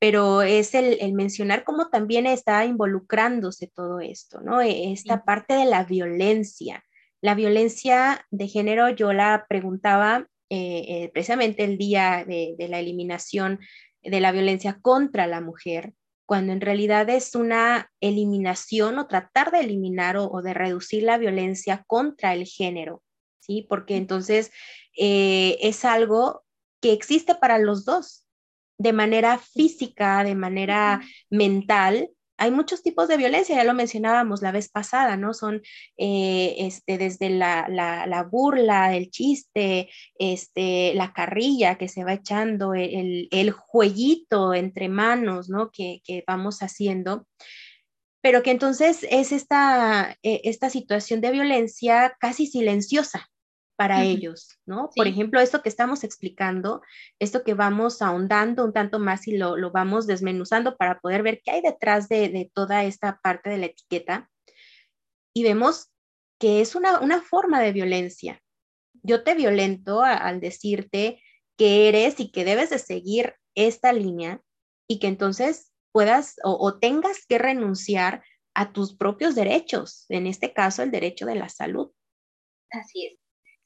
pero 0.00 0.42
es 0.42 0.74
el, 0.74 1.12
mencionar 1.12 1.62
cómo 1.62 1.88
también 1.88 2.26
está 2.26 2.64
involucrándose 2.64 3.68
todo 3.68 4.00
esto, 4.00 4.40
¿no? 4.40 4.60
E, 4.60 4.90
esta 4.90 5.24
parte 5.24 5.54
de 5.54 5.66
la 5.66 5.84
violencia. 5.84 6.84
La 7.20 7.36
violencia 7.36 8.26
de 8.32 8.48
género, 8.48 8.88
yo 8.88 9.12
la 9.12 9.46
preguntaba 9.48 10.26
eh, 10.48 10.84
eh, 10.88 11.10
precisamente 11.12 11.62
el 11.62 11.78
día 11.78 12.24
de, 12.26 12.56
de 12.58 12.66
la 12.66 12.80
eliminación 12.80 13.60
de 14.02 14.18
la 14.18 14.32
violencia 14.32 14.80
contra 14.82 15.28
la 15.28 15.40
mujer, 15.40 15.92
cuando 16.30 16.52
en 16.52 16.60
realidad 16.60 17.10
es 17.10 17.34
una 17.34 17.90
eliminación 18.00 19.00
o 19.00 19.08
tratar 19.08 19.50
de 19.50 19.62
eliminar 19.62 20.16
o, 20.16 20.42
de 20.42 20.54
reducir 20.54 21.02
la 21.02 21.18
violencia 21.18 21.82
contra 21.88 22.34
el 22.34 22.46
género, 22.46 23.02
¿sí? 23.40 23.66
Porque 23.68 23.96
entonces 23.96 24.52
eh, 24.96 25.58
es 25.60 25.84
algo 25.84 26.44
que 26.80 26.92
existe 26.92 27.34
para 27.34 27.58
los 27.58 27.84
dos, 27.84 28.28
de 28.78 28.92
manera 28.92 29.38
física, 29.38 30.22
de 30.22 30.36
manera 30.36 31.00
mental, 31.30 32.10
hay 32.40 32.50
muchos 32.50 32.82
tipos 32.82 33.06
de 33.06 33.18
violencia, 33.18 33.54
ya 33.54 33.64
lo 33.64 33.74
mencionábamos 33.74 34.40
la 34.40 34.50
vez 34.50 34.70
pasada, 34.70 35.18
¿no? 35.18 35.34
Son 35.34 35.60
eh, 35.98 36.54
este, 36.58 36.96
desde 36.96 37.28
la, 37.28 38.28
burla, 38.32 38.96
el 38.96 39.10
chiste, 39.10 39.90
este, 40.18 40.94
la 40.94 41.12
carrilla 41.12 41.76
que 41.76 41.86
se 41.86 42.02
va 42.02 42.14
echando, 42.14 42.72
el, 42.72 43.50
jueguito 43.52 44.54
entre 44.54 44.88
manos, 44.88 45.50
¿no? 45.50 45.70
Que, 45.70 46.00
vamos 46.26 46.62
haciendo 46.62 47.26
pero 48.22 48.42
que 48.42 48.50
entonces 48.50 49.06
es 49.10 49.32
esta, 49.32 50.16
eh, 50.22 50.42
esta 50.44 50.68
situación 50.68 51.22
de 51.22 51.30
violencia 51.30 52.16
casi 52.20 52.46
silenciosa, 52.46 53.30
para 53.80 54.04
ellos, 54.04 54.58
¿no? 54.66 54.90
Por 54.94 55.06
ejemplo, 55.06 55.40
esto 55.40 55.62
que 55.62 55.70
estamos 55.70 56.04
explicando, 56.04 56.82
esto 57.18 57.42
que 57.42 57.54
vamos 57.54 58.02
ahondando 58.02 58.62
un 58.62 58.74
tanto 58.74 58.98
más 58.98 59.26
y 59.26 59.38
lo, 59.38 59.70
vamos 59.70 60.06
desmenuzando 60.06 60.76
para 60.76 61.00
poder 61.00 61.22
ver 61.22 61.40
qué 61.42 61.52
hay 61.52 61.62
detrás 61.62 62.06
de, 62.10 62.50
toda 62.52 62.84
esta 62.84 63.20
parte 63.22 63.48
de 63.48 63.56
la 63.56 63.66
etiqueta. 63.66 64.30
Y 65.34 65.44
vemos 65.44 65.90
que 66.38 66.60
es 66.60 66.74
una, 66.74 67.22
forma 67.22 67.58
de 67.62 67.72
violencia. 67.72 68.42
Yo 69.02 69.24
te 69.24 69.34
violento 69.34 70.02
al 70.02 70.40
decirte 70.40 71.22
que 71.56 71.88
eres 71.88 72.20
y 72.20 72.30
que 72.32 72.44
debes 72.44 72.68
de 72.68 72.78
seguir 72.78 73.36
esta 73.54 73.94
línea 73.94 74.42
y 74.90 74.98
que 74.98 75.06
entonces 75.06 75.72
puedas 75.90 76.36
o 76.44 76.78
tengas 76.78 77.24
que 77.26 77.38
renunciar 77.38 78.22
a 78.54 78.74
tus 78.74 78.94
propios 78.94 79.34
derechos, 79.34 80.04
en 80.10 80.26
este 80.26 80.52
caso 80.52 80.82
el 80.82 80.90
derecho 80.90 81.24
de 81.24 81.36
la 81.36 81.48
salud. 81.48 81.92
Así 82.70 83.06
es. 83.06 83.19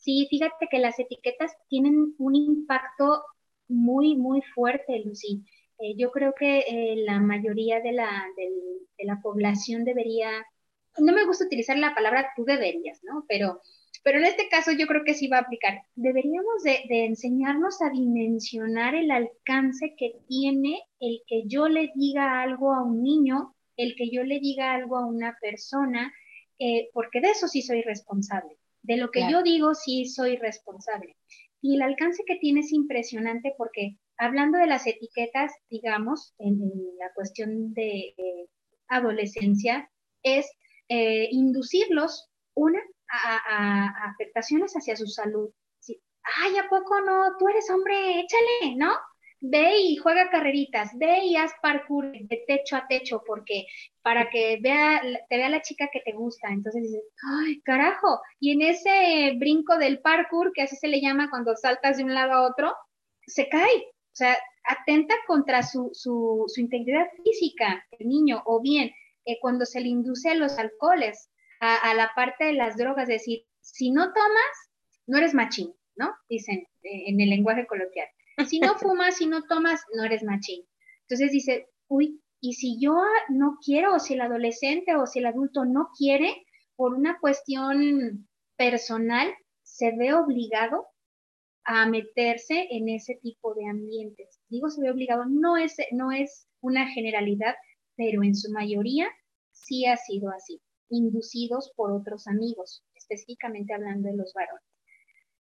Sí, 0.04 0.26
fíjate 0.28 0.68
que 0.70 0.78
las 0.78 0.98
etiquetas 0.98 1.52
tienen 1.68 2.14
un 2.18 2.34
impacto 2.34 3.24
muy, 3.68 4.16
muy 4.16 4.42
fuerte, 4.54 5.02
Lucy. 5.04 5.44
Eh, 5.78 5.94
yo 5.96 6.10
creo 6.10 6.34
que 6.38 6.60
eh, 6.60 6.96
la 7.06 7.20
mayoría 7.20 7.80
de 7.80 7.92
la, 7.92 8.24
de 8.36 9.04
la 9.04 9.20
población 9.22 9.84
debería, 9.84 10.30
no 10.98 11.12
me 11.14 11.24
gusta 11.26 11.46
utilizar 11.46 11.78
la 11.78 11.94
palabra 11.94 12.28
tú 12.36 12.44
deberías, 12.44 13.00
¿no? 13.02 13.24
Pero, 13.28 13.60
pero 14.02 14.18
en 14.18 14.26
este 14.26 14.48
caso 14.50 14.72
yo 14.72 14.86
creo 14.86 15.04
que 15.04 15.14
sí 15.14 15.28
va 15.28 15.38
a 15.38 15.40
aplicar. 15.40 15.82
Deberíamos 15.94 16.62
de, 16.64 16.80
de 16.88 17.06
enseñarnos 17.06 17.80
a 17.80 17.90
dimensionar 17.90 18.94
el 18.94 19.10
alcance 19.10 19.94
que 19.96 20.16
tiene 20.28 20.82
el 21.00 21.22
que 21.26 21.44
yo 21.46 21.68
le 21.68 21.90
diga 21.94 22.42
algo 22.42 22.74
a 22.74 22.82
un 22.82 23.02
niño, 23.02 23.54
el 23.76 23.94
que 23.96 24.10
yo 24.10 24.22
le 24.22 24.38
diga 24.40 24.74
algo 24.74 24.98
a 24.98 25.06
una 25.06 25.36
persona, 25.40 26.12
eh, 26.58 26.90
porque 26.92 27.20
de 27.22 27.30
eso 27.30 27.48
sí 27.48 27.62
soy 27.62 27.82
responsable. 27.82 28.56
De 28.84 28.98
lo 28.98 29.10
que 29.10 29.22
yo 29.30 29.42
digo, 29.42 29.74
sí 29.74 30.04
soy 30.04 30.36
responsable. 30.36 31.16
Y 31.62 31.76
el 31.76 31.82
alcance 31.82 32.22
que 32.26 32.36
tiene 32.36 32.60
es 32.60 32.70
impresionante 32.70 33.54
porque 33.56 33.96
hablando 34.18 34.58
de 34.58 34.66
las 34.66 34.86
etiquetas, 34.86 35.52
digamos, 35.70 36.34
en, 36.38 36.58
la 36.98 37.10
cuestión 37.14 37.72
de 37.72 38.14
eh, 38.16 38.48
adolescencia, 38.88 39.90
es 40.22 40.46
eh, 40.90 41.28
inducirlos, 41.30 42.30
una, 42.54 42.78
a, 43.08 44.10
afectaciones 44.10 44.74
hacia 44.74 44.96
su 44.96 45.06
salud. 45.06 45.50
Ay, 46.42 46.56
¿a 46.58 46.68
poco 46.68 47.00
no? 47.00 47.36
Tú 47.38 47.48
eres 47.48 47.70
hombre, 47.70 48.20
échale, 48.20 48.76
¿no? 48.76 48.92
Ve 49.46 49.78
y 49.78 49.96
juega 49.96 50.30
carreritas, 50.30 50.90
ve 50.98 51.24
y 51.24 51.36
haz 51.36 51.52
parkour 51.60 52.12
de 52.12 52.44
techo 52.46 52.76
a 52.76 52.86
techo, 52.88 53.22
porque 53.26 53.66
para 54.02 54.30
que 54.30 54.58
vea, 54.62 55.02
te 55.28 55.36
vea 55.36 55.50
la 55.50 55.60
chica 55.60 55.90
que 55.92 56.00
te 56.00 56.12
gusta. 56.12 56.48
Entonces 56.48 56.82
dices, 56.82 57.04
ay, 57.40 57.60
carajo. 57.60 58.20
Y 58.40 58.52
en 58.52 58.62
ese 58.62 59.34
brinco 59.36 59.76
del 59.76 60.00
parkour, 60.00 60.52
que 60.54 60.62
así 60.62 60.76
se 60.76 60.88
le 60.88 61.00
llama 61.00 61.28
cuando 61.30 61.54
saltas 61.56 61.98
de 61.98 62.04
un 62.04 62.14
lado 62.14 62.32
a 62.32 62.48
otro, 62.48 62.74
se 63.26 63.48
cae. 63.48 63.76
O 63.76 64.16
sea, 64.16 64.36
atenta 64.64 65.14
contra 65.26 65.62
su, 65.62 65.90
su, 65.92 66.44
su 66.46 66.60
integridad 66.60 67.06
física, 67.22 67.84
el 67.98 68.08
niño, 68.08 68.42
o 68.46 68.62
bien 68.62 68.92
eh, 69.26 69.38
cuando 69.40 69.66
se 69.66 69.80
le 69.80 69.88
induce 69.88 70.34
los 70.36 70.58
alcoholes, 70.58 71.30
a, 71.60 71.90
a, 71.90 71.94
la 71.94 72.12
parte 72.14 72.44
de 72.44 72.52
las 72.54 72.76
drogas, 72.76 73.08
es 73.08 73.20
decir, 73.20 73.44
si 73.60 73.90
no 73.90 74.12
tomas, 74.12 74.70
no 75.06 75.18
eres 75.18 75.34
machín, 75.34 75.74
¿no? 75.96 76.14
Dicen 76.28 76.66
eh, 76.82 77.04
en 77.06 77.20
el 77.20 77.30
lenguaje 77.30 77.66
coloquial. 77.66 78.08
Si 78.48 78.58
no 78.58 78.76
fumas, 78.76 79.16
si 79.16 79.26
no 79.26 79.42
tomas, 79.44 79.82
no 79.94 80.04
eres 80.04 80.22
machín. 80.22 80.64
Entonces 81.02 81.30
dice, 81.32 81.68
uy, 81.88 82.20
y 82.40 82.54
si 82.54 82.78
yo 82.80 82.94
no 83.28 83.58
quiero, 83.64 83.94
o 83.94 83.98
si 83.98 84.14
el 84.14 84.20
adolescente 84.20 84.96
o 84.96 85.06
si 85.06 85.20
el 85.20 85.26
adulto 85.26 85.64
no 85.64 85.90
quiere, 85.96 86.44
por 86.76 86.94
una 86.94 87.18
cuestión 87.18 88.28
personal, 88.56 89.32
se 89.62 89.92
ve 89.96 90.12
obligado 90.14 90.86
a 91.64 91.86
meterse 91.86 92.68
en 92.70 92.88
ese 92.88 93.14
tipo 93.16 93.54
de 93.54 93.68
ambientes. 93.68 94.40
Digo, 94.48 94.68
se 94.68 94.82
ve 94.82 94.90
obligado, 94.90 95.24
no 95.26 95.56
es, 95.56 95.76
no 95.92 96.12
es 96.12 96.46
una 96.60 96.88
generalidad, 96.90 97.54
pero 97.96 98.22
en 98.22 98.34
su 98.34 98.50
mayoría 98.52 99.08
sí 99.52 99.86
ha 99.86 99.96
sido 99.96 100.30
así, 100.30 100.60
inducidos 100.90 101.72
por 101.74 101.92
otros 101.92 102.26
amigos, 102.26 102.84
específicamente 102.94 103.72
hablando 103.72 104.08
de 104.08 104.16
los 104.16 104.32
varones. 104.34 104.64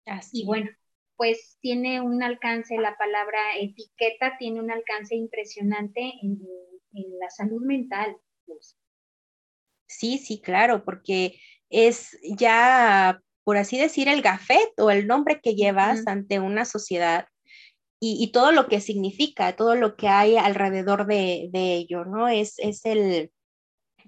Así. 0.07 0.43
Y 0.43 0.47
bueno, 0.47 0.70
pues 1.16 1.58
tiene 1.60 2.00
un 2.00 2.22
alcance, 2.22 2.76
la 2.76 2.96
palabra 2.96 3.38
etiqueta 3.60 4.36
tiene 4.38 4.60
un 4.60 4.70
alcance 4.70 5.14
impresionante 5.14 6.12
en, 6.22 6.38
la 7.18 7.28
salud 7.28 7.60
mental. 7.64 8.16
Sí, 9.86 10.18
sí, 10.18 10.40
claro, 10.40 10.84
porque 10.84 11.36
es 11.70 12.16
ya, 12.22 13.20
por 13.42 13.56
así 13.56 13.78
decir, 13.78 14.08
el 14.08 14.22
gafet 14.22 14.78
o 14.78 14.90
el 14.92 15.08
nombre 15.08 15.40
que 15.40 15.54
llevas 15.54 16.06
ante 16.06 16.38
una 16.38 16.64
sociedad 16.64 17.26
y, 17.98 18.30
todo 18.32 18.52
lo 18.52 18.68
que 18.68 18.80
significa, 18.80 19.56
todo 19.56 19.76
lo 19.76 19.96
que 19.96 20.08
hay 20.08 20.36
alrededor 20.36 21.06
de, 21.06 21.48
ello, 21.54 22.04
¿no? 22.04 22.28
Es, 22.28 22.58
es 22.58 22.84
el, 22.84 23.32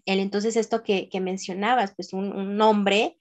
el, 0.05 0.21
entonces 0.21 0.57
esto 0.57 0.83
que, 0.83 1.09
mencionabas, 1.21 1.95
pues 1.97 2.13
un, 2.13 2.31
un 2.37 2.57
nombre 2.57 3.17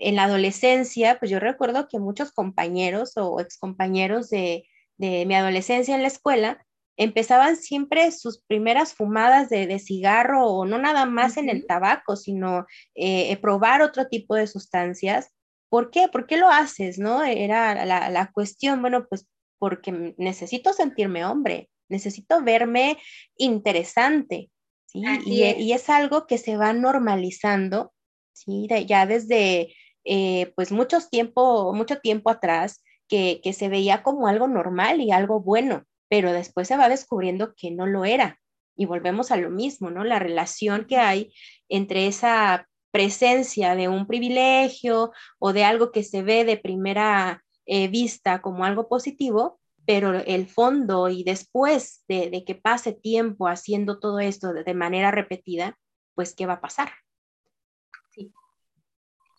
en 0.00 0.16
la 0.16 0.24
adolescencia, 0.24 1.18
pues 1.18 1.30
yo 1.30 1.38
recuerdo 1.38 1.86
que 1.88 1.98
muchos 1.98 2.32
compañeros 2.32 3.12
o 3.16 3.40
excompañeros 3.40 4.30
de, 4.30 4.64
de 4.96 5.24
mi 5.26 5.34
adolescencia 5.34 5.94
en 5.94 6.02
la 6.02 6.08
escuela 6.08 6.66
empezaban 6.96 7.56
siempre 7.56 8.10
sus 8.12 8.42
primeras 8.42 8.92
fumadas 8.92 9.48
de, 9.48 9.78
cigarro 9.78 10.46
o 10.46 10.66
no 10.66 10.78
nada 10.78 11.06
más 11.06 11.38
en 11.38 11.48
el 11.48 11.66
tabaco, 11.66 12.16
sino 12.16 12.66
eh, 12.94 13.34
probar 13.38 13.80
otro 13.80 14.08
tipo 14.08 14.34
de 14.34 14.46
sustancias. 14.46 15.30
¿Por 15.70 15.90
qué? 15.90 16.08
¿Por 16.08 16.26
qué 16.26 16.36
lo 16.36 16.50
haces? 16.50 16.98
¿No? 16.98 17.22
Era 17.22 17.86
la, 17.86 18.10
la 18.10 18.30
cuestión, 18.32 18.82
bueno, 18.82 19.06
pues 19.08 19.26
porque 19.58 20.14
necesito 20.18 20.72
sentirme 20.74 21.24
hombre, 21.24 21.70
necesito 21.88 22.42
verme 22.42 22.98
interesante, 23.36 24.50
¿sí? 24.86 25.02
Y 25.24 25.42
es. 25.44 25.58
y 25.58 25.72
es. 25.72 25.88
algo 25.88 26.26
que 26.26 26.38
se 26.38 26.56
va 26.56 26.72
normalizando, 26.72 27.92
¿sí? 28.32 28.68
ya 28.86 29.06
desde 29.06 29.74
eh, 30.12 30.52
pues 30.56 30.72
muchos 30.72 31.08
tiempo, 31.08 31.72
mucho 31.72 32.00
tiempo 32.00 32.30
atrás 32.30 32.82
que, 33.06 33.40
que 33.44 33.52
se 33.52 33.68
veía 33.68 34.02
como 34.02 34.26
algo 34.26 34.48
normal 34.48 35.00
y 35.00 35.12
algo 35.12 35.40
bueno, 35.40 35.84
pero 36.08 36.32
después 36.32 36.66
se 36.66 36.76
va 36.76 36.88
descubriendo 36.88 37.54
que 37.54 37.70
no 37.70 37.86
lo 37.86 38.04
era. 38.04 38.40
Y 38.74 38.86
volvemos 38.86 39.30
a 39.30 39.36
lo 39.36 39.50
mismo, 39.50 39.88
¿no? 39.90 40.02
La 40.02 40.18
relación 40.18 40.86
que 40.88 40.96
hay 40.96 41.32
entre 41.68 42.08
esa 42.08 42.66
presencia 42.90 43.76
de 43.76 43.86
un 43.86 44.08
privilegio 44.08 45.12
o 45.38 45.52
de 45.52 45.62
algo 45.62 45.92
que 45.92 46.02
se 46.02 46.24
ve 46.24 46.44
de 46.44 46.56
primera 46.56 47.44
eh, 47.66 47.86
vista 47.86 48.42
como 48.42 48.64
algo 48.64 48.88
positivo, 48.88 49.60
pero 49.86 50.12
el 50.14 50.48
fondo 50.48 51.08
y 51.08 51.22
después 51.22 52.02
de, 52.08 52.30
de 52.30 52.44
que 52.44 52.56
pase 52.56 52.92
tiempo 52.94 53.46
haciendo 53.46 54.00
todo 54.00 54.18
esto 54.18 54.52
de, 54.52 54.64
de, 54.64 54.74
manera 54.74 55.12
repetida, 55.12 55.78
pues 56.16 56.34
¿qué 56.34 56.46
va 56.46 56.54
a 56.54 56.60
pasar? 56.60 56.90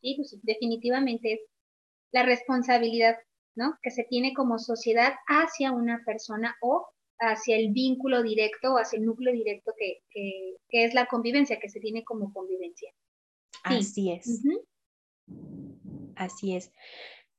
Pues 0.01 0.37
definitivamente 0.41 1.33
es 1.33 1.39
la 2.11 2.23
responsabilidad, 2.23 3.17
¿no? 3.55 3.77
Que 3.81 3.91
se 3.91 4.03
tiene 4.03 4.33
como 4.33 4.59
sociedad 4.59 5.13
hacia 5.27 5.71
una 5.71 6.01
persona 6.05 6.55
o 6.61 6.87
hacia 7.19 7.55
el 7.55 7.71
vínculo 7.71 8.23
directo 8.23 8.73
o 8.73 8.77
hacia 8.77 8.97
el 8.97 9.05
núcleo 9.05 9.31
directo 9.31 9.73
que, 9.77 10.03
es 10.69 10.93
la 10.93 11.05
convivencia, 11.05 11.59
que 11.59 11.69
se 11.69 11.79
tiene 11.79 12.03
como 12.03 12.33
convivencia. 12.33 12.91
Así 13.63 14.11
es. 14.11 14.41
Así 16.15 16.55
es. 16.55 16.71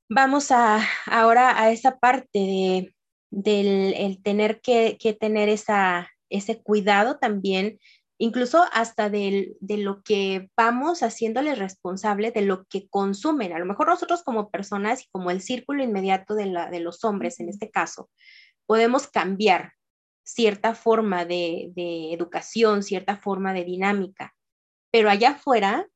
Vamos 0.08 0.50
a, 0.50 0.80
ahora 1.06 1.60
a 1.60 1.72
esa 1.72 1.98
parte 1.98 2.38
de, 2.38 2.94
del 3.30 3.94
el 3.94 4.22
tener 4.22 4.60
que, 4.60 4.98
que 5.00 5.14
tener 5.14 5.48
esa, 5.48 6.08
ese 6.28 6.62
cuidado 6.62 7.18
también 7.18 7.78
incluso 8.22 8.64
hasta 8.72 9.10
de, 9.10 9.56
lo 9.60 10.00
que 10.04 10.48
vamos 10.56 11.02
haciéndoles 11.02 11.58
responsable 11.58 12.30
de 12.30 12.42
lo 12.42 12.66
que 12.66 12.88
consumen. 12.88 13.52
A 13.52 13.58
lo 13.58 13.66
mejor 13.66 13.88
nosotros 13.88 14.22
como 14.22 14.48
personas 14.48 15.02
y 15.02 15.08
como 15.10 15.32
el 15.32 15.40
círculo 15.40 15.82
inmediato 15.82 16.36
de, 16.36 16.46
la, 16.46 16.70
de 16.70 16.78
los 16.78 17.02
hombres 17.02 17.40
en 17.40 17.48
este 17.48 17.72
caso, 17.72 18.10
podemos 18.64 19.08
cambiar 19.08 19.72
cierta 20.22 20.76
forma 20.76 21.24
de, 21.24 21.72
educación, 22.12 22.84
cierta 22.84 23.16
forma 23.16 23.52
de 23.52 23.64
dinámica, 23.64 24.36
pero 24.92 25.10
allá 25.10 25.30
afuera 25.30 25.88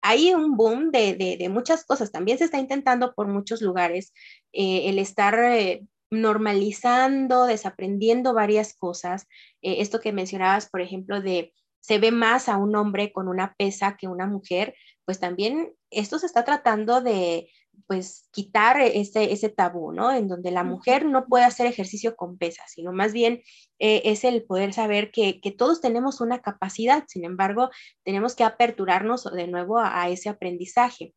hay 0.00 0.32
un 0.34 0.56
boom 0.56 0.92
de, 0.92 1.48
muchas 1.50 1.84
cosas. 1.84 2.12
También 2.12 2.38
se 2.38 2.44
está 2.44 2.60
intentando 2.60 3.14
por 3.16 3.26
muchos 3.26 3.62
lugares 3.62 4.12
eh, 4.52 4.90
el 4.90 5.00
estar 5.00 5.36
eh, 5.40 5.84
normalizando, 6.12 7.46
desaprendiendo 7.46 8.34
varias 8.34 8.74
cosas. 8.74 9.26
Eh, 9.62 9.76
esto 9.80 9.98
que 9.98 10.12
mencionabas, 10.12 10.68
por 10.68 10.82
ejemplo, 10.82 11.20
de 11.22 11.54
se 11.80 11.98
ve 11.98 12.12
más 12.12 12.48
a 12.48 12.58
un 12.58 12.76
hombre 12.76 13.12
con 13.12 13.28
una 13.28 13.54
pesa 13.58 13.96
que 13.96 14.06
una 14.06 14.26
mujer, 14.26 14.74
pues 15.04 15.18
también 15.18 15.74
esto 15.90 16.18
se 16.18 16.26
está 16.26 16.44
tratando 16.44 17.00
de 17.00 17.50
pues 17.86 18.28
quitar 18.30 18.80
ese, 18.80 19.32
ese 19.32 19.48
tabú, 19.48 19.92
¿no? 19.92 20.12
En 20.12 20.28
donde 20.28 20.50
la 20.50 20.64
mujer 20.64 21.06
no 21.06 21.26
puede 21.26 21.44
hacer 21.44 21.66
ejercicio 21.66 22.14
con 22.14 22.36
pesas, 22.36 22.70
sino 22.70 22.92
más 22.92 23.12
bien 23.14 23.42
eh, 23.78 24.02
es 24.04 24.24
el 24.24 24.44
poder 24.44 24.74
saber 24.74 25.10
que, 25.10 25.40
todos 25.56 25.80
tenemos 25.80 26.20
una 26.20 26.40
capacidad, 26.40 27.04
sin 27.08 27.24
embargo, 27.24 27.70
tenemos 28.04 28.36
que 28.36 28.44
aperturarnos 28.44 29.24
de 29.32 29.46
nuevo 29.48 29.78
a 29.78 30.08
ese 30.10 30.28
aprendizaje. 30.28 31.14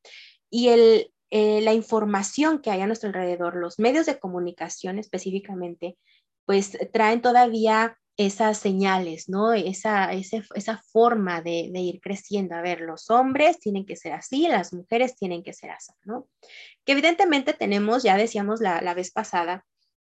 Y 0.49 0.69
el, 0.69 1.11
eh, 1.31 1.61
la 1.61 1.73
información 1.73 2.61
que 2.61 2.71
hay 2.71 2.81
a 2.81 2.87
nuestro 2.87 3.09
alrededor, 3.09 3.55
los 3.55 3.79
medios 3.79 4.05
de 4.05 4.19
comunicación 4.19 4.99
específicamente, 4.99 5.97
pues 6.45 6.77
traen 6.93 7.21
todavía 7.21 7.97
esas 8.17 8.57
señales, 8.59 9.27
¿no? 9.27 9.53
Esa, 9.53 10.13
esa 10.13 10.77
forma 10.91 11.41
de, 11.41 11.69
ir 11.73 11.99
creciendo. 11.99 12.55
A 12.55 12.61
ver, 12.61 12.81
los 12.81 13.09
hombres 13.09 13.59
tienen 13.59 13.85
que 13.85 13.95
ser 13.95 14.13
así, 14.13 14.47
las 14.47 14.73
mujeres 14.73 15.15
tienen 15.15 15.43
que 15.43 15.53
ser 15.53 15.71
así, 15.71 15.91
¿no? 16.03 16.27
Que 16.85 16.93
evidentemente 16.93 17.53
tenemos, 17.53 18.03
ya 18.03 18.15
decíamos 18.15 18.61
la, 18.61 18.81
la 18.81 18.93
vez 18.93 19.11
pasada, 19.11 19.65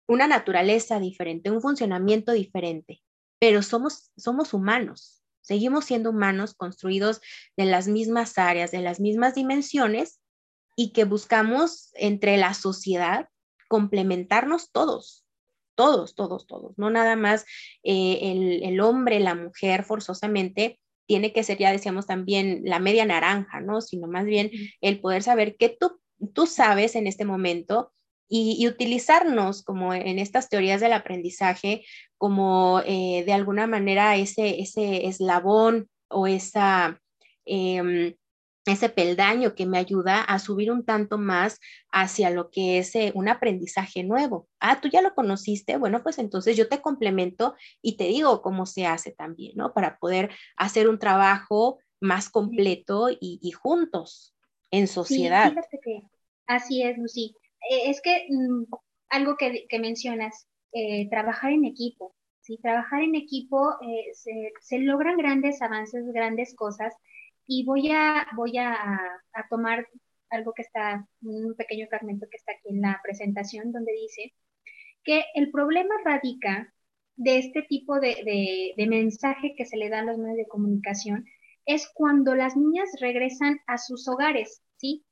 una 0.07 0.27
naturaleza 0.27 0.99
diferente, 0.99 1.51
un 1.51 1.61
funcionamiento 1.61 2.31
diferente, 2.31 3.01
pero 3.39 3.61
somos, 3.61 4.11
somos 4.15 4.53
humanos, 4.53 5.21
seguimos 5.41 5.85
siendo 5.85 6.11
humanos 6.11 6.53
construidos 6.53 7.19
de 7.57 7.65
las 7.65 7.87
mismas 7.87 8.37
áreas, 8.37 8.71
de 8.71 8.81
las 8.81 9.01
mismas 9.01 9.35
dimensiones, 9.35 10.21
y 10.79 10.91
que 10.91 11.05
buscamos 11.05 11.89
entre 11.95 12.37
la 12.37 12.53
sociedad 12.53 13.27
complementarnos 13.67 14.71
todos, 14.71 15.25
todos, 15.75 16.15
todos, 16.15 16.45
todos, 16.45 16.77
no 16.77 16.91
nada 16.91 17.15
más 17.15 17.45
eh, 17.83 18.61
el, 18.63 18.79
hombre, 18.79 19.19
la 19.19 19.33
mujer 19.35 19.83
forzosamente 19.83 20.79
tiene 21.07 21.33
que 21.33 21.43
ser, 21.43 21.57
ya 21.57 21.71
decíamos 21.71 22.05
también, 22.05 22.61
la 22.63 22.79
media 22.79 23.05
naranja, 23.05 23.59
¿no? 23.59 23.81
Sino 23.81 24.07
más 24.07 24.25
bien 24.25 24.51
el 24.79 24.99
poder 24.99 25.23
saber 25.23 25.55
qué 25.57 25.75
tú, 25.77 25.99
tú 26.33 26.45
sabes 26.45 26.95
en 26.95 27.07
este 27.07 27.25
momento 27.25 27.91
y, 28.29 28.67
utilizarnos 28.67 29.63
como 29.63 29.93
en 29.93 30.19
estas 30.19 30.47
teorías 30.47 30.79
del 30.79 30.93
aprendizaje 30.93 31.85
como 32.17 32.81
eh, 32.85 33.23
de 33.25 33.33
alguna 33.33 33.65
manera 33.65 34.15
ese, 34.15 34.61
ese 34.61 35.07
eslabón 35.07 35.89
o 36.07 36.27
esa... 36.27 37.01
Em, 37.45 38.15
ese 38.71 38.89
peldaño 38.89 39.55
que 39.55 39.65
me 39.65 39.77
ayuda 39.77 40.21
a 40.21 40.39
subir 40.39 40.71
un 40.71 40.85
tanto 40.85 41.17
más 41.17 41.59
hacia 41.91 42.29
lo 42.29 42.49
que 42.49 42.79
es 42.79 42.95
eh, 42.95 43.11
un 43.15 43.29
aprendizaje 43.29 44.03
nuevo. 44.03 44.47
Ah, 44.59 44.81
tú 44.81 44.89
ya 44.89 45.01
lo 45.01 45.13
conociste, 45.13 45.77
bueno, 45.77 46.03
pues 46.03 46.17
entonces 46.19 46.57
yo 46.57 46.67
te 46.67 46.81
complemento 46.81 47.55
y 47.81 47.97
te 47.97 48.05
digo 48.05 48.41
cómo 48.41 48.65
se 48.65 48.85
hace 48.85 49.11
también, 49.11 49.53
¿no? 49.55 49.73
Para 49.73 49.97
poder 49.99 50.31
hacer 50.55 50.87
un 50.89 50.99
trabajo 50.99 51.79
más 51.99 52.29
completo 52.29 53.09
y, 53.09 53.51
juntos 53.51 54.35
en 54.71 54.87
sociedad. 54.87 55.53
Sí, 55.71 55.77
que 55.83 56.01
así 56.45 56.83
es, 56.83 56.97
Lucy. 56.97 57.35
Eh, 57.69 57.89
es 57.89 58.01
que 58.01 58.27
mm, 58.29 58.63
algo 59.09 59.37
que, 59.37 59.79
mencionas, 59.79 60.47
eh, 60.73 61.09
trabajar 61.09 61.51
en 61.51 61.65
equipo. 61.65 62.15
¿sí? 62.41 62.57
Trabajar 62.61 63.03
en 63.03 63.15
equipo 63.15 63.75
eh, 63.81 64.11
se, 64.61 64.79
logran 64.79 65.17
grandes 65.17 65.61
avances, 65.61 66.05
grandes 66.13 66.55
cosas. 66.55 66.93
Y 67.47 67.65
voy 67.65 67.91
a, 67.91 68.27
voy 68.35 68.57
a, 68.57 68.99
tomar 69.49 69.87
algo 70.29 70.53
que 70.53 70.63
está, 70.63 71.07
un 71.21 71.55
pequeño 71.55 71.87
fragmento 71.87 72.27
que 72.29 72.37
está 72.37 72.51
aquí 72.51 72.69
en 72.69 72.81
la 72.81 72.99
presentación, 73.03 73.71
donde 73.71 73.93
dice 73.93 74.33
que 75.03 75.23
el 75.35 75.51
problema 75.51 75.95
radica 76.03 76.73
de 77.15 77.37
este 77.39 77.63
tipo 77.63 77.99
de, 77.99 78.73
de 78.75 78.87
mensaje 78.87 79.55
que 79.57 79.65
se 79.65 79.77
le 79.77 79.89
da 79.89 79.99
a 79.99 80.03
los 80.03 80.17
medios 80.17 80.37
de 80.37 80.47
comunicación 80.47 81.25
es 81.65 81.89
cuando 81.93 82.35
las 82.35 82.55
niñas 82.55 82.89
regresan 82.99 83.59
a 83.67 83.77
sus 83.77 84.07
hogares, 84.07 84.61
¿sí? 84.77 85.05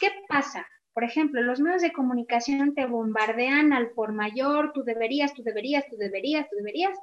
¿Qué 0.00 0.08
pasa? 0.28 0.66
Por 0.94 1.04
ejemplo, 1.04 1.42
los 1.42 1.60
medios 1.60 1.82
de 1.82 1.92
comunicación 1.92 2.74
te 2.74 2.86
bombardean 2.86 3.72
al 3.72 3.90
por 3.90 4.12
mayor, 4.12 4.72
tú 4.72 4.84
deberías, 4.84 5.34
tú 5.34 5.42
deberías, 5.42 5.84
tú 5.88 5.96
deberías, 5.96 6.48
tú 6.50 6.56
deberías. 6.56 6.98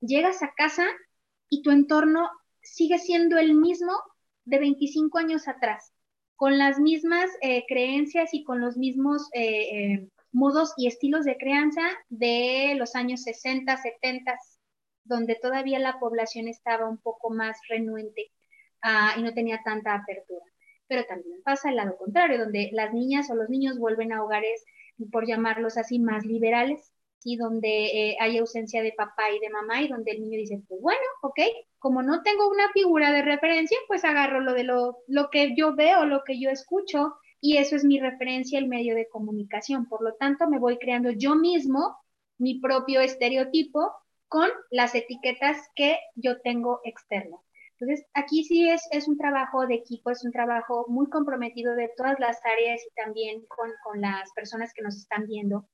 Llegas 0.00 0.42
a 0.42 0.52
casa 0.54 0.86
y 1.48 1.62
tu 1.62 1.70
entorno 1.70 2.30
sigue 2.62 2.98
siendo 2.98 3.38
el 3.38 3.54
mismo 3.54 3.92
de 4.44 4.58
25 4.58 5.18
años 5.18 5.48
atrás, 5.48 5.92
con 6.36 6.58
las 6.58 6.78
mismas 6.78 7.30
eh, 7.42 7.64
creencias 7.68 8.32
y 8.32 8.44
con 8.44 8.60
los 8.60 8.76
mismos 8.76 9.28
eh, 9.32 9.92
eh, 9.92 10.08
modos 10.32 10.72
y 10.76 10.86
estilos 10.86 11.24
de 11.24 11.36
crianza 11.36 11.82
de 12.08 12.74
los 12.76 12.94
años 12.94 13.22
60, 13.22 13.76
70, 13.76 14.38
donde 15.04 15.34
todavía 15.34 15.78
la 15.78 15.98
población 15.98 16.48
estaba 16.48 16.88
un 16.88 16.98
poco 16.98 17.30
más 17.30 17.58
renuente 17.68 18.30
ah, 18.82 19.14
y 19.16 19.22
no 19.22 19.34
tenía 19.34 19.60
tanta 19.64 19.94
apertura. 19.94 20.44
Pero 20.86 21.04
también 21.04 21.42
pasa 21.42 21.70
el 21.70 21.76
lado 21.76 21.96
contrario, 21.96 22.38
donde 22.38 22.70
las 22.72 22.92
niñas 22.92 23.30
o 23.30 23.34
los 23.34 23.48
niños 23.48 23.78
vuelven 23.78 24.12
a 24.12 24.22
hogares, 24.24 24.64
por 25.12 25.26
llamarlos 25.26 25.76
así, 25.78 25.98
más 25.98 26.24
liberales, 26.24 26.92
¿sí? 27.20 27.36
donde 27.36 27.86
eh, 27.86 28.16
hay 28.20 28.38
ausencia 28.38 28.82
de 28.82 28.92
papá 28.92 29.30
y 29.30 29.38
de 29.38 29.50
mamá 29.50 29.82
y 29.82 29.88
donde 29.88 30.12
el 30.12 30.20
niño 30.20 30.38
dice, 30.38 30.60
pues 30.68 30.80
bueno, 30.80 31.00
ok, 31.22 31.40
como 31.78 32.02
no 32.02 32.22
tengo 32.22 32.48
una 32.48 32.70
figura 32.72 33.12
de 33.12 33.22
referencia, 33.22 33.78
pues 33.86 34.04
agarro 34.04 34.40
lo 34.40 34.54
de 34.54 34.64
lo, 34.64 34.98
lo 35.06 35.30
que 35.30 35.54
yo 35.56 35.74
veo, 35.74 36.04
lo 36.04 36.24
que 36.24 36.40
yo 36.40 36.50
escucho, 36.50 37.14
y 37.40 37.56
eso 37.56 37.76
es 37.76 37.84
mi 37.84 37.98
referencia, 37.98 38.58
el 38.58 38.68
medio 38.68 38.94
de 38.94 39.08
comunicación. 39.08 39.86
Por 39.88 40.02
lo 40.02 40.14
tanto, 40.14 40.48
me 40.48 40.58
voy 40.58 40.78
creando 40.78 41.10
yo 41.10 41.36
mismo 41.36 41.96
mi 42.38 42.60
propio 42.60 43.00
estereotipo 43.00 43.92
con 44.28 44.48
las 44.70 44.94
etiquetas 44.94 45.58
que 45.74 45.98
yo 46.14 46.40
tengo 46.40 46.80
externas. 46.84 47.40
Entonces, 47.78 48.06
aquí 48.12 48.44
sí 48.44 48.68
es, 48.68 48.86
es 48.90 49.08
un 49.08 49.16
trabajo 49.16 49.66
de 49.66 49.74
equipo, 49.74 50.10
es 50.10 50.22
un 50.22 50.32
trabajo 50.32 50.84
muy 50.88 51.08
comprometido 51.08 51.74
de 51.74 51.90
todas 51.96 52.20
las 52.20 52.38
áreas 52.44 52.80
y 52.86 52.94
también 52.94 53.44
con, 53.46 53.70
con 53.82 54.02
las 54.02 54.30
personas 54.32 54.72
que 54.74 54.82
nos 54.82 54.96
están 54.96 55.26
viendo. 55.26 55.66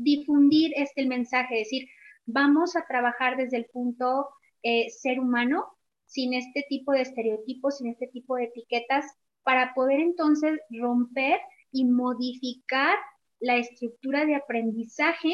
Difundir 0.00 0.72
este 0.76 1.04
mensaje, 1.06 1.58
decir, 1.58 1.88
vamos 2.24 2.76
a 2.76 2.86
trabajar 2.86 3.36
desde 3.36 3.56
el 3.56 3.66
punto 3.66 4.28
eh, 4.62 4.88
ser 4.90 5.18
humano, 5.18 5.66
sin 6.06 6.34
este 6.34 6.64
tipo 6.68 6.92
de 6.92 7.02
estereotipos, 7.02 7.78
sin 7.78 7.88
este 7.88 8.06
tipo 8.06 8.36
de 8.36 8.44
etiquetas, 8.44 9.04
para 9.42 9.74
poder 9.74 10.00
entonces 10.00 10.58
romper 10.70 11.40
y 11.72 11.84
modificar 11.84 12.96
la 13.40 13.56
estructura 13.56 14.24
de 14.24 14.34
aprendizaje 14.34 15.32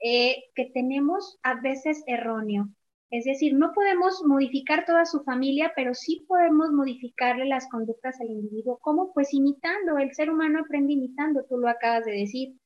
eh, 0.00 0.44
que 0.54 0.66
tenemos 0.66 1.38
a 1.42 1.60
veces 1.60 2.02
erróneo. 2.06 2.68
Es 3.10 3.24
decir, 3.24 3.54
no 3.54 3.72
podemos 3.72 4.22
modificar 4.24 4.84
toda 4.84 5.04
su 5.04 5.22
familia, 5.22 5.72
pero 5.76 5.94
sí 5.94 6.24
podemos 6.26 6.70
modificarle 6.72 7.46
las 7.46 7.68
conductas 7.68 8.20
al 8.20 8.30
individuo. 8.30 8.78
¿Cómo? 8.82 9.12
Pues 9.14 9.32
imitando. 9.32 9.98
El 9.98 10.12
ser 10.14 10.30
humano 10.30 10.60
aprende 10.60 10.94
imitando, 10.94 11.44
tú 11.48 11.58
lo 11.58 11.68
acabas 11.68 12.04
de 12.04 12.12
decir. 12.12 12.56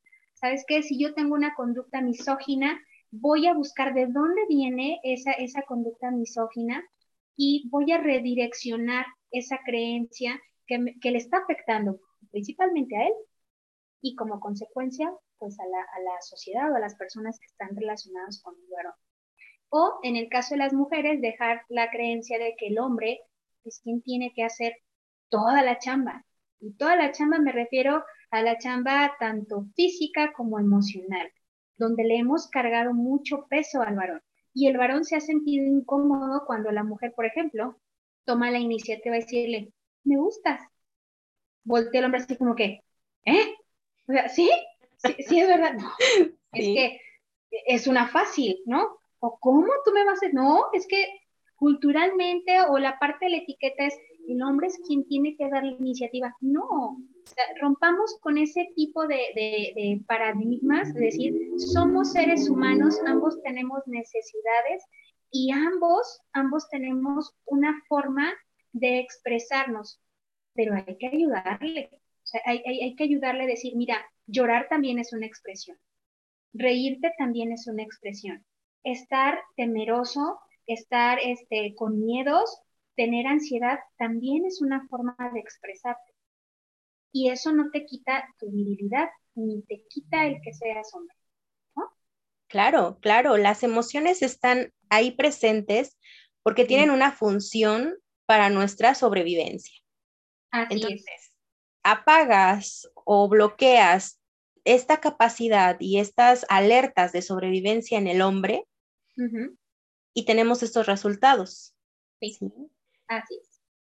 ¿Sabes 0.40 0.64
qué? 0.66 0.82
Si 0.82 0.98
yo 0.98 1.12
tengo 1.12 1.34
una 1.34 1.54
conducta 1.54 2.00
misógina, 2.00 2.80
voy 3.10 3.46
a 3.46 3.52
buscar 3.52 3.92
de 3.92 4.06
dónde 4.06 4.40
viene 4.48 4.98
esa, 5.02 5.32
esa 5.32 5.62
conducta 5.62 6.10
misógina 6.10 6.82
y 7.36 7.68
voy 7.68 7.92
a 7.92 7.98
redireccionar 7.98 9.04
esa 9.30 9.58
creencia 9.64 10.40
que, 10.66 10.94
que 11.02 11.10
le 11.10 11.18
está 11.18 11.38
afectando 11.38 12.00
principalmente 12.30 12.96
a 12.96 13.06
él 13.06 13.12
y 14.00 14.16
como 14.16 14.40
consecuencia 14.40 15.12
pues 15.36 15.60
a 15.60 15.66
la, 15.66 15.78
a 15.78 16.00
la 16.00 16.20
sociedad 16.22 16.72
o 16.72 16.76
a 16.76 16.80
las 16.80 16.94
personas 16.96 17.38
que 17.38 17.46
están 17.46 17.76
relacionadas 17.76 18.40
con 18.42 18.54
el 18.54 18.70
varón. 18.74 18.94
O 19.68 19.98
en 20.02 20.16
el 20.16 20.30
caso 20.30 20.54
de 20.54 20.58
las 20.58 20.72
mujeres, 20.72 21.20
dejar 21.20 21.62
la 21.68 21.90
creencia 21.90 22.38
de 22.38 22.54
que 22.56 22.68
el 22.68 22.78
hombre 22.78 23.20
es 23.64 23.80
quien 23.82 24.00
tiene 24.00 24.32
que 24.34 24.44
hacer 24.44 24.74
toda 25.28 25.62
la 25.62 25.78
chamba. 25.78 26.24
Y 26.60 26.72
toda 26.74 26.96
la 26.96 27.12
chamba 27.12 27.38
me 27.38 27.52
refiero 27.52 28.04
a 28.30 28.42
la 28.42 28.58
chamba 28.58 29.16
tanto 29.18 29.64
física 29.74 30.32
como 30.32 30.58
emocional, 30.58 31.32
donde 31.76 32.04
le 32.04 32.18
hemos 32.18 32.48
cargado 32.48 32.94
mucho 32.94 33.46
peso 33.48 33.82
al 33.82 33.96
varón. 33.96 34.22
Y 34.52 34.66
el 34.66 34.76
varón 34.76 35.04
se 35.04 35.16
ha 35.16 35.20
sentido 35.20 35.64
incómodo 35.64 36.44
cuando 36.46 36.70
la 36.70 36.84
mujer, 36.84 37.12
por 37.14 37.24
ejemplo, 37.24 37.76
toma 38.24 38.50
la 38.50 38.58
iniciativa 38.58 39.14
de 39.14 39.22
decirle, 39.22 39.72
me 40.04 40.16
gustas. 40.16 40.60
Voltea 41.64 42.00
el 42.00 42.06
hombre 42.06 42.20
así 42.20 42.36
como 42.36 42.54
que, 42.54 42.80
¿eh? 43.24 43.54
O 44.08 44.12
sea, 44.12 44.28
¿sí? 44.28 44.50
Sí, 44.98 45.40
es 45.40 45.48
verdad. 45.48 45.74
No, 45.74 45.90
es 46.52 46.66
que 46.66 47.00
es 47.50 47.86
una 47.86 48.08
fácil, 48.08 48.58
¿no? 48.66 48.98
¿O 49.20 49.38
cómo 49.38 49.66
tú 49.84 49.92
me 49.92 50.04
vas 50.04 50.22
a...? 50.22 50.28
No, 50.32 50.64
es 50.72 50.86
que 50.86 51.06
culturalmente 51.56 52.60
o 52.68 52.78
la 52.78 52.98
parte 52.98 53.26
de 53.26 53.32
la 53.32 53.36
etiqueta 53.38 53.84
es 53.86 53.94
el 54.28 54.42
hombre 54.42 54.68
es 54.68 54.78
quien 54.86 55.06
tiene 55.06 55.36
que 55.36 55.48
dar 55.48 55.64
la 55.64 55.72
iniciativa. 55.72 56.36
No, 56.40 56.98
rompamos 57.60 58.18
con 58.20 58.38
ese 58.38 58.68
tipo 58.74 59.06
de, 59.06 59.16
de, 59.34 60.00
paradigmas, 60.06 60.88
es 60.88 60.94
decir, 60.94 61.34
somos 61.58 62.12
seres 62.12 62.48
humanos, 62.48 62.98
ambos 63.06 63.40
tenemos 63.42 63.86
necesidades 63.86 64.84
y 65.30 65.52
ambos, 65.52 66.20
ambos 66.32 66.68
tenemos 66.70 67.34
una 67.46 67.80
forma 67.88 68.32
de 68.72 68.98
expresarnos, 68.98 70.00
pero 70.54 70.74
hay 70.74 70.96
que 70.98 71.06
ayudarle, 71.06 71.90
hay, 72.44 72.62
hay, 72.66 72.82
hay 72.82 72.96
que 72.96 73.04
ayudarle 73.04 73.44
a 73.44 73.46
decir, 73.46 73.74
mira, 73.76 74.04
Llorar 74.30 74.68
también 74.68 75.00
es 75.00 75.12
una 75.12 75.26
expresión. 75.26 75.76
Reírte 76.52 77.12
también 77.18 77.50
es 77.50 77.66
una 77.66 77.82
expresión. 77.82 78.46
Estar 78.84 79.40
temeroso, 79.56 80.38
estar 80.66 81.18
este, 81.20 81.74
con 81.74 81.98
miedos, 81.98 82.60
tener 82.94 83.26
ansiedad, 83.26 83.80
también 83.98 84.46
es 84.46 84.62
una 84.62 84.86
forma 84.86 85.16
de 85.34 85.40
expresarte. 85.40 86.09
Y 87.12 87.30
eso 87.30 87.52
no 87.52 87.70
te 87.70 87.84
quita 87.86 88.24
tu 88.38 88.50
virilidad, 88.50 89.08
ni 89.34 89.62
te 89.62 89.84
quita 89.88 90.26
el 90.26 90.40
que 90.42 90.52
seas 90.52 90.92
hombre. 90.94 91.16
Claro, 92.48 92.98
claro, 93.00 93.36
las 93.36 93.62
emociones 93.62 94.22
están 94.22 94.72
ahí 94.88 95.12
presentes 95.12 95.96
porque 96.42 96.64
tienen 96.64 96.90
una 96.90 97.12
función 97.12 97.96
para 98.26 98.50
nuestra 98.50 98.96
sobrevivencia. 98.96 99.72
Entonces, 100.68 101.32
apagas 101.84 102.90
o 102.94 103.28
bloqueas 103.28 104.20
esta 104.64 105.00
capacidad 105.00 105.76
y 105.78 106.00
estas 106.00 106.44
alertas 106.48 107.12
de 107.12 107.22
sobrevivencia 107.22 107.98
en 107.98 108.08
el 108.08 108.20
hombre 108.20 108.66
y 110.12 110.24
tenemos 110.24 110.62
estos 110.62 110.86
resultados. 110.86 111.74
Sí. 112.20 112.36
Así 113.06 113.38
es. 113.40 113.49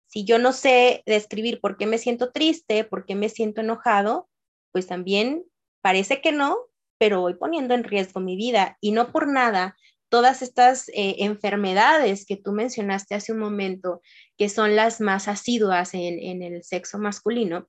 Si 0.08 0.24
yo 0.24 0.38
no 0.38 0.52
sé 0.52 1.02
describir 1.06 1.60
por 1.60 1.76
qué 1.76 1.86
me 1.86 1.98
siento 1.98 2.32
triste, 2.32 2.84
por 2.84 3.04
qué 3.06 3.14
me 3.14 3.28
siento 3.28 3.60
enojado, 3.60 4.28
pues 4.72 4.86
también 4.86 5.44
parece 5.82 6.20
que 6.20 6.32
no, 6.32 6.56
pero 6.98 7.20
voy 7.20 7.34
poniendo 7.34 7.74
en 7.74 7.84
riesgo 7.84 8.20
mi 8.20 8.36
vida. 8.36 8.76
Y 8.80 8.92
no 8.92 9.12
por 9.12 9.28
nada 9.28 9.76
todas 10.08 10.42
estas 10.42 10.88
eh, 10.88 11.16
enfermedades 11.18 12.24
que 12.24 12.36
tú 12.36 12.52
mencionaste 12.52 13.14
hace 13.14 13.32
un 13.32 13.38
momento, 13.38 14.00
que 14.36 14.48
son 14.48 14.74
las 14.74 15.00
más 15.00 15.28
asiduas 15.28 15.92
en, 15.92 16.42
el 16.42 16.64
sexo 16.64 16.98
masculino, 16.98 17.68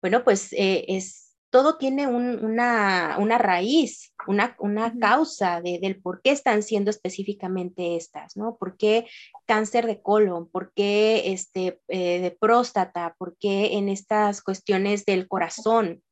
bueno, 0.00 0.24
pues 0.24 0.52
eh, 0.54 0.86
es 0.88 1.29
todo 1.50 1.76
tiene 1.76 2.06
una, 2.06 3.16
raíz, 3.38 4.14
una, 4.26 4.56
causa 5.00 5.60
del 5.60 6.00
por 6.00 6.22
qué 6.22 6.30
están 6.30 6.62
siendo 6.62 6.90
específicamente 6.90 7.96
estas, 7.96 8.36
¿no? 8.36 8.56
¿Por 8.56 8.76
qué 8.76 9.06
cáncer 9.46 9.86
de 9.86 10.00
colon? 10.00 10.48
¿Por 10.48 10.72
qué 10.72 11.32
este, 11.32 11.80
eh, 11.88 12.20
de 12.20 12.30
próstata? 12.30 13.16
¿Por 13.18 13.36
qué 13.36 13.76
en 13.76 13.88
estas 13.88 14.42
cuestiones 14.42 15.04
del 15.04 15.26
corazón? 15.26 16.02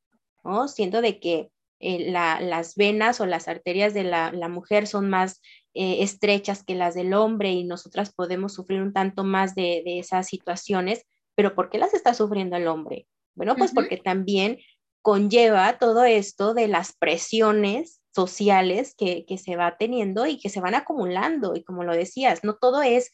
¿no? 0.42 0.66
Siendo 0.66 1.00
de 1.00 1.20
que 1.20 1.50
eh, 1.80 2.10
las 2.10 2.74
venas 2.74 3.20
o 3.20 3.26
las 3.26 3.46
arterias 3.46 3.94
de 3.94 4.02
la, 4.02 4.48
mujer 4.48 4.88
son 4.88 5.08
más 5.08 5.40
eh, 5.74 6.02
estrechas 6.02 6.64
que 6.64 6.74
las 6.74 6.94
del 6.94 7.14
hombre 7.14 7.52
y 7.52 7.62
nosotras 7.62 8.12
podemos 8.12 8.54
sufrir 8.54 8.82
un 8.82 8.92
tanto 8.92 9.22
más 9.22 9.54
de, 9.54 9.82
esas 9.86 10.26
situaciones, 10.26 11.06
pero 11.36 11.54
¿por 11.54 11.70
qué 11.70 11.78
las 11.78 11.94
está 11.94 12.14
sufriendo 12.14 12.56
el 12.56 12.66
hombre? 12.66 13.06
Bueno, 13.36 13.54
pues 13.54 13.72
porque 13.72 13.98
también 13.98 14.58
conlleva 15.02 15.78
todo 15.78 16.04
esto 16.04 16.54
de 16.54 16.68
las 16.68 16.96
presiones 16.96 18.00
sociales 18.14 18.94
que, 18.96 19.24
se 19.38 19.56
va 19.56 19.76
teniendo 19.78 20.26
y 20.26 20.38
que 20.38 20.48
se 20.48 20.60
van 20.60 20.74
acumulando. 20.74 21.54
Y 21.54 21.62
como 21.62 21.84
lo 21.84 21.92
decías, 21.92 22.42
no 22.42 22.56
todo 22.56 22.82
es 22.82 23.10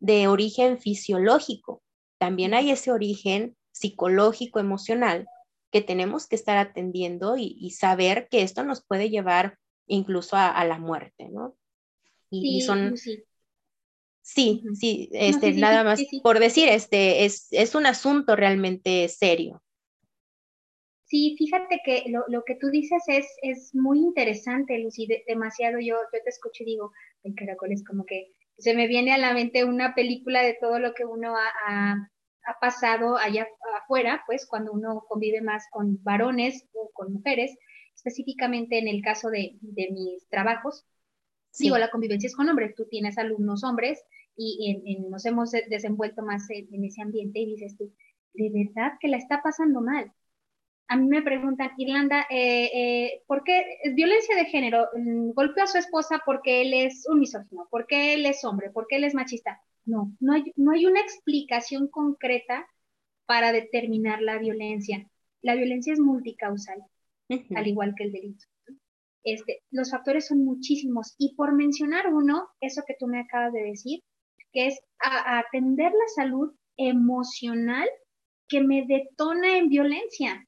de 0.00 0.28
origen 0.28 0.78
fisiológico, 0.78 1.82
también 2.18 2.54
hay 2.54 2.70
ese 2.70 2.92
origen 2.92 3.56
psicológico, 3.72 4.58
emocional, 4.58 5.26
que 5.70 5.82
tenemos 5.82 6.26
que 6.26 6.36
estar 6.36 6.56
atendiendo 6.56 7.36
y, 7.36 7.70
saber 7.70 8.28
que 8.30 8.42
esto 8.42 8.64
nos 8.64 8.84
puede 8.84 9.10
llevar 9.10 9.58
incluso 9.86 10.36
a, 10.36 10.64
la 10.64 10.78
muerte, 10.78 11.28
¿no? 11.28 11.56
Y, 12.30 12.62
son... 12.62 12.96
Sí. 12.96 13.24
Sí, 14.20 14.62
sí, 14.74 15.08
este, 15.12 15.54
nada 15.54 15.84
más 15.84 16.02
por 16.22 16.38
decir, 16.38 16.68
este, 16.68 17.24
es, 17.24 17.46
es 17.50 17.74
un 17.74 17.86
asunto 17.86 18.36
realmente 18.36 19.08
serio. 19.08 19.62
Sí, 21.08 21.36
fíjate 21.38 21.80
que 21.84 22.04
lo, 22.08 22.24
lo, 22.28 22.44
que 22.44 22.54
tú 22.56 22.68
dices 22.68 23.02
es, 23.06 23.26
es 23.40 23.74
muy 23.74 23.98
interesante, 23.98 24.78
Lucy, 24.78 25.08
demasiado. 25.26 25.78
Yo, 25.80 25.96
yo 26.12 26.22
te 26.22 26.28
escucho 26.28 26.64
y 26.64 26.66
digo, 26.66 26.92
el 27.22 27.34
caracol 27.34 27.72
es 27.72 27.82
como 27.82 28.04
que 28.04 28.34
se 28.58 28.74
me 28.74 28.86
viene 28.88 29.14
a 29.14 29.18
la 29.18 29.32
mente 29.32 29.64
una 29.64 29.94
película 29.94 30.42
de 30.42 30.58
todo 30.60 30.78
lo 30.78 30.92
que 30.92 31.06
uno 31.06 31.34
ha, 31.34 32.10
ha, 32.44 32.58
pasado 32.60 33.16
allá 33.16 33.46
afuera, 33.82 34.22
pues 34.26 34.46
cuando 34.46 34.72
uno 34.72 35.04
convive 35.08 35.40
más 35.40 35.64
con 35.70 36.02
varones 36.02 36.66
o 36.74 36.90
con 36.92 37.12
mujeres, 37.14 37.56
específicamente 37.94 38.78
en 38.78 38.88
el 38.88 39.02
caso 39.02 39.30
de, 39.30 39.56
de 39.60 39.90
mis 39.90 40.28
trabajos. 40.28 40.84
Digo, 41.58 41.78
la 41.78 41.90
convivencia 41.90 42.26
es 42.26 42.36
con 42.36 42.48
hombres, 42.48 42.74
tú 42.74 42.86
tienes 42.86 43.16
alumnos 43.16 43.64
hombres 43.64 44.02
y 44.36 44.84
en, 44.86 45.10
nos 45.10 45.24
hemos 45.24 45.52
desenvuelto 45.52 46.22
más 46.22 46.48
en, 46.50 46.68
en 46.72 46.84
ese 46.84 47.00
ambiente 47.00 47.38
y 47.38 47.46
dices 47.46 47.76
tú, 47.78 47.94
de 48.34 48.50
verdad 48.50 48.92
que 49.00 49.08
la 49.08 49.16
está 49.16 49.42
pasando 49.42 49.80
mal 49.80 50.12
a 50.88 50.96
mí 50.96 51.06
me 51.06 51.22
preguntan, 51.22 51.72
Irlanda, 51.76 52.26
eh, 52.30 52.70
eh, 52.72 53.22
¿por 53.26 53.44
qué 53.44 53.78
es 53.82 53.94
violencia 53.94 54.34
de 54.34 54.46
género? 54.46 54.88
Mm, 54.96 55.32
golpeó 55.32 55.64
a 55.64 55.66
su 55.66 55.76
esposa 55.76 56.22
porque 56.24 56.62
él 56.62 56.72
es 56.72 57.06
un 57.08 57.20
misógino, 57.20 57.68
porque 57.70 58.14
él 58.14 58.24
es 58.24 58.42
hombre, 58.42 58.70
porque 58.70 58.96
él 58.96 59.04
es 59.04 59.14
machista. 59.14 59.60
No, 59.84 60.12
no 60.18 60.32
hay, 60.32 60.52
no 60.56 60.72
hay 60.72 60.86
una 60.86 61.00
explicación 61.00 61.88
concreta 61.88 62.66
para 63.26 63.52
determinar 63.52 64.22
la 64.22 64.38
violencia. 64.38 65.06
La 65.42 65.54
violencia 65.54 65.92
es 65.92 66.00
multicausal, 66.00 66.82
al 67.54 67.66
igual 67.66 67.94
que 67.94 68.04
el 68.04 68.12
delito. 68.12 68.46
Este, 69.24 69.62
los 69.70 69.90
factores 69.90 70.26
son 70.26 70.42
muchísimos 70.42 71.14
y 71.18 71.34
por 71.34 71.52
mencionar 71.52 72.12
uno, 72.12 72.48
eso 72.60 72.82
que 72.86 72.96
tú 72.98 73.06
me 73.06 73.20
acabas 73.20 73.52
de 73.52 73.62
decir, 73.62 74.02
que 74.54 74.68
es 74.68 74.80
atender 75.00 75.92
la 75.92 76.08
salud 76.14 76.54
emocional 76.78 77.86
que 78.48 78.62
me 78.62 78.86
detona 78.86 79.58
en 79.58 79.68
violencia 79.68 80.47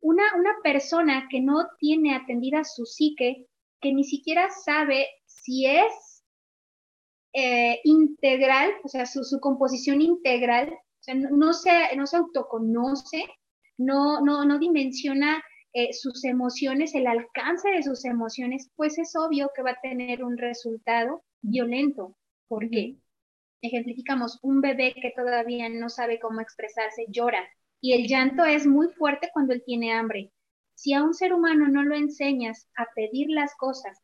una, 0.00 0.24
persona 0.62 1.28
que 1.30 1.40
no 1.40 1.66
tiene 1.78 2.14
atendida 2.14 2.64
su 2.64 2.84
psique, 2.84 3.46
que 3.80 3.92
ni 3.92 4.04
siquiera 4.04 4.48
sabe 4.50 5.08
si 5.24 5.66
es 5.66 6.24
eh, 7.32 7.80
integral, 7.84 8.72
o 8.84 8.88
sea, 8.88 9.06
su, 9.06 9.38
composición 9.40 10.00
integral, 10.00 10.70
o 10.72 11.02
sea, 11.02 11.14
no, 11.14 11.52
se, 11.52 11.70
no 11.96 12.06
se 12.06 12.16
autoconoce, 12.16 13.24
no, 13.78 14.20
no, 14.20 14.44
no 14.44 14.58
dimensiona 14.58 15.42
eh, 15.78 15.92
sus 15.92 16.24
emociones, 16.24 16.94
el 16.94 17.06
alcance 17.06 17.68
de 17.68 17.82
sus 17.82 18.06
emociones, 18.06 18.70
pues 18.76 18.98
es 18.98 19.14
obvio 19.14 19.50
que 19.54 19.62
va 19.62 19.72
a 19.72 19.80
tener 19.82 20.24
un 20.24 20.38
resultado 20.38 21.22
violento. 21.42 22.16
¿Por 22.48 22.70
qué? 22.70 22.96
Ejemplificamos, 23.60 24.38
un 24.42 24.62
bebé 24.62 24.94
que 24.94 25.12
todavía 25.14 25.68
no 25.68 25.90
sabe 25.90 26.18
cómo 26.18 26.40
expresarse 26.40 27.04
llora, 27.08 27.46
y 27.80 27.92
el 27.92 28.08
llanto 28.08 28.44
es 28.44 28.66
muy 28.66 28.88
fuerte 28.88 29.30
cuando 29.32 29.52
él 29.52 29.62
tiene 29.64 29.92
hambre. 29.92 30.32
Si 30.74 30.92
a 30.92 31.02
un 31.02 31.14
ser 31.14 31.32
humano 31.32 31.68
no 31.68 31.82
lo 31.82 31.94
enseñas 31.94 32.68
a 32.76 32.86
pedir 32.94 33.28
las 33.30 33.54
cosas 33.56 33.98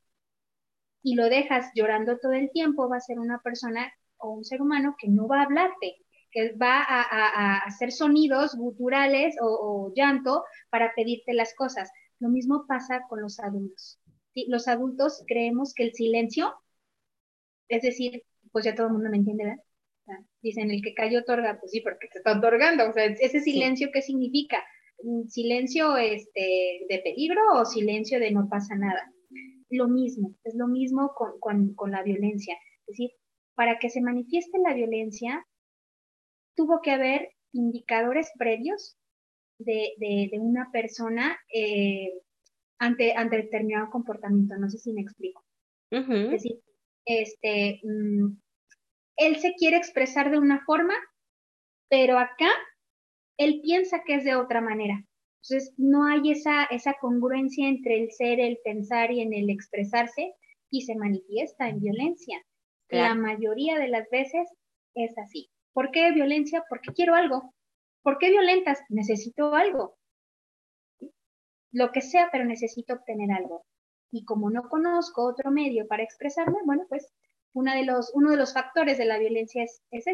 y 1.02 1.14
lo 1.16 1.28
dejas 1.28 1.70
llorando 1.74 2.18
todo 2.18 2.32
el 2.32 2.50
tiempo, 2.50 2.88
va 2.88 2.96
a 2.96 3.00
ser 3.00 3.18
una 3.18 3.40
persona 3.40 3.92
o 4.18 4.30
un 4.30 4.44
ser 4.44 4.62
humano 4.62 4.94
que 4.98 5.08
no 5.08 5.26
va 5.26 5.40
a 5.40 5.44
hablarte, 5.44 5.96
que 6.30 6.52
va 6.52 6.82
a, 6.82 7.58
hacer 7.58 7.92
sonidos 7.92 8.54
guturales 8.54 9.36
o, 9.40 9.92
llanto 9.94 10.44
para 10.70 10.94
pedirte 10.94 11.34
las 11.34 11.54
cosas. 11.54 11.90
Lo 12.20 12.28
mismo 12.28 12.66
pasa 12.66 13.02
con 13.08 13.20
los 13.20 13.40
adultos. 13.40 13.98
Los 14.48 14.68
adultos 14.68 15.22
creemos 15.26 15.74
que 15.74 15.84
el 15.84 15.94
silencio, 15.94 16.54
es 17.68 17.82
decir, 17.82 18.22
pues 18.50 18.64
ya 18.64 18.74
todo 18.74 18.86
el 18.86 18.92
mundo 18.94 19.10
me 19.10 19.18
entiende, 19.18 19.44
¿verdad? 19.44 19.62
Dicen, 20.42 20.70
el 20.70 20.82
que 20.82 20.94
cayó 20.94 21.20
otorga, 21.20 21.58
pues 21.60 21.70
sí, 21.70 21.80
porque 21.80 22.08
te 22.08 22.18
está 22.18 22.36
otorgando. 22.36 22.88
O 22.88 22.92
sea, 22.92 23.04
ese 23.04 23.40
silencio, 23.40 23.90
¿qué 23.92 24.02
significa? 24.02 24.62
¿Silencio 25.28 25.96
este, 25.96 26.84
de 26.88 26.98
peligro 26.98 27.40
o 27.54 27.64
silencio 27.64 28.18
de 28.18 28.32
no 28.32 28.48
pasa 28.48 28.74
nada? 28.74 29.12
Lo 29.70 29.88
mismo, 29.88 30.34
es 30.44 30.54
lo 30.54 30.66
mismo 30.66 31.12
con, 31.14 31.74
con, 31.74 31.90
la 31.90 32.02
violencia. 32.02 32.56
Es 32.80 32.98
decir, 32.98 33.10
para 33.54 33.78
que 33.78 33.88
se 33.88 34.02
manifieste 34.02 34.58
la 34.58 34.74
violencia, 34.74 35.46
tuvo 36.56 36.80
que 36.82 36.90
haber 36.90 37.30
indicadores 37.52 38.30
previos 38.36 38.96
de, 39.58 39.92
de, 39.98 40.38
una 40.40 40.70
persona 40.72 41.38
eh, 41.54 42.12
ante, 42.78 43.14
ante 43.14 43.36
determinado 43.36 43.90
comportamiento. 43.90 44.56
No 44.56 44.68
sé 44.68 44.78
si 44.78 44.92
me 44.92 45.02
explico. 45.02 45.44
Es 45.90 46.30
decir, 46.30 46.60
este, 47.04 47.80
mm, 47.82 48.41
él 49.16 49.36
se 49.36 49.54
quiere 49.54 49.76
expresar 49.76 50.30
de 50.30 50.38
una 50.38 50.64
forma, 50.64 50.94
pero 51.88 52.18
acá 52.18 52.50
él 53.38 53.60
piensa 53.62 54.02
que 54.04 54.16
es 54.16 54.24
de 54.24 54.36
otra 54.36 54.60
manera. 54.60 55.04
Entonces, 55.42 55.74
no 55.76 56.06
hay 56.06 56.30
esa, 56.30 56.64
esa 56.64 56.94
congruencia 57.00 57.68
entre 57.68 58.00
el 58.00 58.12
ser, 58.12 58.38
el 58.38 58.58
pensar 58.64 59.10
y 59.10 59.20
en 59.20 59.32
el 59.32 59.50
expresarse 59.50 60.34
y 60.70 60.82
se 60.82 60.94
manifiesta 60.94 61.68
en 61.68 61.80
violencia. 61.80 62.42
La 62.88 63.14
mayoría 63.14 63.78
de 63.78 63.88
las 63.88 64.08
veces 64.10 64.48
es 64.94 65.16
así. 65.16 65.50
¿Por 65.72 65.90
qué 65.90 66.12
violencia? 66.12 66.62
Porque 66.68 66.92
quiero 66.92 67.14
algo. 67.14 67.54
¿Por 68.02 68.18
qué 68.18 68.30
violentas? 68.30 68.80
Necesito 68.90 69.54
algo. 69.54 69.96
Lo 71.72 71.90
que 71.90 72.02
sea, 72.02 72.28
pero 72.30 72.44
necesito 72.44 72.94
obtener 72.94 73.32
algo. 73.32 73.64
Y 74.12 74.24
como 74.24 74.50
no 74.50 74.68
conozco 74.68 75.24
otro 75.24 75.50
medio 75.50 75.86
para 75.88 76.02
expresarme, 76.02 76.58
bueno, 76.66 76.84
pues 76.88 77.10
de 77.54 77.84
los, 77.84 78.10
uno 78.14 78.30
de 78.30 78.36
los 78.36 78.52
factores 78.52 78.98
de 78.98 79.04
la 79.04 79.18
violencia 79.18 79.62
es, 79.62 79.82
es, 79.90 80.06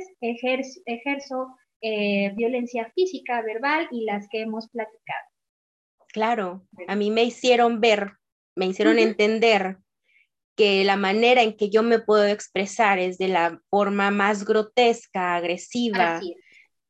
ejerzo, 0.87 1.57
eh, 1.81 2.33
violencia 2.35 2.91
física, 2.95 3.43
verbal 3.43 3.89
y 3.91 4.05
las 4.05 4.29
que 4.31 4.43
hemos 4.43 4.69
platicado. 4.69 5.29
Claro, 6.09 6.67
a 6.89 6.97
mí 6.97 7.11
me 7.11 7.25
hicieron 7.25 7.81
ver, 7.81 8.15
me 8.57 8.67
hicieron 8.67 8.99
entender 8.99 9.79
que 10.57 10.83
la 10.85 10.97
manera 10.97 11.43
en 11.43 11.57
que 11.57 11.71
yo 11.71 11.83
me 11.83 12.01
puedo 12.01 12.25
expresar 12.25 12.99
es 12.99 13.19
de 13.19 13.29
la 13.29 13.61
forma 13.71 14.11
más 14.11 14.45
grotesca, 14.45 15.37
agresiva 15.37 16.21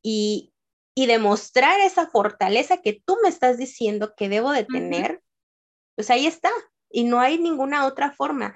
y, 0.01 0.53
y, 0.95 1.05
demostrar 1.05 1.79
esa 1.81 2.07
fortaleza 2.09 2.81
que 2.81 2.99
tú 3.05 3.17
me 3.21 3.29
estás 3.29 3.57
diciendo 3.57 4.13
que 4.17 4.29
debo 4.29 4.51
de 4.51 4.63
tener, 4.63 5.21
pues 5.95 6.09
ahí 6.09 6.25
está. 6.25 6.49
Y 6.89 7.03
no 7.03 7.19
hay 7.19 7.37
ninguna 7.37 7.85
otra 7.85 8.11
forma 8.11 8.55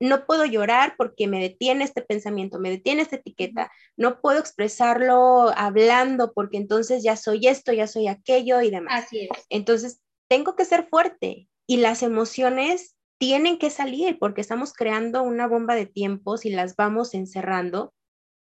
no 0.00 0.26
puedo 0.26 0.46
llorar 0.46 0.94
porque 0.96 1.28
me 1.28 1.40
detiene 1.40 1.84
este 1.84 2.00
pensamiento, 2.00 2.58
me 2.58 2.70
detiene 2.70 3.02
esta 3.02 3.16
etiqueta, 3.16 3.70
no 3.96 4.20
puedo 4.20 4.38
expresarlo 4.40 5.52
hablando 5.54 6.32
porque 6.32 6.56
entonces 6.56 7.02
ya 7.02 7.16
soy 7.16 7.46
esto, 7.46 7.72
ya 7.72 7.86
soy 7.86 8.08
aquello 8.08 8.62
y 8.62 8.70
demás. 8.70 9.04
Así 9.04 9.28
es. 9.30 9.46
Entonces, 9.50 10.00
tengo 10.28 10.56
que 10.56 10.64
ser 10.64 10.88
fuerte 10.88 11.48
y 11.66 11.76
las 11.76 12.02
emociones 12.02 12.96
tienen 13.18 13.58
que 13.58 13.68
salir 13.68 14.18
porque 14.18 14.40
estamos 14.40 14.72
creando 14.72 15.22
una 15.22 15.46
bomba 15.46 15.74
de 15.74 15.84
tiempos 15.84 16.46
y 16.46 16.50
las 16.50 16.76
vamos 16.76 17.12
encerrando. 17.12 17.92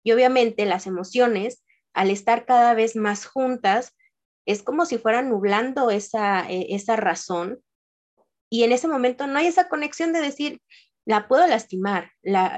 Y 0.03 0.11
obviamente 0.11 0.65
las 0.65 0.85
emociones, 0.85 1.63
al 1.93 2.11
estar 2.11 2.45
cada 2.45 2.73
vez 2.73 2.97
más 2.97 3.25
juntas, 3.25 3.95
es 4.45 4.61
como 4.61 4.85
si 4.85 4.97
fueran 4.97 5.29
nublando 5.29 5.89
esa, 5.89 6.49
eh, 6.51 6.67
esa 6.71 6.97
razón. 6.97 7.61
Y 8.49 8.63
en 8.63 8.73
ese 8.73 8.87
momento 8.89 9.25
no 9.27 9.39
hay 9.39 9.47
esa 9.47 9.69
conexión 9.69 10.11
de 10.11 10.21
decir, 10.21 10.61
la 11.05 11.27
puedo 11.27 11.45
lastimar 11.47 12.11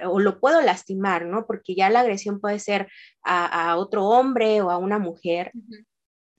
o 0.05 0.19
lo 0.19 0.39
puedo 0.39 0.61
lastimar, 0.61 1.25
¿no? 1.25 1.45
Porque 1.45 1.75
ya 1.75 1.89
la 1.89 1.99
agresión 1.99 2.39
puede 2.39 2.59
ser 2.59 2.87
a, 3.23 3.77
otro 3.77 4.05
hombre 4.05 4.61
o 4.61 4.71
a 4.71 4.77
una 4.77 4.99
mujer 4.99 5.51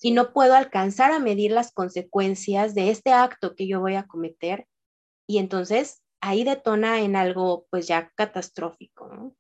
y 0.01 0.13
no 0.13 0.33
puedo 0.33 0.55
alcanzar 0.55 1.13
a 1.13 1.19
medir 1.19 1.53
las 1.53 1.73
consecuencias 1.73 2.75
de 2.75 2.91
este 2.91 3.13
acto 3.13 3.55
que 3.55 3.69
yo 3.69 3.81
voy 3.81 3.95
a 3.95 4.07
cometer 4.07 4.67
y 5.27 5.39
entonces 5.39 6.03
ahí 6.21 6.45
detona 6.45 7.03
en 7.03 7.15
algo 7.15 7.67
pues 7.71 7.87
ya 7.87 8.11
catastrófico, 8.17 9.09
¿no? 9.09 9.37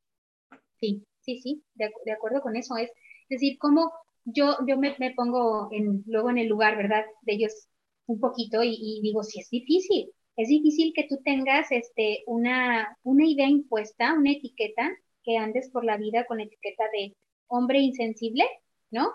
Sí, 0.76 1.06
sí, 1.20 1.40
sí, 1.40 1.64
de, 1.74 2.12
acuerdo 2.12 2.42
con 2.42 2.54
eso. 2.54 2.76
Es, 2.76 2.90
decir, 3.28 3.58
como 3.58 3.92
yo, 4.24 4.56
yo 4.66 4.76
me, 4.78 4.94
pongo 5.16 5.68
en, 5.72 6.04
luego 6.06 6.30
en 6.30 6.38
el 6.38 6.48
lugar, 6.48 6.76
¿verdad? 6.76 7.04
De 7.22 7.34
ellos 7.34 7.68
un 8.06 8.20
poquito 8.20 8.62
y, 8.62 8.76
y 8.78 9.00
digo, 9.02 9.22
sí, 9.22 9.40
es 9.40 9.50
difícil, 9.50 10.12
es 10.38 10.48
difícil 10.48 10.92
que 10.94 11.04
tú 11.04 11.18
tengas 11.24 11.70
este, 11.72 12.22
una, 12.26 12.96
una 13.02 13.26
idea 13.26 13.48
impuesta, 13.48 14.14
una 14.14 14.32
etiqueta, 14.32 14.90
que 15.24 15.36
andes 15.36 15.68
por 15.70 15.84
la 15.84 15.98
vida 15.98 16.24
con 16.26 16.40
etiqueta 16.40 16.84
de 16.92 17.16
hombre 17.48 17.80
insensible, 17.80 18.44
¿no? 18.90 19.12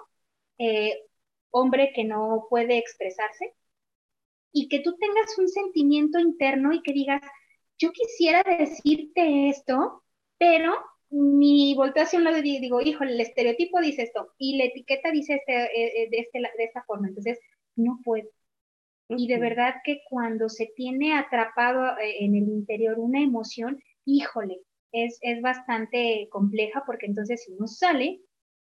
Eh, 0.57 1.01
hombre 1.51 1.93
que 1.95 2.03
no 2.03 2.47
puede 2.49 2.77
expresarse, 2.77 3.53
y 4.53 4.67
que 4.69 4.79
tú 4.79 4.95
tengas 4.97 5.37
un 5.37 5.49
sentimiento 5.49 6.19
interno 6.19 6.73
y 6.73 6.81
que 6.83 6.93
digas, 6.93 7.21
yo 7.79 7.91
quisiera 7.91 8.43
decirte 8.43 9.49
esto, 9.49 10.03
pero 10.37 10.75
mi 11.09 11.73
volteación 11.75 12.23
lo 12.23 12.33
digo, 12.41 12.81
híjole, 12.81 13.13
el 13.13 13.21
estereotipo 13.21 13.79
dice 13.81 14.03
esto 14.03 14.33
y 14.37 14.57
la 14.57 14.65
etiqueta 14.65 15.11
dice 15.11 15.35
este, 15.35 15.53
eh, 15.53 16.03
eh, 16.03 16.09
de, 16.09 16.19
este, 16.19 16.39
de 16.39 16.63
esta 16.63 16.83
forma, 16.83 17.07
entonces 17.07 17.39
no 17.75 17.99
puedo. 18.03 18.29
Y 19.17 19.27
de 19.27 19.39
verdad 19.39 19.75
que 19.83 20.01
cuando 20.09 20.49
se 20.49 20.71
tiene 20.75 21.17
atrapado 21.17 21.97
eh, 21.97 22.23
en 22.25 22.35
el 22.35 22.47
interior 22.47 22.99
una 22.99 23.21
emoción, 23.21 23.81
híjole, 24.05 24.61
es, 24.91 25.17
es 25.21 25.41
bastante 25.41 26.27
compleja 26.31 26.83
porque 26.85 27.07
entonces 27.07 27.43
si 27.43 27.53
no 27.55 27.67
sale, 27.67 28.21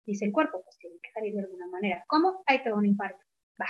dice 0.06 0.26
el 0.26 0.32
cuerpo, 0.32 0.62
pues 0.64 0.78
tiene 0.78 0.98
que 1.02 1.12
salir 1.12 1.34
de 1.34 1.42
alguna 1.42 1.68
manera. 1.68 2.04
¿Cómo? 2.08 2.44
Ahí 2.46 2.62
te 2.64 2.70
da 2.70 2.76
un 2.76 2.86
infarto. 2.86 3.22
Va, 3.62 3.68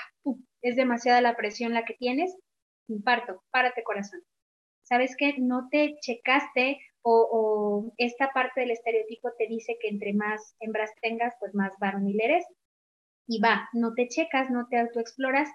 es 0.61 0.75
demasiada 0.75 1.21
la 1.21 1.35
presión 1.35 1.73
la 1.73 1.83
que 1.83 1.95
tienes, 1.95 2.35
infarto, 2.87 3.43
párate 3.51 3.83
corazón. 3.83 4.21
¿Sabes 4.83 5.15
qué? 5.17 5.35
No 5.37 5.67
te 5.69 5.95
checaste 6.01 6.79
o, 7.01 7.93
esta 7.97 8.31
parte 8.31 8.61
del 8.61 8.71
estereotipo 8.71 9.31
te 9.37 9.47
dice 9.47 9.77
que 9.81 9.89
entre 9.89 10.13
más 10.13 10.55
hembras 10.59 10.91
tengas, 11.01 11.33
pues 11.39 11.53
más 11.53 11.73
varonil 11.79 12.19
eres. 12.21 12.45
Y 13.27 13.39
va, 13.39 13.69
no 13.73 13.93
te 13.93 14.07
checas, 14.07 14.49
no 14.49 14.67
te 14.69 14.77
autoexploras 14.77 15.49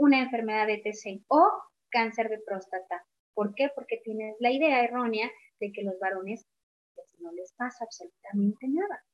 una 0.00 0.20
enfermedad 0.20 0.66
de 0.66 0.78
TC 0.78 1.24
o 1.28 1.46
cáncer 1.90 2.30
de 2.30 2.38
próstata. 2.38 3.04
¿Por 3.34 3.54
qué? 3.54 3.70
Porque 3.74 4.00
tienes 4.02 4.34
la 4.40 4.50
idea 4.50 4.82
errónea 4.82 5.30
de 5.60 5.72
que 5.72 5.82
los 5.82 5.98
varones 6.00 6.46
pues, 6.94 7.08
no 7.20 7.30
les 7.32 7.52
pasa 7.52 7.84
absolutamente 7.84 8.66
nada, 8.68 9.04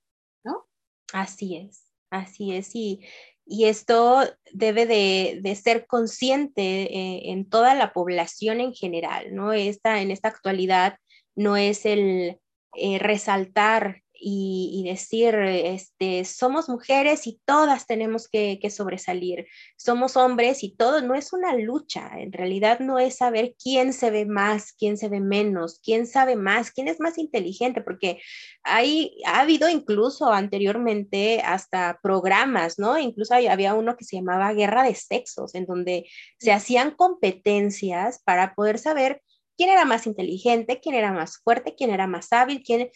¿no? 0.44 0.66
Así 1.12 1.56
es, 1.56 1.90
así 2.10 2.54
es. 2.54 2.70
Y, 2.74 3.04
y 3.44 3.64
esto 3.64 4.20
debe 4.52 4.86
de, 4.86 5.54
ser 5.56 5.86
consciente 5.86 6.62
eh, 6.62 7.32
en 7.32 7.48
toda 7.48 7.74
la 7.74 7.92
población 7.92 8.60
en 8.60 8.72
general, 8.72 9.34
¿no? 9.34 9.52
Esta, 9.52 10.00
en 10.00 10.12
esta 10.12 10.28
actualidad 10.28 10.98
no 11.34 11.56
es 11.56 11.84
el 11.84 12.40
eh, 12.74 12.98
resaltar 13.00 14.02
y, 14.18 14.82
decir, 14.86 15.34
este, 15.34 16.24
somos 16.24 16.68
mujeres 16.68 17.26
y 17.26 17.40
todas 17.44 17.86
tenemos 17.86 18.28
que, 18.28 18.58
sobresalir, 18.70 19.46
somos 19.76 20.16
hombres 20.16 20.64
y 20.64 20.74
todo, 20.74 21.00
no 21.02 21.14
es 21.14 21.32
una 21.32 21.54
lucha, 21.54 22.10
en 22.18 22.32
realidad 22.32 22.80
no 22.80 22.98
es 22.98 23.16
saber 23.16 23.54
quién 23.62 23.92
se 23.92 24.10
ve 24.10 24.26
más, 24.26 24.72
quién 24.72 24.96
se 24.96 25.08
ve 25.08 25.20
menos, 25.20 25.80
quién 25.82 26.06
sabe 26.06 26.36
más, 26.36 26.70
quién 26.70 26.88
es 26.88 27.00
más 27.00 27.18
inteligente, 27.18 27.80
porque 27.80 28.20
hay, 28.62 29.20
ha 29.26 29.40
habido 29.40 29.68
incluso 29.68 30.32
anteriormente 30.32 31.40
hasta 31.44 32.00
programas, 32.02 32.78
¿no? 32.78 32.98
Incluso 32.98 33.34
había 33.34 33.74
uno 33.74 33.96
que 33.96 34.04
se 34.04 34.16
llamaba 34.16 34.52
Guerra 34.52 34.82
de 34.82 34.94
Sexos, 34.94 35.54
en 35.54 35.66
donde 35.66 36.06
se 36.38 36.52
hacían 36.52 36.90
competencias 36.90 38.20
para 38.24 38.54
poder 38.54 38.78
saber 38.78 39.22
quién 39.56 39.70
era 39.70 39.84
más 39.84 40.06
inteligente, 40.06 40.80
quién 40.80 40.94
era 40.94 41.12
más 41.12 41.38
fuerte, 41.38 41.74
quién 41.76 41.90
era 41.90 42.06
más 42.06 42.32
hábil, 42.32 42.62
quién, 42.64 42.90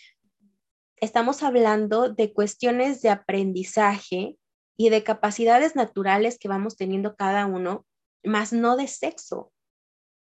estamos 1.00 1.42
hablando 1.42 2.10
de 2.10 2.32
cuestiones 2.32 3.02
de 3.02 3.10
aprendizaje 3.10 4.36
y 4.76 4.90
de 4.90 5.02
capacidades 5.02 5.74
naturales 5.74 6.38
que 6.38 6.48
vamos 6.48 6.76
teniendo 6.76 7.16
cada 7.16 7.46
uno, 7.46 7.86
más 8.22 8.52
no 8.52 8.76
de 8.76 8.86
sexo. 8.86 9.52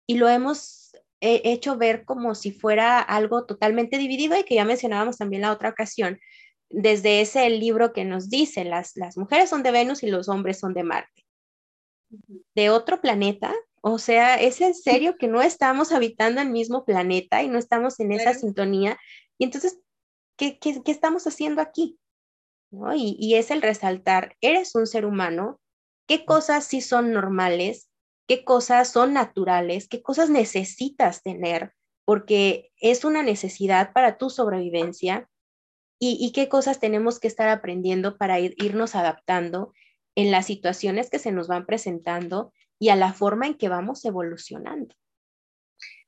Y 0.08 0.16
lo 0.16 0.30
hemos 0.30 0.92
hecho 1.20 1.78
ver 1.78 2.06
como 2.06 2.36
si 2.36 2.52
fuera 2.52 3.00
algo 3.00 3.46
totalmente 3.46 3.98
dividido 3.98 4.38
y 4.38 4.44
que 4.44 4.56
ya 4.56 4.66
mencionábamos 4.66 5.18
también 5.18 5.42
la 5.42 5.52
otra 5.52 5.70
ocasión, 5.70 6.20
desde 6.70 7.22
ese 7.22 7.50
libro 7.50 7.94
que 7.94 8.06
nos 8.06 8.30
dice, 8.30 8.64
las, 8.64 8.96
las 8.96 9.18
mujeres 9.18 9.50
son 9.50 9.64
de 9.64 9.72
Venus 9.72 10.04
y 10.04 10.08
los 10.08 10.30
hombres 10.30 10.60
son 10.60 10.74
de 10.74 10.84
Marte. 10.84 11.26
De 12.56 12.70
otro 12.70 13.02
planeta, 13.02 13.54
o 13.82 14.00
sea, 14.00 14.36
es 14.36 14.62
en 14.62 14.76
serio 14.76 15.16
que 15.18 15.28
no 15.28 15.42
estamos 15.42 15.92
habitando 15.92 16.42
el 16.42 16.50
mismo 16.50 16.86
planeta 16.86 17.42
y 17.42 17.48
no 17.48 17.58
estamos 17.58 18.00
en 18.00 18.12
esa 18.12 18.34
sintonía. 18.34 18.98
Y 19.38 19.46
entonces 19.46 19.80
¿qué, 20.38 20.60
estamos 20.86 21.28
haciendo 21.28 21.62
aquí? 21.62 22.00
Y, 22.96 23.36
es 23.36 23.52
el 23.52 23.62
resaltar, 23.62 24.36
eres 24.42 24.76
un 24.76 24.88
ser 24.88 25.06
humano, 25.06 25.60
qué 26.06 26.26
cosas 26.26 26.66
sí 26.66 26.82
son 26.82 27.12
normales, 27.12 27.90
qué 28.28 28.44
cosas 28.44 28.92
son 28.92 29.14
naturales, 29.14 29.88
qué 29.88 30.02
cosas 30.02 30.30
necesitas 30.30 31.24
tener, 31.24 31.74
porque 32.06 32.72
es 32.78 33.06
una 33.06 33.24
necesidad 33.24 33.94
para 33.94 34.18
tu 34.18 34.30
sobrevivencia 34.30 35.30
y, 36.00 36.32
qué 36.34 36.48
cosas 36.48 36.80
tenemos 36.80 37.20
que 37.20 37.28
estar 37.28 37.50
aprendiendo 37.50 38.18
para 38.18 38.40
irnos 38.40 38.96
adaptando 38.96 39.74
en 40.16 40.30
las 40.30 40.46
situaciones 40.46 41.10
que 41.10 41.20
se 41.20 41.32
nos 41.32 41.48
van 41.48 41.66
presentando 41.66 42.54
y 42.80 42.90
a 42.90 42.96
la 42.96 43.14
forma 43.14 43.48
en 43.48 43.58
que 43.58 43.70
vamos 43.70 44.06
evolucionando. 44.06 44.94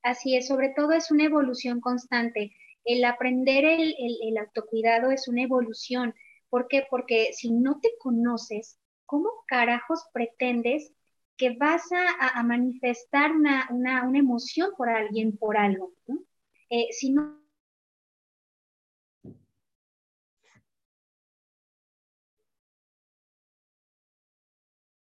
Así 0.03 0.35
es, 0.35 0.47
sobre 0.47 0.73
todo 0.75 0.91
es 0.91 1.09
una 1.09 1.23
evolución 1.23 1.81
constante 1.81 2.51
el 2.89 3.05
aprender 3.05 3.65
el, 3.65 4.37
autocuidado 4.39 5.11
es 5.11 5.27
una 5.27 5.43
evolución. 5.43 6.15
¿Por 6.49 6.67
qué? 6.67 6.87
Porque 6.89 7.33
si 7.33 7.51
no 7.51 7.79
te 7.79 7.91
conoces, 7.99 8.79
¿cómo 9.05 9.29
carajos 9.47 10.03
pretendes 10.11 10.91
que 11.37 11.55
vas 11.55 11.83
a, 11.91 12.41
manifestar 12.43 13.31
una, 13.31 13.69
emoción 14.15 14.71
por 14.75 14.89
alguien, 14.89 15.37
por 15.37 15.57
algo? 15.57 15.93
Eh, 16.71 16.87
si 16.91 17.11
no 17.11 17.39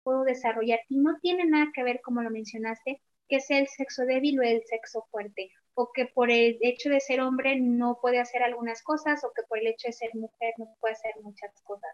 puedo 0.03 0.23
desarrollar 0.23 0.79
y 0.89 0.97
no 0.97 1.19
tiene 1.19 1.45
nada 1.45 1.67
que 1.73 1.83
ver, 1.83 2.01
como 2.01 2.23
lo 2.23 2.31
mencionaste, 2.31 3.01
que 3.29 3.35
es 3.37 3.49
el 3.51 3.67
sexo 3.67 4.05
débil 4.05 4.39
o 4.39 4.43
el 4.43 4.63
sexo 4.65 5.05
fuerte 5.11 5.51
o 5.75 5.91
que 5.93 6.07
por 6.07 6.31
el 6.31 6.57
hecho 6.61 6.89
de 6.89 6.99
ser 6.99 7.21
hombre 7.21 7.59
no 7.59 7.99
puede 8.01 8.19
hacer 8.19 8.41
algunas 8.41 8.81
cosas 8.81 9.23
o 9.23 9.31
que 9.35 9.43
por 9.43 9.59
el 9.59 9.67
hecho 9.67 9.87
de 9.87 9.93
ser 9.93 10.09
mujer 10.15 10.53
no 10.57 10.75
puede 10.79 10.93
hacer 10.93 11.13
muchas 11.21 11.51
cosas. 11.63 11.91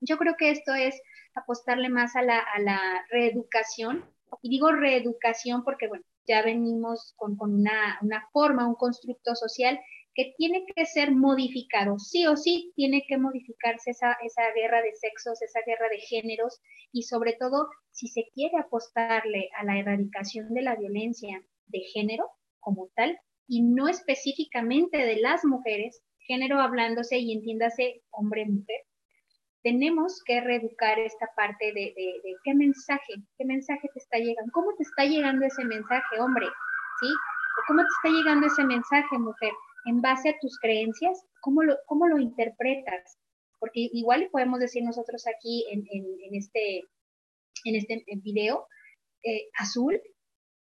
Yo 0.00 0.16
creo 0.18 0.36
que 0.36 0.50
esto 0.50 0.72
es 0.74 1.00
apostarle 1.34 1.88
más 1.88 2.16
a 2.16 2.22
la, 2.22 2.38
a 2.38 2.58
la 2.60 2.80
reeducación, 3.10 4.04
y 4.40 4.48
digo 4.48 4.72
reeducación 4.72 5.62
porque, 5.64 5.88
bueno, 5.88 6.04
ya 6.26 6.42
venimos 6.42 7.14
con, 7.16 7.36
con 7.36 7.54
una, 7.54 7.98
una 8.00 8.28
forma, 8.32 8.66
un 8.66 8.74
constructo 8.74 9.34
social 9.34 9.78
que 10.14 10.34
tiene 10.36 10.64
que 10.66 10.84
ser 10.86 11.10
modificado, 11.12 11.98
sí 11.98 12.26
o 12.26 12.36
sí 12.36 12.72
tiene 12.76 13.04
que 13.08 13.16
modificarse 13.18 13.92
esa, 13.92 14.16
esa 14.22 14.42
guerra 14.54 14.82
de 14.82 14.94
sexos, 14.94 15.40
esa 15.40 15.60
guerra 15.66 15.88
de 15.88 15.98
géneros 15.98 16.60
y 16.92 17.04
sobre 17.04 17.34
todo 17.34 17.68
si 17.90 18.08
se 18.08 18.28
quiere 18.34 18.58
apostarle 18.58 19.48
a 19.56 19.64
la 19.64 19.78
erradicación 19.78 20.52
de 20.52 20.62
la 20.62 20.76
violencia 20.76 21.42
de 21.66 21.80
género, 21.80 22.30
como 22.62 22.88
tal 22.96 23.18
y 23.46 23.62
no 23.62 23.88
específicamente 23.88 24.96
de 24.98 25.16
las 25.16 25.44
mujeres, 25.44 26.00
género 26.26 26.60
hablándose 26.60 27.18
y 27.18 27.32
entiéndase 27.32 28.02
hombre-mujer, 28.10 28.80
tenemos 29.62 30.22
que 30.24 30.40
reeducar 30.40 30.98
esta 30.98 31.28
parte 31.36 31.72
de, 31.72 31.94
qué 32.44 32.54
mensaje, 32.54 33.14
qué 33.36 33.44
mensaje 33.44 33.88
te 33.92 33.98
está 33.98 34.18
llegando, 34.18 34.50
cómo 34.52 34.74
te 34.76 34.82
está 34.82 35.04
llegando 35.04 35.46
ese 35.46 35.64
mensaje, 35.64 36.20
hombre, 36.20 36.46
¿sí? 37.00 37.08
Cómo 37.68 37.82
te 37.82 37.88
está 37.88 38.18
llegando 38.18 38.46
ese 38.46 38.64
mensaje, 38.64 39.18
mujer, 39.18 39.52
en 39.84 40.00
base 40.00 40.30
a 40.30 40.38
tus 40.40 40.58
creencias, 40.58 41.24
cómo 41.40 41.62
lo, 41.62 41.76
cómo 41.86 42.08
lo 42.08 42.18
interpretas. 42.18 43.18
Porque 43.60 43.88
igual 43.92 44.28
podemos 44.32 44.58
decir 44.58 44.82
nosotros 44.82 45.24
aquí 45.28 45.64
en, 45.70 45.84
este, 46.34 46.78
en 47.64 47.76
este 47.76 48.04
video, 48.24 48.66
eh, 49.22 49.48
azul 49.58 50.00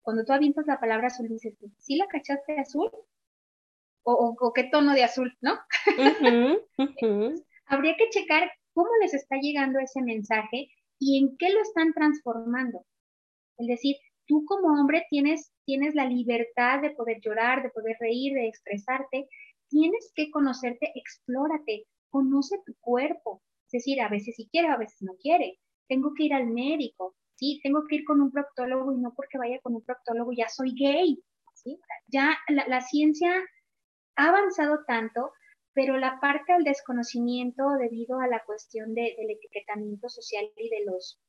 cuando 0.07 0.25
tú 0.25 0.33
avientas 0.33 0.69
la 0.69 0.79
palabra 0.79 1.09
azul, 1.09 1.27
dices, 1.27 1.59
¿sí 1.79 1.97
la 1.97 2.07
cachaste 2.07 2.61
azul? 2.61 2.89
O, 4.05 4.53
qué 4.55 4.63
tono 4.71 4.95
de 4.95 5.03
azul, 5.03 5.37
¿no? 5.41 5.59
Habría 7.67 7.97
que 7.97 8.09
checar 8.11 8.49
cómo 8.73 8.89
les 9.03 9.15
está 9.15 9.39
llegando 9.43 9.81
ese 9.81 10.01
mensaje 10.03 10.71
y 11.01 11.19
en 11.19 11.37
qué 11.37 11.51
lo 11.51 11.61
están 11.61 11.93
transformando. 11.93 12.87
Es 13.59 13.67
decir, 13.67 13.97
tú 14.27 14.45
como 14.45 14.81
hombre 14.81 15.07
tienes, 15.11 15.53
tienes 15.65 15.97
la 15.97 16.07
libertad 16.07 16.83
de 16.83 16.91
poder 16.91 17.21
llorar, 17.21 17.65
de 17.65 17.71
poder 17.71 17.97
reír, 17.99 18.35
de 18.35 18.47
expresarte. 18.47 19.29
Tienes 19.69 20.13
que 20.15 20.31
conocerte, 20.31 20.93
explórate, 20.95 21.89
conoce 22.11 22.61
tu 22.65 22.77
cuerpo. 22.79 23.43
Es 23.65 23.73
decir, 23.73 24.01
a 24.01 24.09
veces 24.09 24.37
sí 24.37 24.49
quiere, 24.53 24.69
a 24.69 24.77
veces 24.77 25.03
no 25.03 25.15
quiere. 25.21 25.59
Tengo 25.89 26.15
que 26.15 26.27
ir 26.27 26.33
al 26.33 26.47
médico, 26.47 27.17
sí, 27.37 27.61
tengo 27.63 27.85
que 27.87 27.97
ir 27.97 28.05
con 28.05 28.21
un 28.21 28.31
proctólogo 28.31 28.93
y 28.93 28.99
no 28.99 29.15
porque 29.15 29.39
vaya 29.39 29.61
con 29.61 29.75
un 29.75 29.83
proctólogo 29.83 30.33
ya 30.33 30.49
soy 30.49 30.75
gay, 30.75 31.23
¿sí? 31.55 31.79
Ya 32.09 32.37
la, 32.49 32.81
ciencia 32.81 33.33
ha 34.17 34.29
avanzado 34.29 34.85
tanto, 34.87 35.33
pero 35.73 35.99
la 35.99 36.19
parte 36.21 36.55
del 36.55 36.65
desconocimiento 36.65 37.71
debido 37.79 38.19
a 38.21 38.27
la 38.27 38.43
cuestión 38.45 38.95
del 38.95 39.31
etiquetamiento 39.31 40.09
social 40.09 40.51
y 40.57 40.69
de 40.71 40.85
los 40.87 41.21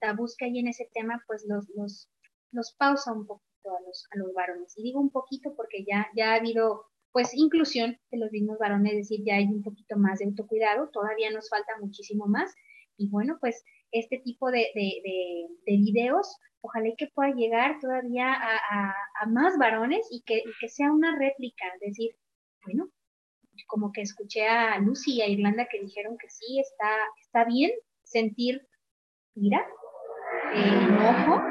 tabús 0.00 0.36
que 0.36 0.46
hay 0.46 0.58
en 0.58 0.68
ese 0.68 0.88
tema, 0.92 1.22
pues 1.26 1.44
los, 1.48 1.68
los, 1.74 2.10
los 2.52 2.74
pausa 2.74 3.12
un 3.12 3.26
poquito 3.26 3.76
a 3.76 3.80
los, 3.80 4.06
a 4.10 4.18
los 4.18 4.32
varones. 4.34 4.74
Y 4.76 4.82
digo 4.82 5.00
un 5.00 5.10
poquito 5.10 5.54
porque 5.56 5.84
ya, 5.84 6.08
ya 6.14 6.32
ha 6.32 6.36
habido 6.36 6.86
pues 7.12 7.34
inclusión 7.34 7.98
de 8.10 8.18
los 8.18 8.30
mismos 8.30 8.58
varones, 8.58 8.92
es 8.92 8.98
decir, 9.08 9.24
ya 9.24 9.36
hay 9.36 9.46
un 9.46 9.62
poquito 9.62 9.96
más 9.96 10.18
de 10.18 10.26
autocuidado, 10.26 10.90
todavía 10.90 11.30
nos 11.30 11.48
falta 11.48 11.72
muchísimo 11.80 12.26
más. 12.26 12.54
Y 12.96 13.08
bueno, 13.08 13.38
pues 13.40 13.64
este 13.92 14.18
tipo 14.18 14.50
de, 14.50 14.70
videos, 15.66 16.36
ojalá 16.60 16.90
que 16.96 17.08
pueda 17.14 17.30
llegar 17.30 17.78
todavía 17.80 18.32
a, 18.32 19.26
más 19.26 19.58
varones 19.58 20.06
y 20.10 20.22
que, 20.22 20.42
sea 20.68 20.92
una 20.92 21.16
réplica, 21.16 21.64
es 21.74 21.80
decir, 21.80 22.10
bueno, 22.64 22.88
como 23.66 23.92
que 23.92 24.02
escuché 24.02 24.46
a 24.46 24.78
Lucy 24.78 25.16
y 25.16 25.22
a 25.22 25.28
Irlanda 25.28 25.66
que 25.70 25.80
dijeron 25.80 26.16
que 26.18 26.28
sí, 26.30 26.60
está, 26.60 26.90
está 27.20 27.44
bien 27.44 27.70
sentir 28.04 28.66
ira, 29.34 29.66
enojo, 30.54 31.42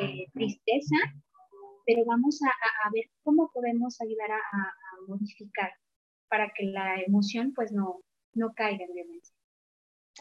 eh, 0.00 0.26
tristeza, 0.32 0.96
pero 1.86 2.04
vamos 2.04 2.40
a, 2.42 2.90
ver 2.90 3.04
cómo 3.22 3.50
podemos 3.52 4.00
ayudar 4.00 4.32
a, 4.32 4.72
modificar 5.06 5.70
para 6.28 6.50
que 6.52 6.64
la 6.64 7.00
emoción 7.00 7.52
pues 7.54 7.70
no, 7.70 8.00
no 8.34 8.52
caiga 8.54 8.84
en 8.84 8.92
violencia. 8.92 9.35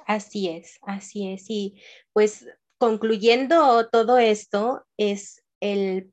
Así 0.05 0.49
es, 0.49 0.79
así 0.83 1.31
es. 1.33 1.45
Y 1.49 1.81
pues 2.13 2.45
concluyendo 2.77 3.87
todo 3.89 4.17
esto 4.17 4.85
es 4.97 5.43
el 5.59 6.11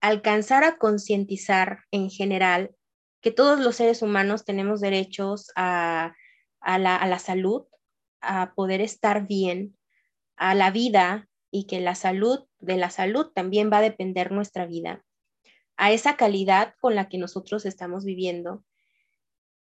alcanzar 0.00 0.64
a 0.64 0.78
concientizar 0.78 1.80
en 1.90 2.10
general 2.10 2.74
que 3.20 3.30
todos 3.30 3.60
los 3.60 3.76
seres 3.76 4.02
humanos 4.02 4.44
tenemos 4.44 4.80
derechos 4.80 5.50
a, 5.56 6.14
la, 6.62 6.96
a 6.96 7.06
la 7.06 7.18
salud, 7.18 7.66
a 8.20 8.54
poder 8.54 8.80
estar 8.80 9.26
bien, 9.26 9.76
a 10.36 10.54
la 10.54 10.70
vida 10.70 11.28
y 11.50 11.66
que 11.66 11.80
la 11.80 11.94
salud, 11.94 12.46
de 12.58 12.76
la 12.76 12.90
salud 12.90 13.32
también 13.34 13.70
va 13.72 13.78
a 13.78 13.82
depender 13.82 14.32
nuestra 14.32 14.66
vida, 14.66 15.04
a 15.76 15.92
esa 15.92 16.16
calidad 16.16 16.74
con 16.80 16.94
la 16.94 17.08
que 17.08 17.18
nosotros 17.18 17.66
estamos 17.66 18.04
viviendo 18.04 18.64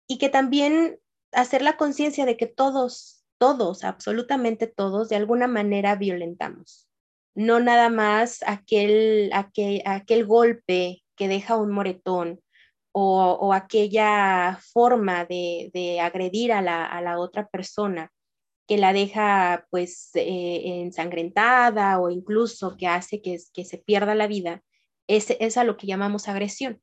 y 0.09 0.19
que 0.19 0.29
también 0.29 0.99
hacer 1.33 1.63
la 1.63 1.77
conciencia 1.77 2.25
de 2.25 2.37
que 2.37 2.47
todos, 2.47 3.16
todos, 3.39 3.85
absolutamente 3.85 4.67
todos, 4.67 5.09
de 5.09 5.17
alguna 5.17 5.47
manera 5.47 5.95
violentamos. 5.97 6.89
No 7.35 7.61
nada 7.61 7.91
más 7.91 8.41
aquel, 8.47 9.31
aquel, 9.33 9.83
aquel 9.85 10.27
golpe 10.27 11.03
que 11.17 11.29
deja 11.29 11.57
un 11.57 11.71
moretón 11.71 12.41
o, 12.93 13.53
aquella 13.53 14.59
forma 14.73 15.27
de, 15.27 15.99
agredir 16.01 16.53
a 16.53 16.63
la, 16.63 16.87
a 16.87 17.03
la 17.03 17.19
otra 17.19 17.47
persona 17.49 18.11
que 18.67 18.79
la 18.79 18.93
deja 18.93 19.67
pues 19.71 20.11
eh, 20.15 20.81
ensangrentada 20.81 22.01
o 22.01 22.11
incluso 22.11 22.77
que 22.77 22.87
hace 22.87 23.23
que, 23.23 23.39
que 23.53 23.65
se 23.65 23.79
pierda 23.79 24.15
la 24.15 24.27
vida, 24.27 24.63
es, 25.07 25.31
es, 25.39 25.57
a 25.57 25.65
lo 25.65 25.77
que 25.77 25.87
llamamos 25.87 26.29
agresión 26.29 26.81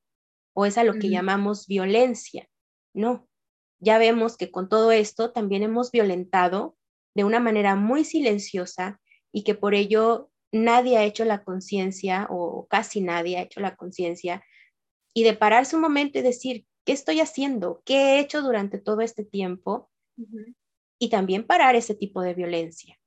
o 0.53 0.65
es 0.65 0.77
a 0.77 0.83
lo 0.83 0.93
que 0.93 1.09
llamamos 1.09 1.67
violencia. 1.67 2.47
No, 2.93 3.27
ya 3.83 3.97
vemos 3.97 4.37
que 4.37 4.51
con 4.51 4.69
todo 4.69 4.91
esto 4.91 5.31
también 5.31 5.63
hemos 5.63 5.91
violentado 5.91 6.75
de 7.15 7.23
una 7.23 7.39
manera 7.39 7.75
muy 7.75 8.05
silenciosa 8.05 8.99
y 9.31 9.43
que 9.43 9.55
por 9.55 9.75
ello 9.75 10.29
nadie 10.51 10.97
ha 10.97 11.03
hecho 11.03 11.25
la 11.25 11.43
conciencia 11.43 12.27
o 12.29 12.67
casi 12.69 13.01
nadie 13.01 13.37
ha 13.37 13.41
hecho 13.41 13.59
la 13.59 13.75
conciencia 13.75 14.43
y 15.13 15.23
de 15.23 15.33
pararse 15.33 15.75
un 15.75 15.81
momento 15.81 16.19
y 16.19 16.21
decir, 16.21 16.65
¿qué 16.85 16.93
estoy 16.93 17.19
haciendo? 17.19 17.81
¿Qué 17.85 17.95
he 17.95 18.19
hecho 18.19 18.41
durante 18.41 18.79
todo 18.79 19.01
este 19.01 19.23
tiempo? 19.23 19.89
y 21.03 21.09
también 21.09 21.45
parar 21.45 21.75
ese 21.75 21.95
tipo 21.95 22.21
de 22.21 22.33
violencia. 22.33 22.97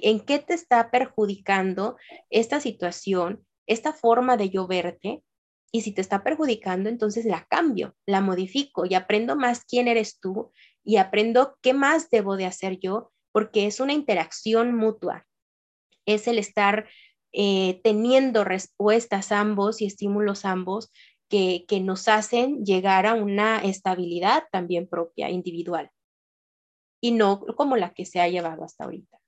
¿En 0.00 0.18
qué 0.18 0.40
te 0.40 0.54
está 0.54 0.90
perjudicando 0.90 1.96
esta 2.30 2.58
situación, 2.58 3.46
esta 3.66 3.92
forma 3.92 4.36
de 4.36 4.50
yo 4.50 4.66
verte? 4.66 5.22
Y 5.70 5.82
si 5.82 5.92
te 5.92 6.00
está 6.00 6.24
perjudicando, 6.24 6.88
entonces 6.88 7.24
la 7.24 7.46
cambio, 7.46 7.94
la 8.06 8.20
modifico 8.20 8.86
y 8.86 8.94
aprendo 8.94 9.36
más 9.36 9.64
quién 9.64 9.88
eres 9.88 10.18
tú 10.18 10.50
y 10.82 10.96
aprendo 10.96 11.58
qué 11.60 11.74
más 11.74 12.08
debo 12.10 12.36
de 12.36 12.46
hacer 12.46 12.78
yo, 12.78 13.12
porque 13.32 13.66
es 13.66 13.80
una 13.80 13.92
interacción 13.92 14.74
mutua. 14.74 15.26
Es 16.06 16.26
el 16.26 16.38
estar 16.38 16.88
eh, 17.32 17.80
teniendo 17.84 18.44
respuestas 18.44 19.32
ambos 19.32 19.82
y 19.82 19.86
estímulos 19.86 20.46
ambos 20.46 20.90
que, 21.28 21.66
que 21.68 21.80
nos 21.80 22.08
hacen 22.08 22.64
llegar 22.64 23.04
a 23.04 23.12
una 23.12 23.58
estabilidad 23.58 24.44
también 24.50 24.88
propia, 24.88 25.28
individual 25.28 25.90
y 27.00 27.12
no 27.12 27.40
como 27.56 27.76
la 27.76 27.92
que 27.92 28.04
se 28.04 28.20
ha 28.20 28.28
llevado 28.28 28.64
hasta 28.64 28.84
ahorita. 28.84 29.18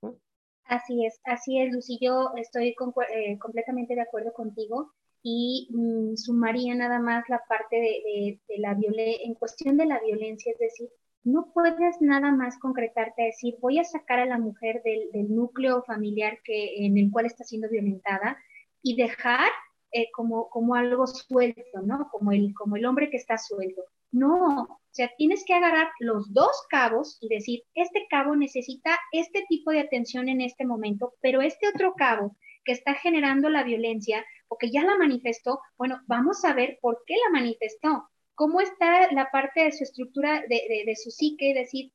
Así 0.65 1.05
es, 1.05 1.21
así 1.25 1.61
es, 1.61 1.73
Lucy. 1.73 1.99
Yo 2.01 2.31
estoy 2.37 2.69
eh, 2.69 3.39
completamente 3.39 3.95
de 3.95 4.03
acuerdo 4.03 4.33
contigo 4.33 4.93
y 5.23 5.69
mm, 5.73 6.17
sumaría 6.17 6.75
nada 6.75 6.99
más 6.99 7.29
la 7.29 7.43
parte 7.49 7.77
de, 7.77 8.41
la 8.59 8.75
violencia, 8.75 9.27
en 9.27 9.35
cuestión 9.35 9.77
de 9.77 9.87
la 9.87 10.01
violencia, 10.01 10.53
es 10.53 10.59
decir, 10.59 10.89
no 11.23 11.51
puedes 11.53 12.01
nada 12.01 12.33
más 12.33 12.59
concretarte 12.59 13.23
a 13.23 13.27
decir, 13.27 13.57
voy 13.61 13.79
a 13.79 13.85
sacar 13.85 14.21
a 14.21 14.27
la 14.27 14.39
mujer 14.39 14.83
del, 14.83 15.35
núcleo 15.35 15.83
familiar 15.83 16.39
que, 16.45 16.87
en 16.87 16.97
el 16.97 17.11
cual 17.11 17.27
está 17.27 17.45
siendo 17.45 17.69
violentada 17.69 18.39
y 18.83 18.97
dejar 18.97 19.51
eh, 19.93 20.11
como, 20.13 20.49
como 20.49 20.75
algo 20.75 21.07
suelto, 21.07 21.83
¿no? 21.85 22.09
Como 22.11 22.33
el, 22.33 22.55
como 22.55 22.77
el 22.77 22.87
hombre 22.87 23.11
que 23.11 23.19
está 23.19 23.37
suelto. 23.37 23.83
No, 24.13 24.63
o 24.63 24.93
sea, 24.93 25.11
tienes 25.17 25.45
que 25.45 25.55
agarrar 25.55 25.91
los 26.01 26.33
dos 26.33 26.51
cabos 26.69 27.19
y 27.21 27.29
decir, 27.29 27.63
este 27.75 28.07
cabo 28.09 28.35
necesita 28.35 28.99
este 29.13 29.45
tipo 29.49 29.71
de 29.71 29.81
atención 29.81 30.29
en 30.29 30.41
este 30.41 30.65
momento, 30.65 31.15
pero 31.21 31.43
este 31.43 31.69
otro 31.69 31.95
cabo 31.95 32.37
que 32.65 32.73
está 32.73 32.95
generando 32.95 33.51
la 33.51 33.63
violencia 33.63 34.25
o 34.51 34.59
que 34.59 34.71
ya 34.71 34.85
la 34.85 34.99
manifestó, 34.99 35.61
bueno, 35.79 36.01
vamos 36.09 36.45
a 36.45 36.53
ver 36.53 36.79
por 36.83 37.05
qué 37.07 37.15
la 37.15 37.41
manifestó, 37.41 38.11
cómo 38.35 38.61
está 38.61 39.11
la 39.13 39.31
parte 39.31 39.63
de 39.65 39.73
su 39.73 39.85
estructura, 39.85 40.43
de, 40.49 40.97
su 40.97 41.11
psique, 41.11 41.55
decir, 41.55 41.93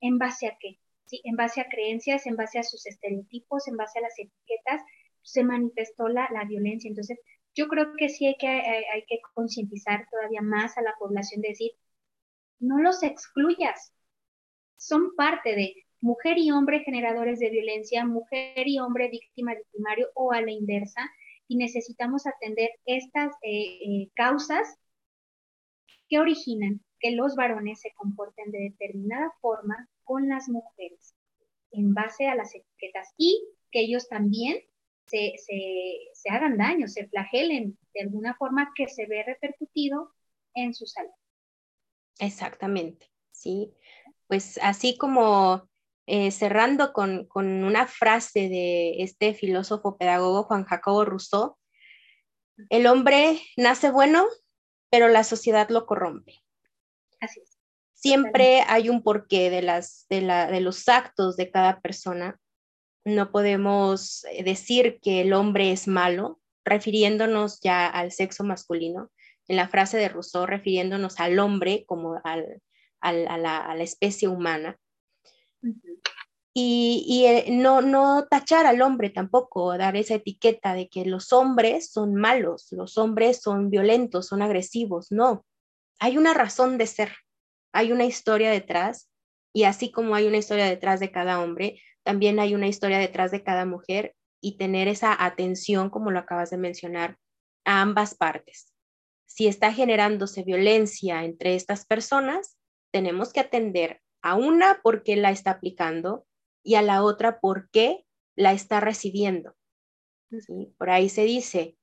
en 0.00 0.16
base 0.16 0.46
a 0.46 0.56
qué, 0.60 0.78
¿sí? 1.06 1.20
En 1.24 1.34
base 1.34 1.60
a 1.60 1.68
creencias, 1.68 2.26
en 2.26 2.36
base 2.36 2.60
a 2.60 2.62
sus 2.62 2.86
estereotipos, 2.86 3.66
en 3.66 3.76
base 3.76 3.98
a 3.98 4.02
las 4.02 4.16
etiquetas, 4.16 4.82
se 5.22 5.42
manifestó 5.42 6.08
la, 6.08 6.28
la 6.32 6.44
violencia. 6.44 6.88
Entonces, 6.88 7.18
yo 7.54 7.66
creo 7.66 7.94
que 7.96 8.08
sí 8.08 8.26
hay 8.26 8.36
que, 8.36 8.46
hay, 8.46 9.04
que 9.08 9.18
concientizar 9.34 10.06
todavía 10.10 10.42
más 10.42 10.78
a 10.78 10.82
la 10.82 10.94
población, 11.00 11.40
de 11.40 11.48
decir, 11.48 11.72
no 12.60 12.78
los 12.78 13.02
excluyas, 13.02 13.92
son 14.76 15.16
parte 15.16 15.56
de 15.56 15.74
mujer 16.00 16.38
y 16.38 16.52
hombre 16.52 16.84
generadores 16.84 17.40
de 17.40 17.50
violencia, 17.50 18.06
mujer 18.06 18.68
y 18.68 18.78
hombre 18.78 19.08
víctima 19.10 19.54
de 19.54 19.64
primario 19.72 20.10
o 20.14 20.32
a 20.32 20.40
la 20.40 20.52
inversa, 20.52 21.10
y 21.50 21.56
necesitamos 21.56 22.28
atender 22.28 22.70
estas 22.86 23.32
eh, 23.42 23.80
eh, 23.84 24.10
causas 24.14 24.78
que 26.08 26.20
originan 26.20 26.80
que 27.00 27.10
los 27.10 27.34
varones 27.34 27.80
se 27.80 27.92
comporten 27.94 28.52
de 28.52 28.70
determinada 28.70 29.32
forma 29.40 29.88
con 30.04 30.28
las 30.28 30.48
mujeres 30.48 31.16
en 31.72 31.92
base 31.92 32.28
a 32.28 32.36
las 32.36 32.54
etiquetas 32.54 33.12
y 33.16 33.48
que 33.72 33.80
ellos 33.80 34.08
también 34.08 34.58
se, 35.06 35.34
hagan 36.30 36.56
daño, 36.56 36.86
se 36.86 37.08
flagelen 37.08 37.76
de 37.94 38.02
alguna 38.02 38.36
forma 38.36 38.70
que 38.76 38.86
se 38.86 39.06
ve 39.06 39.24
repercutido 39.24 40.12
en 40.54 40.72
su 40.72 40.86
salud. 40.86 41.10
Exactamente, 42.20 43.10
sí. 43.32 43.74
Pues 44.28 44.56
así 44.62 44.96
como 44.96 45.68
eh, 46.10 46.30
cerrando 46.30 46.92
con, 46.92 47.28
una 47.34 47.86
frase 47.86 48.48
de 48.48 49.02
este 49.02 49.34
filósofo 49.34 49.96
pedagogo 49.96 50.44
Juan 50.44 50.64
Jacobo 50.64 51.04
Rousseau, 51.04 51.56
el 52.68 52.86
hombre 52.86 53.40
nace 53.56 53.90
bueno, 53.90 54.26
pero 54.90 55.08
la 55.08 55.24
sociedad 55.24 55.68
lo 55.70 55.86
corrompe. 55.86 56.34
Así 57.20 57.40
es. 57.40 57.58
Siempre 57.94 58.62
hay 58.66 58.88
un 58.88 59.02
porqué 59.02 59.50
de, 59.50 59.62
las, 59.62 60.06
de, 60.08 60.20
de 60.22 60.60
los 60.60 60.88
actos 60.88 61.36
de 61.36 61.50
cada 61.50 61.80
persona 61.80 62.38
no 63.04 63.30
podemos 63.30 64.24
eh, 64.24 64.42
decir 64.44 64.98
que 65.02 65.22
el 65.22 65.32
hombre 65.32 65.72
es 65.72 65.88
malo, 65.88 66.40
refiriéndonos 66.64 67.60
ya 67.60 67.86
al 67.86 68.12
sexo 68.12 68.44
masculino, 68.44 69.10
en 69.48 69.56
la 69.56 69.68
frase 69.68 69.96
de 69.96 70.08
Rousseau, 70.08 70.46
refiriéndonos 70.46 71.18
al 71.18 71.38
hombre 71.38 71.84
como 71.86 72.20
a, 72.22 72.36
la, 73.02 73.76
especie 73.78 74.28
humana. 74.28 74.78
Y, 76.52 77.24
eh, 77.26 77.46
no, 77.50 77.80
no 77.80 78.26
tachar 78.28 78.66
al 78.66 78.82
hombre 78.82 79.10
tampoco, 79.10 79.76
dar 79.78 79.96
esa 79.96 80.14
etiqueta 80.14 80.74
de 80.74 80.88
que 80.88 81.04
los 81.04 81.32
hombres 81.32 81.92
son 81.92 82.14
malos, 82.14 82.68
los 82.72 82.98
hombres 82.98 83.40
son 83.40 83.70
violentos, 83.70 84.26
son 84.26 84.42
agresivos. 84.42 85.12
No, 85.12 85.46
hay 86.00 86.18
una 86.18 86.34
razón 86.34 86.76
de 86.76 86.86
ser, 86.86 87.12
hay 87.72 87.92
una 87.92 88.04
historia 88.04 88.50
detrás 88.50 89.08
y 89.52 89.64
así 89.64 89.92
como 89.92 90.14
hay 90.14 90.26
una 90.26 90.38
historia 90.38 90.66
detrás 90.66 90.98
de 90.98 91.12
cada 91.12 91.40
hombre, 91.40 91.80
también 92.02 92.40
hay 92.40 92.54
una 92.54 92.66
historia 92.66 92.98
detrás 92.98 93.30
de 93.30 93.44
cada 93.44 93.64
mujer 93.64 94.16
y 94.40 94.56
tener 94.56 94.88
esa 94.88 95.24
atención, 95.24 95.90
como 95.90 96.10
lo 96.10 96.18
acabas 96.18 96.50
de 96.50 96.56
mencionar, 96.56 97.18
a 97.64 97.82
ambas 97.82 98.14
partes. 98.14 98.72
Si 99.26 99.46
está 99.46 99.72
generándose 99.72 100.42
violencia 100.42 101.24
entre 101.24 101.54
estas 101.54 101.86
personas, 101.86 102.58
tenemos 102.90 103.32
que 103.32 103.40
atender 103.40 104.00
a 104.22 104.36
una 104.36 104.80
porque 104.82 105.16
la 105.16 105.30
está 105.30 105.52
aplicando 105.52 106.26
y 106.62 106.74
a 106.74 106.82
la 106.82 107.02
otra 107.02 107.40
porque 107.40 108.04
la 108.36 108.52
está 108.52 108.80
recibiendo. 108.80 109.54
Por 110.78 110.90
ahí 110.90 111.08
se 111.08 111.24
dice, 111.24 111.76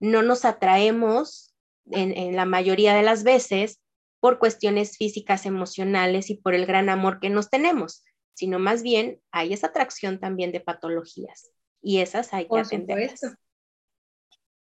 no 0.00 0.22
nos 0.22 0.44
atraemos 0.44 1.54
en, 1.90 2.16
en, 2.16 2.34
la 2.34 2.46
mayoría 2.46 2.94
de 2.94 3.02
las 3.02 3.22
veces 3.22 3.80
por 4.20 4.38
cuestiones 4.38 4.96
físicas, 4.96 5.46
emocionales 5.46 6.30
y 6.30 6.36
por 6.36 6.54
el 6.54 6.66
gran 6.66 6.88
amor 6.88 7.20
que 7.20 7.30
nos 7.30 7.50
tenemos, 7.50 8.04
sino 8.34 8.58
más 8.58 8.82
bien 8.82 9.20
hay 9.30 9.52
esa 9.52 9.68
atracción 9.68 10.18
también 10.20 10.52
de 10.52 10.60
patologías 10.60 11.50
y 11.82 11.98
esas 11.98 12.32
hay 12.32 12.44
que 12.44 12.48
por 12.48 12.64
Supuesto. 12.66 13.26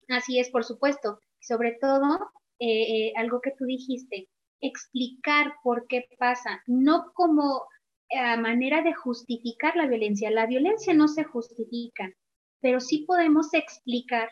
Así 0.08 0.38
es, 0.38 0.50
por 0.50 0.64
supuesto. 0.64 1.20
Sobre 1.40 1.76
todo, 1.80 2.30
eh, 2.58 3.08
eh, 3.08 3.12
algo 3.16 3.40
que 3.40 3.52
tú 3.56 3.64
dijiste, 3.66 4.28
explicar 4.61 5.54
por 5.62 5.86
qué 5.86 6.09
pasa, 6.18 6.62
no 6.66 7.12
como 7.14 7.62
eh, 8.11 8.36
manera 8.36 8.82
de 8.82 8.94
justificar 8.94 9.76
la 9.76 9.86
violencia. 9.86 10.30
La 10.30 10.46
violencia 10.46 10.94
no 10.94 11.09
se 11.09 11.24
justifica. 11.24 12.11
pero 12.61 12.80
sí 12.80 13.04
podemos 13.06 13.54
explicar 13.54 14.28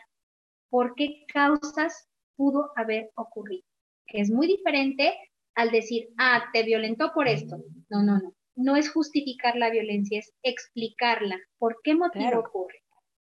por 0.69 0.95
qué 0.95 1.23
causas 1.33 2.09
pudo 2.35 2.71
haber 2.75 3.09
ocurrido, 3.15 3.63
que 4.05 4.19
es 4.19 4.29
muy 4.29 4.47
diferente 4.47 5.17
al 5.55 5.71
decir, 5.71 6.09
ah, 6.17 6.43
te 6.53 6.63
violentó 6.63 7.13
por 7.13 7.27
esto. 7.27 7.57
No, 7.89 8.03
no, 8.03 8.19
no. 8.19 8.33
No 8.55 8.75
es 8.75 8.91
justificar 8.91 9.55
la 9.55 9.69
violencia, 9.69 10.19
es 10.19 10.33
explicarla. 10.43 11.37
¿Por 11.57 11.77
qué 11.83 11.95
motivo 11.95 12.39
ocurre? 12.39 12.83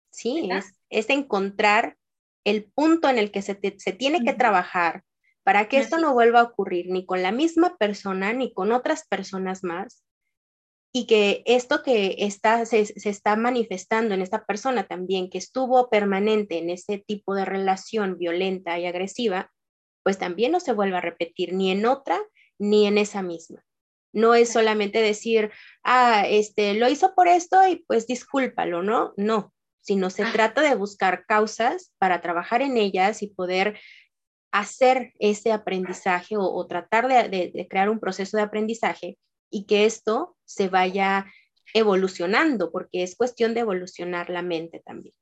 Sí, 0.09 0.49
es, 0.89 1.09
encontrar 1.09 1.97
el 2.43 2.65
punto 2.65 3.09
en 3.09 3.17
el 3.17 3.31
que 3.31 3.41
se, 3.41 3.55
tiene 3.55 4.23
que 4.23 4.33
trabajar 4.33 5.03
para 5.43 5.67
que 5.67 5.77
esto 5.77 5.97
no 5.97 6.13
vuelva 6.13 6.39
a 6.39 6.43
ocurrir 6.43 6.87
ni 6.89 7.05
con 7.05 7.21
la 7.21 7.31
misma 7.31 7.77
persona 7.77 8.33
ni 8.33 8.53
con 8.53 8.71
otras 8.71 9.05
personas 9.07 9.63
más 9.63 10.03
y 10.95 11.07
que 11.07 11.41
esto 11.45 11.81
que 11.81 12.15
está, 12.19 12.65
se, 12.65 12.81
está 12.81 13.35
manifestando 13.35 14.13
en 14.13 14.21
esta 14.21 14.45
persona 14.45 14.87
también, 14.87 15.29
que 15.29 15.39
estuvo 15.39 15.89
permanente 15.89 16.59
en 16.59 16.69
ese 16.69 16.99
tipo 16.99 17.33
de 17.33 17.45
relación 17.45 18.19
violenta 18.19 18.77
y 18.77 18.85
agresiva, 18.85 19.51
pues 20.03 20.19
también 20.19 20.51
no 20.51 20.59
se 20.59 20.71
vuelva 20.71 20.99
a 20.99 21.01
repetir 21.01 21.53
ni 21.53 21.71
en 21.71 21.87
otra 21.87 22.21
ni 22.59 22.85
en 22.85 22.99
esa 22.99 23.23
misma. 23.23 23.63
No 24.13 24.35
es 24.35 24.53
solamente 24.53 25.01
decir, 25.01 25.51
ah, 25.83 26.25
este, 26.27 26.75
lo 26.75 26.87
hizo 26.87 27.15
por 27.15 27.27
esto 27.27 27.67
y 27.67 27.77
pues 27.87 28.05
discúlpalo, 28.05 28.83
¿no? 28.83 29.13
No, 29.17 29.51
sino 29.81 30.11
se 30.11 30.23
ah. 30.23 30.31
trata 30.31 30.61
de 30.61 30.75
buscar 30.75 31.25
causas 31.25 31.91
para 31.97 32.21
trabajar 32.21 32.61
en 32.61 32.77
ellas 32.77 33.23
y 33.23 33.27
poder 33.27 33.79
hacer 34.53 35.13
ese 35.19 35.51
aprendizaje 35.51 36.35
o, 36.37 36.65
tratar 36.67 37.07
de 37.07 37.67
crear 37.69 37.89
un 37.89 37.99
proceso 37.99 38.37
de 38.37 38.43
aprendizaje 38.43 39.17
y 39.49 39.65
que 39.65 39.85
esto 39.85 40.37
se 40.45 40.69
vaya 40.69 41.25
evolucionando, 41.73 42.71
porque 42.71 43.03
es 43.03 43.15
cuestión 43.15 43.53
de 43.53 43.61
evolucionar 43.61 44.29
la 44.29 44.41
mente 44.41 44.81
también. 44.85 45.15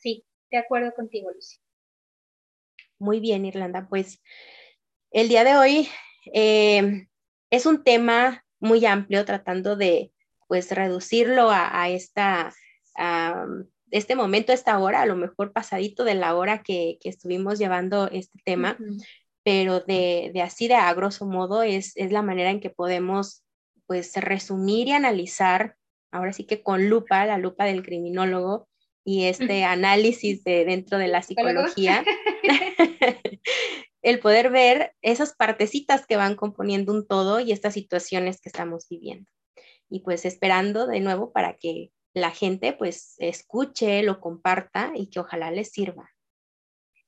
Sí, 0.00 0.24
de 0.50 0.58
acuerdo 0.58 0.92
contigo, 0.94 1.30
Lucy. 1.30 1.58
Muy 2.98 3.20
bien, 3.20 3.44
Irlanda. 3.44 3.86
Pues 3.88 4.22
el 5.10 5.28
día 5.28 5.44
de 5.44 5.56
hoy 5.56 5.88
eh, 6.32 7.06
es 7.50 7.66
un 7.66 7.84
tema 7.84 8.44
muy 8.58 8.84
amplio, 8.86 9.24
tratando 9.24 9.76
de 9.76 10.12
pues 10.48 10.70
reducirlo 10.72 11.50
a, 11.50 11.88
esta, 11.90 12.52
este 13.90 14.14
momento, 14.14 14.52
esta 14.52 14.78
hora, 14.78 15.02
a 15.02 15.06
lo 15.06 15.16
mejor 15.16 15.52
pasadito 15.52 16.04
de 16.04 16.14
la 16.14 16.34
hora 16.34 16.62
que, 16.62 16.98
estuvimos 17.04 17.58
llevando 17.58 18.08
este 18.08 18.38
tema, 18.44 18.78
pero 19.42 19.80
de, 19.80 20.32
así 20.42 20.68
de 20.68 20.74
a 20.74 20.92
grosso 20.94 21.26
modo 21.26 21.62
es, 21.62 21.94
la 21.96 22.22
manera 22.22 22.50
en 22.50 22.60
que 22.60 22.70
podemos 22.70 23.42
pues 23.86 24.14
resumir 24.16 24.88
y 24.88 24.92
analizar, 24.92 25.76
ahora 26.12 26.32
sí 26.32 26.44
que 26.44 26.62
con 26.62 26.88
lupa, 26.88 27.26
la 27.26 27.38
lupa 27.38 27.64
del 27.64 27.82
criminólogo 27.82 28.68
y 29.04 29.24
este 29.24 29.64
análisis 29.64 30.44
de 30.44 30.64
dentro 30.64 30.98
de 30.98 31.08
la 31.08 31.22
psicología, 31.22 32.04
el 34.02 34.20
poder 34.20 34.50
ver 34.50 34.92
esas 35.02 35.34
partecitas 35.34 36.06
que 36.06 36.16
van 36.16 36.36
componiendo 36.36 36.92
un 36.92 37.06
todo 37.06 37.40
y 37.40 37.52
estas 37.52 37.74
situaciones 37.74 38.40
que 38.40 38.48
estamos 38.48 38.86
viviendo. 38.88 39.28
Y 39.88 40.00
pues 40.00 40.24
esperando 40.24 40.86
de 40.86 41.00
nuevo 41.00 41.32
para 41.32 41.56
que 41.56 41.90
la 42.14 42.30
gente 42.30 42.72
pues 42.72 43.14
escuche, 43.18 44.02
lo 44.02 44.20
comparta 44.20 44.92
y 44.94 45.08
que 45.08 45.20
ojalá 45.20 45.50
les 45.50 45.70
sirva. 45.70 46.10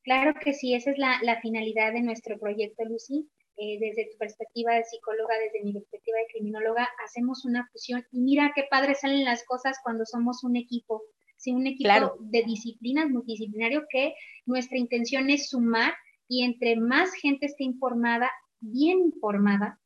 Claro 0.02 0.34
que 0.40 0.52
sí, 0.52 0.74
esa 0.74 0.90
es 0.90 0.98
la, 0.98 1.40
finalidad 1.40 1.92
de 1.92 2.02
nuestro 2.02 2.38
proyecto, 2.38 2.84
Lucy. 2.84 3.28
Eh, 3.56 3.78
desde 3.78 4.10
tu 4.10 4.16
perspectiva 4.16 4.74
de 4.74 4.84
psicóloga, 4.84 5.34
desde 5.38 5.62
mi 5.62 5.74
perspectiva 5.74 6.18
de 6.18 6.26
criminóloga, 6.32 6.88
hacemos 7.04 7.44
una 7.44 7.68
fusión 7.70 8.04
y 8.10 8.20
mira 8.20 8.50
qué 8.54 8.64
padre 8.70 8.94
salen 8.94 9.24
las 9.24 9.44
cosas 9.44 9.76
cuando 9.84 10.06
somos 10.06 10.42
un 10.42 10.56
equipo, 10.56 11.02
sí, 11.36 11.52
un 11.52 11.66
equipo 11.66 12.16
de 12.20 12.42
disciplinas 12.44 13.10
multidisciplinario 13.10 13.84
que 13.90 14.14
nuestra 14.46 14.78
intención 14.78 15.28
es 15.28 15.50
sumar 15.50 15.92
y 16.26 16.44
entre 16.44 16.76
más 16.76 17.12
gente 17.12 17.44
esté 17.44 17.64
informada, 17.64 18.30
bien 18.60 19.00
informada, 19.00 19.78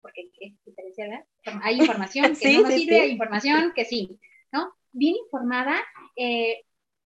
porque 0.00 0.30
¿qué 0.38 0.54
diferencia, 0.64 1.26
Hay 1.62 1.78
información 1.80 2.34
que 2.34 2.58
no 2.58 2.70
sirve, 2.70 3.00
hay 3.00 3.10
información 3.12 3.72
que 3.74 3.84
sí, 3.84 4.18
¿no? 4.54 4.72
Bien 4.92 5.16
informada, 5.16 5.82
eh, 6.16 6.64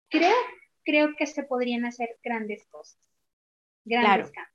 creo 0.10 0.36
creo 0.84 1.16
que 1.16 1.28
se 1.28 1.44
podrían 1.44 1.86
hacer 1.86 2.10
grandes 2.24 2.66
cosas, 2.68 3.00
grandes 3.86 4.32
claro. 4.32 4.50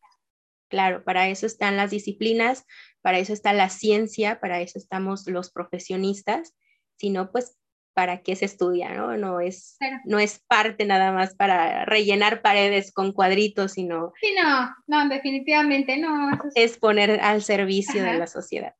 Claro, 0.68 1.04
para 1.04 1.28
eso 1.28 1.46
están 1.46 1.76
las 1.76 1.92
disciplinas, 1.92 2.66
para 3.00 3.18
eso 3.18 3.32
está 3.32 3.52
la 3.52 3.68
ciencia, 3.68 4.40
para 4.40 4.60
eso 4.60 4.78
estamos 4.78 5.26
los 5.28 5.52
profesionistas, 5.52 6.56
sino 6.96 7.30
pues 7.30 7.56
para 7.94 8.22
qué 8.22 8.34
se 8.34 8.46
estudia, 8.46 8.92
¿no? 8.92 9.16
No 9.16 9.38
es, 9.38 9.78
no 10.04 10.18
es 10.18 10.40
parte 10.48 10.84
nada 10.84 11.12
más 11.12 11.36
para 11.36 11.84
rellenar 11.84 12.42
paredes 12.42 12.92
con 12.92 13.12
cuadritos, 13.12 13.72
sino... 13.72 14.12
Sí, 14.20 14.34
no, 14.36 14.74
no, 14.88 15.08
definitivamente 15.08 15.96
no. 15.96 16.30
Es, 16.56 16.76
poner 16.76 17.20
al 17.20 17.42
servicio 17.42 18.02
de 18.02 18.18
la 18.18 18.26
sociedad. 18.26 18.74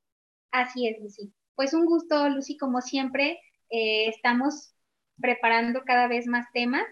Así 0.51 0.89
es, 0.89 1.01
Lucy. 1.01 1.33
Pues 1.55 1.75
un 1.75 1.87
gusto, 1.87 2.29
Lucy, 2.29 2.57
como 2.57 2.81
siempre. 2.81 3.39
Eh, 3.77 4.09
estamos 4.09 4.73
preparando 5.21 5.83
cada 5.85 6.07
vez 6.07 6.29
más 6.29 6.47
temas 6.53 6.85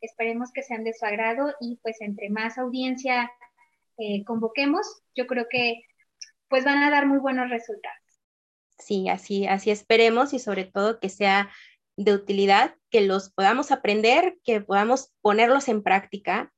Esperemos 0.00 0.52
que 0.52 0.62
sean 0.62 0.84
de 0.84 0.92
su 0.92 1.04
agrado 1.04 1.54
y 1.60 1.76
pues 1.82 2.00
entre 2.00 2.30
más 2.30 2.58
audiencia 2.58 3.30
eh, 3.98 4.24
convoquemos, 4.24 4.86
yo 5.14 5.26
creo 5.26 5.46
que 5.50 5.82
pues 6.48 6.64
van 6.64 6.82
a 6.82 6.90
dar 6.90 7.06
muy 7.06 7.18
buenos 7.18 7.50
resultados. 7.50 7.98
Sí, 8.78 9.08
así, 9.08 9.46
así 9.46 9.70
esperemos 9.70 10.32
y 10.34 10.38
sobre 10.38 10.64
todo 10.64 11.00
que 11.00 11.08
sea 11.08 11.50
de 11.96 12.12
utilidad, 12.12 12.76
que 12.90 13.00
los 13.00 13.30
podamos 13.30 13.72
aprender, 13.72 14.38
que 14.44 14.60
podamos 14.60 15.12
ponerlos 15.22 15.68
en 15.68 15.82
práctica 15.82 16.52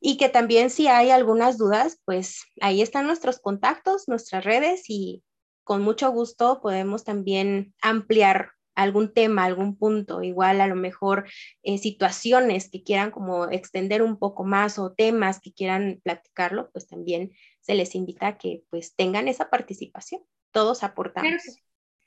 y 0.00 0.16
que 0.16 0.30
también 0.30 0.70
si 0.70 0.88
hay 0.88 1.10
algunas 1.10 1.58
dudas, 1.58 2.00
pues 2.06 2.44
ahí 2.60 2.80
están 2.80 3.06
nuestros 3.06 3.40
contactos, 3.40 4.08
nuestras 4.08 4.44
redes 4.44 4.84
y 4.88 5.22
con 5.64 5.82
mucho 5.82 6.10
gusto 6.10 6.60
podemos 6.62 7.04
también 7.04 7.74
ampliar 7.82 8.52
algún 8.74 9.12
tema, 9.12 9.44
algún 9.44 9.76
punto, 9.76 10.22
igual 10.22 10.60
a 10.60 10.66
lo 10.66 10.74
mejor 10.74 11.26
eh, 11.62 11.78
situaciones 11.78 12.70
que 12.70 12.82
quieran 12.82 13.10
como 13.10 13.50
extender 13.50 14.02
un 14.02 14.18
poco 14.18 14.44
más 14.44 14.78
o 14.78 14.92
temas 14.92 15.40
que 15.40 15.52
quieran 15.52 16.00
platicarlo, 16.02 16.70
pues 16.72 16.86
también 16.86 17.32
se 17.60 17.74
les 17.74 17.94
invita 17.94 18.28
a 18.28 18.38
que 18.38 18.62
pues 18.70 18.94
tengan 18.94 19.28
esa 19.28 19.50
participación. 19.50 20.22
Todos 20.50 20.82
aportamos. 20.82 21.30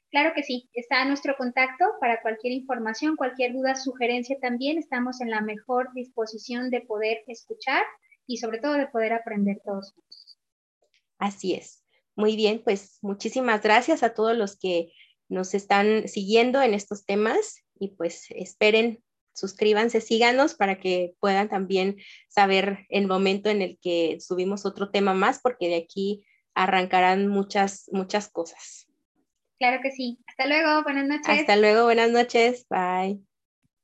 Claro 0.09 0.31
que, 0.33 0.43
sí, 0.43 0.69
está 0.73 1.03
nuestro 1.03 1.35
contacto 1.35 1.85
para 1.99 2.21
cualquier 2.21 2.53
información, 2.53 3.17
cualquier 3.17 3.53
duda, 3.53 3.75
sugerencia 3.75 4.37
también. 4.39 4.77
Estamos 4.77 5.19
en 5.19 5.29
la 5.29 5.41
mejor 5.41 5.93
disposición 5.93 6.69
de 6.69 6.81
poder 6.81 7.23
escuchar 7.27 7.83
y 8.25 8.37
sobre 8.37 8.59
todo 8.59 8.73
de 8.73 8.87
poder 8.87 9.11
aprender 9.11 9.61
todos 9.65 9.91
juntos. 9.91 10.37
Así 11.17 11.53
es. 11.55 11.83
Muy 12.15 12.35
bien, 12.35 12.61
pues 12.63 12.99
muchísimas 13.01 13.61
gracias 13.61 14.01
a 14.01 14.13
todos 14.13 14.35
los 14.35 14.57
que 14.57 14.91
nos 15.29 15.53
están 15.53 16.07
siguiendo 16.07 16.61
en 16.61 16.73
estos 16.73 17.05
temas 17.05 17.63
y 17.79 17.95
pues 17.95 18.25
esperen, 18.29 19.03
suscríbanse, 19.33 20.01
síganos 20.01 20.55
para 20.55 20.79
que 20.79 21.13
puedan 21.19 21.49
también 21.49 21.97
saber 22.27 22.85
el 22.89 23.07
momento 23.07 23.49
en 23.49 23.61
el 23.61 23.77
que 23.81 24.17
subimos 24.19 24.65
otro 24.65 24.89
tema 24.89 25.13
más, 25.13 25.39
porque 25.41 25.67
de 25.67 25.75
aquí 25.75 26.25
arrancarán 26.55 27.27
muchas, 27.27 27.89
muchas 27.91 28.29
cosas. 28.29 28.87
Claro 29.59 29.79
que 29.81 29.91
sí. 29.91 30.19
Hasta 30.27 30.47
luego, 30.47 30.83
buenas 30.83 31.07
noches. 31.07 31.27
Hasta 31.27 31.55
luego, 31.55 31.83
buenas 31.83 32.11
noches. 32.11 32.65
Bye. 32.69 33.26